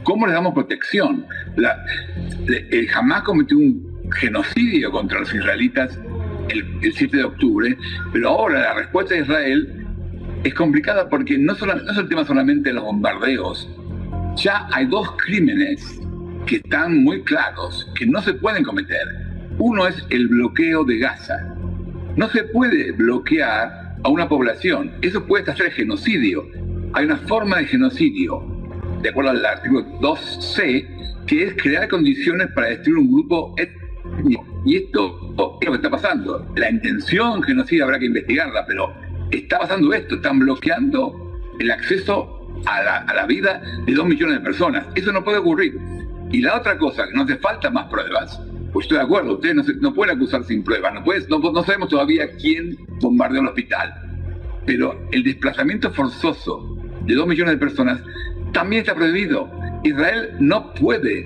¿Cómo 0.03 0.27
le 0.27 0.33
damos 0.33 0.53
protección? 0.53 1.25
La, 1.55 1.85
jamás 2.89 3.21
cometió 3.21 3.57
un 3.57 4.11
genocidio 4.11 4.91
contra 4.91 5.21
los 5.21 5.33
israelitas 5.33 5.97
el, 6.49 6.93
7 6.93 7.17
de 7.17 7.23
octubre, 7.23 7.77
pero 8.11 8.29
ahora 8.29 8.59
la 8.59 8.73
respuesta 8.75 9.15
de 9.15 9.21
Israel 9.21 9.85
es 10.43 10.53
complicada 10.53 11.09
porque 11.09 11.37
no, 11.37 11.55
solo, 11.55 11.75
no 11.75 11.91
es 11.91 11.97
el 11.97 12.07
tema 12.07 12.25
solamente 12.25 12.69
de 12.69 12.75
los 12.75 12.83
bombardeos, 12.83 13.69
ya 14.35 14.67
hay 14.71 14.85
dos 14.85 15.11
crímenes 15.17 15.99
que 16.45 16.57
están 16.57 17.03
muy 17.03 17.23
claros, 17.23 17.91
que 17.95 18.05
no 18.05 18.21
se 18.21 18.33
pueden 18.33 18.63
cometer. 18.63 19.01
Uno 19.57 19.87
es 19.87 20.05
el 20.09 20.27
bloqueo 20.27 20.83
de 20.83 20.99
Gaza. 20.99 21.55
No 22.15 22.29
se 22.29 22.43
puede 22.43 22.91
bloquear 22.91 23.95
a 24.03 24.09
una 24.09 24.29
población. 24.29 24.91
Eso 25.01 25.25
puede 25.25 25.53
ser 25.55 25.71
genocidio. 25.71 26.47
Hay 26.93 27.05
una 27.05 27.17
forma 27.17 27.57
de 27.57 27.65
genocidio, 27.65 28.43
de 29.01 29.09
acuerdo 29.09 29.31
al 29.31 29.45
artículo 29.45 29.85
2c, 29.99 31.25
que 31.25 31.43
es 31.43 31.53
crear 31.61 31.87
condiciones 31.87 32.47
para 32.53 32.67
destruir 32.67 32.99
un 32.99 33.11
grupo 33.11 33.53
y 34.67 34.75
esto 34.75 35.17
es 35.61 35.65
lo 35.65 35.71
que 35.71 35.77
está 35.77 35.89
pasando. 35.89 36.45
La 36.57 36.69
intención 36.69 37.41
genocida 37.41 37.85
habrá 37.85 37.99
que 37.99 38.07
investigarla, 38.07 38.65
pero 38.67 38.93
está 39.31 39.59
pasando 39.59 39.93
esto. 39.93 40.15
Están 40.15 40.39
bloqueando 40.39 41.39
el 41.57 41.71
acceso 41.71 42.37
a 42.65 43.03
la, 43.13 43.25
vida 43.25 43.61
de 43.85 43.93
dos 43.93 44.05
millones 44.05 44.39
de 44.39 44.41
personas. 44.41 44.85
Eso 44.93 45.13
no 45.13 45.23
puede 45.23 45.37
ocurrir. 45.37 45.79
Y 46.31 46.41
la 46.41 46.57
otra 46.57 46.77
cosa, 46.77 47.07
que 47.07 47.13
no 47.13 47.23
hace 47.23 47.37
falta 47.37 47.69
más 47.69 47.85
pruebas. 47.85 48.41
Pues 48.73 48.85
estoy 48.85 48.97
de 48.97 49.05
acuerdo, 49.05 49.35
ustedes 49.35 49.55
no, 49.79 49.93
pueden 49.93 50.17
acusar 50.17 50.43
sin 50.43 50.61
pruebas. 50.65 50.93
No, 51.29 51.39
no, 51.39 51.63
sabemos 51.63 51.87
todavía 51.87 52.29
quién 52.35 52.75
bombardeó 52.99 53.39
el 53.39 53.47
hospital. 53.47 53.93
Pero 54.65 54.99
el 55.13 55.23
desplazamiento 55.23 55.93
forzoso 55.93 56.77
de 57.05 57.15
dos 57.15 57.25
millones 57.25 57.53
de 57.53 57.57
personas 57.57 58.01
también 58.51 58.81
está 58.81 58.93
prohibido. 58.93 59.49
Israel 59.85 60.31
no 60.41 60.73
puede 60.73 61.25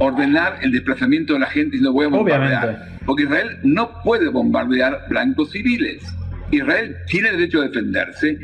ordenar 0.00 0.58
el 0.62 0.72
desplazamiento 0.72 1.34
de 1.34 1.40
la 1.40 1.46
gente 1.46 1.76
y 1.76 1.80
no 1.80 1.92
voy 1.92 2.06
a 2.06 2.08
bombardear. 2.08 2.88
Porque 3.04 3.24
Israel 3.24 3.58
no 3.62 4.02
puede 4.02 4.28
bombardear 4.28 5.04
blancos 5.08 5.50
civiles. 5.50 6.02
Israel 6.50 6.96
tiene 7.06 7.30
derecho 7.32 7.60
a 7.60 7.68
defenderse, 7.68 8.36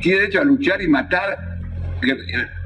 tiene 0.00 0.20
derecho 0.20 0.40
a 0.40 0.44
luchar 0.44 0.82
y 0.82 0.88
matar 0.88 1.58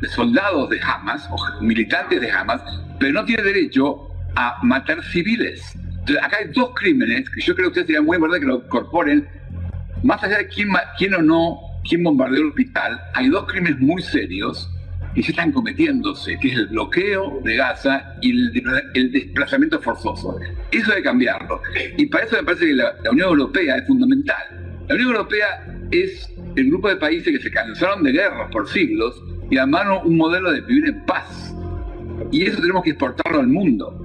soldados 0.08 0.70
de 0.70 0.80
Hamas 0.82 1.28
o 1.30 1.62
militantes 1.62 2.20
de 2.20 2.30
Hamas, 2.30 2.62
pero 2.98 3.12
no 3.12 3.24
tiene 3.24 3.42
derecho 3.42 4.08
a 4.34 4.58
matar 4.62 5.04
civiles. 5.04 5.74
Entonces, 6.00 6.24
acá 6.24 6.38
hay 6.38 6.48
dos 6.48 6.70
crímenes 6.74 7.28
que 7.28 7.42
yo 7.42 7.54
creo 7.54 7.66
que 7.66 7.80
ustedes 7.80 7.86
sería 7.88 8.02
muy 8.02 8.16
importante 8.16 8.40
que 8.40 8.50
lo 8.50 8.64
incorporen. 8.64 9.28
Más 10.02 10.22
allá 10.24 10.38
de 10.38 10.48
quién, 10.48 10.70
quién 10.96 11.14
o 11.14 11.22
no, 11.22 11.60
quién 11.86 12.02
bombardeó 12.02 12.40
el 12.40 12.48
hospital, 12.48 12.98
hay 13.14 13.28
dos 13.28 13.44
crímenes 13.44 13.78
muy 13.78 14.00
serios 14.00 14.70
y 15.14 15.22
se 15.22 15.32
están 15.32 15.52
cometiéndose, 15.52 16.38
que 16.38 16.48
es 16.48 16.54
el 16.54 16.66
bloqueo 16.68 17.40
de 17.42 17.56
Gaza 17.56 18.14
y 18.20 18.30
el, 18.30 19.10
desplazamiento 19.12 19.80
forzoso. 19.80 20.38
Eso 20.70 20.90
hay 20.90 20.98
que 20.98 21.02
cambiarlo. 21.02 21.60
Y 21.96 22.06
para 22.06 22.24
eso 22.24 22.36
me 22.36 22.44
parece 22.44 22.66
que 22.66 22.74
la, 22.74 22.94
Unión 23.10 23.28
Europea 23.28 23.76
es 23.76 23.86
fundamental. 23.86 24.84
La 24.88 24.94
Unión 24.94 25.10
Europea 25.10 25.66
es 25.90 26.30
el 26.56 26.68
grupo 26.68 26.88
de 26.88 26.96
países 26.96 27.36
que 27.36 27.42
se 27.42 27.50
cansaron 27.50 28.02
de 28.02 28.12
guerras 28.12 28.50
por 28.52 28.68
siglos 28.68 29.22
y 29.50 29.56
armaron 29.56 30.06
un 30.06 30.16
modelo 30.16 30.52
de 30.52 30.60
vivir 30.60 30.88
en 30.88 31.04
paz. 31.04 31.54
Y 32.30 32.44
eso 32.44 32.60
tenemos 32.60 32.82
que 32.82 32.90
exportarlo 32.90 33.40
al 33.40 33.48
mundo. 33.48 34.04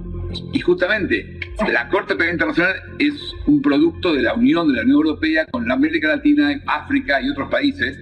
Y 0.52 0.60
justamente 0.60 1.38
la 1.72 1.88
Corte 1.88 2.16
Penal 2.16 2.32
Internacional 2.32 2.74
es 2.98 3.14
un 3.46 3.62
producto 3.62 4.12
de 4.12 4.22
la 4.22 4.34
unión 4.34 4.68
de 4.68 4.74
la 4.74 4.82
Unión 4.82 4.96
Europea 4.96 5.46
con 5.46 5.68
la 5.68 5.74
América 5.74 6.08
Latina, 6.08 6.60
África 6.66 7.20
y 7.22 7.30
otros 7.30 7.48
países. 7.50 7.98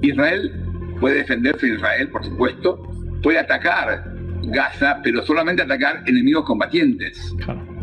Israel 0.00 0.52
puede 1.00 1.16
defenderse 1.16 1.66
de 1.66 1.74
Israel, 1.74 2.08
por 2.08 2.24
supuesto, 2.24 2.82
puede 3.22 3.38
atacar 3.38 4.16
Gaza, 4.42 5.00
pero 5.02 5.22
solamente 5.22 5.62
atacar 5.62 6.02
enemigos 6.06 6.44
combatientes. 6.44 7.34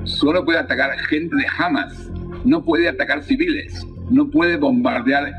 Solo 0.03 0.43
puede 0.45 0.59
atacar 0.59 0.97
gente 1.07 1.35
de 1.35 1.45
Hamas, 1.57 2.11
no 2.45 2.63
puede 2.63 2.87
atacar 2.87 3.23
civiles, 3.23 3.85
no 4.09 4.29
puede 4.29 4.57
bombardear 4.57 5.33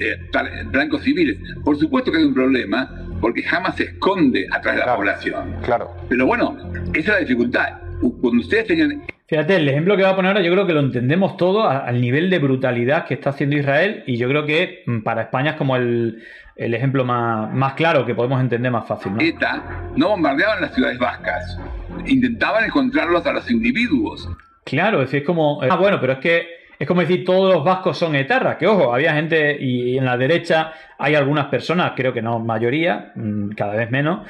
eh, 0.00 0.64
blancos 0.70 1.02
civiles. 1.02 1.38
Por 1.64 1.78
supuesto 1.78 2.10
que 2.10 2.18
hay 2.18 2.24
un 2.24 2.34
problema, 2.34 2.90
porque 3.20 3.44
Hamas 3.50 3.76
se 3.76 3.84
esconde 3.84 4.46
atrás 4.50 4.76
de 4.76 4.86
la 4.86 4.96
población. 4.96 5.56
Claro. 5.62 5.94
Pero 6.08 6.26
bueno, 6.26 6.56
esa 6.94 6.98
es 6.98 7.06
la 7.08 7.18
dificultad. 7.18 7.80
Cuando 8.00 8.40
ustedes 8.40 8.66
tenían 8.66 9.02
Fíjate, 9.28 9.56
el 9.56 9.68
ejemplo 9.68 9.96
que 9.96 10.04
va 10.04 10.10
a 10.10 10.16
poner 10.16 10.28
ahora 10.30 10.42
yo 10.42 10.52
creo 10.52 10.66
que 10.68 10.72
lo 10.72 10.80
entendemos 10.80 11.36
todo 11.36 11.68
al 11.68 12.00
nivel 12.00 12.30
de 12.30 12.38
brutalidad 12.38 13.06
que 13.06 13.14
está 13.14 13.30
haciendo 13.30 13.56
Israel 13.56 14.04
y 14.06 14.18
yo 14.18 14.28
creo 14.28 14.46
que 14.46 14.84
mm, 14.86 15.00
para 15.00 15.22
España 15.22 15.52
es 15.52 15.56
como 15.56 15.74
el, 15.74 16.22
el 16.56 16.74
ejemplo 16.74 17.04
más, 17.04 17.52
más, 17.52 17.74
claro 17.74 18.04
que 18.06 18.14
podemos 18.14 18.40
entender 18.40 18.72
más 18.72 18.86
fácil. 18.86 19.14
¿no? 19.14 19.20
ETA 19.20 19.90
no 19.94 20.08
bombardeaban 20.08 20.60
las 20.60 20.74
ciudades 20.74 20.98
vascas, 20.98 21.58
intentaban 22.06 22.64
encontrarlos 22.64 23.24
a 23.26 23.32
los 23.32 23.50
individuos. 23.50 24.28
Claro, 24.64 25.02
es, 25.02 25.12
es 25.12 25.22
como... 25.22 25.62
Ah, 25.62 25.76
bueno, 25.76 26.00
pero 26.00 26.14
es 26.14 26.18
que 26.18 26.56
es 26.78 26.86
como 26.86 27.00
decir 27.00 27.24
todos 27.24 27.54
los 27.54 27.64
vascos 27.64 27.96
son 27.96 28.14
etarras, 28.14 28.56
que 28.56 28.66
ojo, 28.66 28.92
había 28.92 29.14
gente 29.14 29.56
y 29.58 29.96
en 29.96 30.04
la 30.04 30.16
derecha 30.16 30.72
hay 30.98 31.14
algunas 31.14 31.46
personas, 31.46 31.92
creo 31.96 32.12
que 32.12 32.20
no 32.20 32.38
mayoría, 32.38 33.12
mm, 33.14 33.50
cada 33.50 33.74
vez 33.74 33.90
menos, 33.90 34.26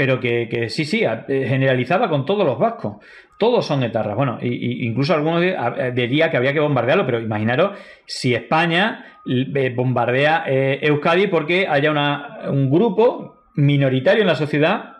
pero 0.00 0.18
que, 0.18 0.48
que 0.48 0.70
sí, 0.70 0.86
sí, 0.86 1.04
generalizaba 1.28 2.08
con 2.08 2.24
todos 2.24 2.46
los 2.46 2.58
vascos 2.58 3.04
todos 3.36 3.66
son 3.66 3.82
etarras. 3.82 4.16
Bueno, 4.16 4.38
y, 4.40 4.86
incluso 4.86 5.12
algunos 5.12 5.42
diría 5.94 6.30
que 6.30 6.38
había 6.38 6.54
que 6.54 6.60
bombardearlo, 6.60 7.04
pero 7.04 7.20
imaginaros 7.20 7.78
si 8.06 8.34
España 8.34 9.18
eh, 9.26 9.72
bombardea 9.76 10.44
eh, 10.46 10.78
Euskadi 10.80 11.26
porque 11.26 11.66
haya 11.68 11.90
un 12.48 12.70
grupo 12.70 13.42
minoritario 13.56 14.22
en 14.22 14.26
la 14.26 14.36
sociedad 14.36 14.96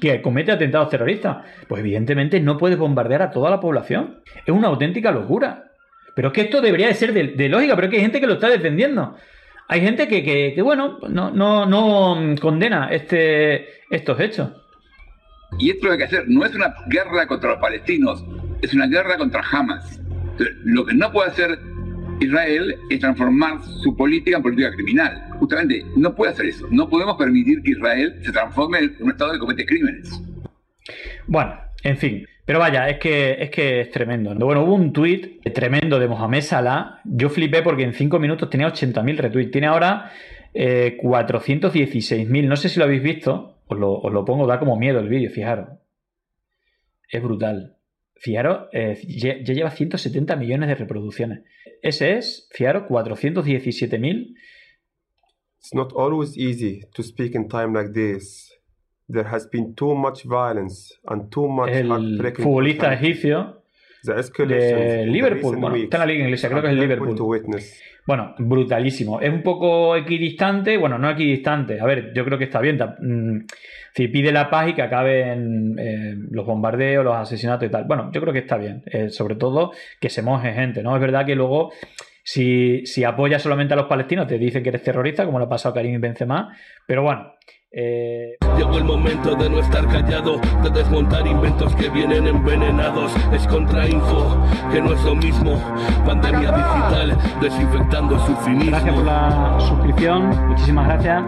que 0.00 0.22
comete 0.22 0.52
atentados 0.52 0.90
terroristas. 0.90 1.38
Pues 1.66 1.80
evidentemente 1.80 2.38
no 2.38 2.56
puedes 2.56 2.78
bombardear 2.78 3.22
a 3.22 3.30
toda 3.32 3.50
la 3.50 3.58
población. 3.58 4.20
Es 4.44 4.54
una 4.54 4.68
auténtica 4.68 5.10
locura. 5.10 5.72
Pero 6.14 6.28
es 6.28 6.34
que 6.34 6.42
esto 6.42 6.60
debería 6.60 6.86
de 6.86 6.94
ser 6.94 7.12
de, 7.12 7.48
lógica, 7.48 7.74
pero 7.74 7.88
es 7.88 7.90
que 7.90 7.96
hay 7.96 8.02
gente 8.02 8.20
que 8.20 8.28
lo 8.28 8.34
está 8.34 8.48
defendiendo. 8.48 9.16
Hay 9.68 9.80
gente 9.80 10.06
que, 10.08 10.60
bueno, 10.62 10.98
no, 11.08 11.30
no, 11.30 11.66
no 11.66 12.34
condena 12.40 12.88
este, 12.90 13.66
estos 13.90 14.20
hechos. 14.20 14.50
Y 15.58 15.70
esto 15.70 15.86
lo 15.86 15.96
que 15.96 16.04
hay 16.04 16.08
que 16.08 16.16
hacer 16.16 16.28
no 16.28 16.44
es 16.44 16.54
una 16.54 16.74
guerra 16.88 17.26
contra 17.26 17.50
los 17.50 17.58
palestinos, 17.60 18.24
es 18.62 18.74
una 18.74 18.86
guerra 18.86 19.16
contra 19.16 19.42
Hamas. 19.50 20.00
lo 20.64 20.86
que 20.86 20.94
no 20.94 21.10
puede 21.10 21.30
hacer 21.30 21.58
Israel 22.20 22.76
es 22.90 23.00
transformar 23.00 23.62
su 23.82 23.96
política 23.96 24.36
en 24.36 24.42
política 24.42 24.70
criminal. 24.72 25.28
Justamente, 25.38 25.84
no 25.96 26.14
puede 26.14 26.32
hacer 26.32 26.46
eso. 26.46 26.66
No 26.70 26.88
podemos 26.88 27.16
permitir 27.16 27.62
que 27.62 27.72
Israel 27.72 28.18
se 28.22 28.32
transforme 28.32 28.78
en 28.78 28.96
un 29.00 29.10
Estado 29.10 29.32
que 29.32 29.38
comete 29.38 29.66
crímenes. 29.66 30.20
Bueno, 31.26 31.54
en 31.82 31.96
fin. 31.96 32.26
Pero 32.46 32.60
vaya, 32.60 32.88
es 32.88 32.98
que 32.98 33.42
es, 33.42 33.50
que 33.50 33.80
es 33.80 33.90
tremendo. 33.90 34.32
Bueno, 34.36 34.62
hubo 34.62 34.74
un 34.74 34.92
tuit 34.92 35.42
tremendo 35.52 35.98
de 35.98 36.06
Mohamed 36.06 36.42
Salah. 36.42 37.00
Yo 37.04 37.28
flipé 37.28 37.60
porque 37.60 37.82
en 37.82 37.92
5 37.92 38.20
minutos 38.20 38.48
tenía 38.48 38.68
80.000 38.68 39.16
retweets. 39.16 39.50
Tiene 39.50 39.66
ahora 39.66 40.12
eh, 40.54 40.96
416.000. 41.02 42.46
No 42.46 42.56
sé 42.56 42.68
si 42.68 42.78
lo 42.78 42.84
habéis 42.84 43.02
visto. 43.02 43.58
Os 43.66 43.76
lo, 43.76 44.24
pongo, 44.24 44.46
da 44.46 44.60
como 44.60 44.78
miedo 44.78 45.00
el 45.00 45.08
vídeo, 45.08 45.28
fijaros. 45.28 45.70
Es 47.10 47.20
brutal. 47.20 47.78
Fijaros, 48.14 48.68
eh, 48.72 48.96
ya, 49.08 49.38
lleva 49.38 49.70
170 49.70 50.36
millones 50.36 50.68
de 50.68 50.76
reproducciones. 50.76 51.40
Ese 51.82 52.16
es, 52.16 52.48
fijaros, 52.52 52.84
417.000. 52.84 54.36
It's 55.58 55.74
not 55.74 55.92
always 55.96 56.38
easy 56.38 56.82
to 56.94 57.02
speak 57.02 57.34
in 57.34 57.48
time. 57.48 57.76
There 59.08 59.28
has 59.28 59.48
been 59.50 59.74
too 59.74 59.94
much 59.94 60.24
violence 60.24 60.94
and 61.06 61.30
too 61.30 61.46
much 61.46 61.70
El 61.70 61.88
futbolista 62.36 62.92
egipcio 62.92 63.62
de 64.06 65.06
Liverpool. 65.06 65.56
Bueno, 65.56 65.76
está 65.76 65.96
en 65.96 66.00
la 66.00 66.06
liga 66.06 66.24
inglesa, 66.24 66.48
creo 66.48 66.62
que 66.62 66.68
es 66.68 66.74
el 66.74 66.80
Liverpool. 66.80 67.16
Bueno, 68.06 68.34
brutalísimo. 68.38 69.20
Es 69.20 69.32
un 69.32 69.42
poco 69.42 69.96
equidistante, 69.96 70.76
bueno, 70.76 70.96
no 70.98 71.10
equidistante. 71.10 71.80
A 71.80 71.86
ver, 71.86 72.12
yo 72.14 72.24
creo 72.24 72.38
que 72.38 72.44
está 72.44 72.60
bien. 72.60 72.78
Mm, 73.00 73.46
si 73.94 74.08
pide 74.08 74.30
la 74.30 74.48
paz 74.48 74.68
y 74.68 74.74
que 74.74 74.82
acaben 74.82 75.76
eh, 75.78 76.14
los 76.30 76.46
bombardeos, 76.46 77.04
los 77.04 77.16
asesinatos 77.16 77.66
y 77.66 77.70
tal. 77.70 77.84
Bueno, 77.84 78.10
yo 78.12 78.20
creo 78.20 78.32
que 78.32 78.40
está 78.40 78.56
bien. 78.56 78.82
Eh, 78.86 79.10
sobre 79.10 79.34
todo 79.34 79.72
que 80.00 80.08
se 80.08 80.22
moje 80.22 80.52
gente, 80.52 80.82
¿no? 80.82 80.94
Es 80.94 81.00
verdad 81.00 81.26
que 81.26 81.34
luego 81.34 81.72
si, 82.22 82.86
si 82.86 83.02
apoyas 83.02 83.42
solamente 83.42 83.74
a 83.74 83.76
los 83.76 83.86
palestinos, 83.86 84.28
te 84.28 84.38
dicen 84.38 84.62
que 84.62 84.68
eres 84.68 84.82
terrorista, 84.82 85.24
como 85.24 85.40
lo 85.40 85.46
ha 85.46 85.48
pasado 85.48 85.72
a 85.72 85.74
Karim 85.74 85.94
y 85.94 85.98
Benzema. 85.98 86.56
Pero 86.86 87.02
bueno. 87.02 87.32
Eh... 87.72 88.36
Llegó 88.56 88.78
el 88.78 88.84
momento 88.84 89.34
de 89.34 89.50
no 89.50 89.58
estar 89.58 89.86
callado, 89.86 90.40
de 90.62 90.70
desmontar 90.70 91.26
inventos 91.26 91.74
que 91.76 91.90
vienen 91.90 92.26
envenenados. 92.26 93.12
Es 93.32 93.46
contrainfo, 93.46 94.42
que 94.72 94.80
no 94.80 94.94
es 94.94 95.02
lo 95.04 95.14
mismo. 95.14 95.60
Pandemia 96.06 96.52
digital, 96.52 97.18
desinfectando 97.42 98.18
su 98.24 98.34
finismo. 98.36 98.70
Gracias 98.70 98.94
por 98.94 99.04
la 99.04 99.56
suscripción, 99.60 100.48
muchísimas 100.48 100.86
gracias. 100.86 101.22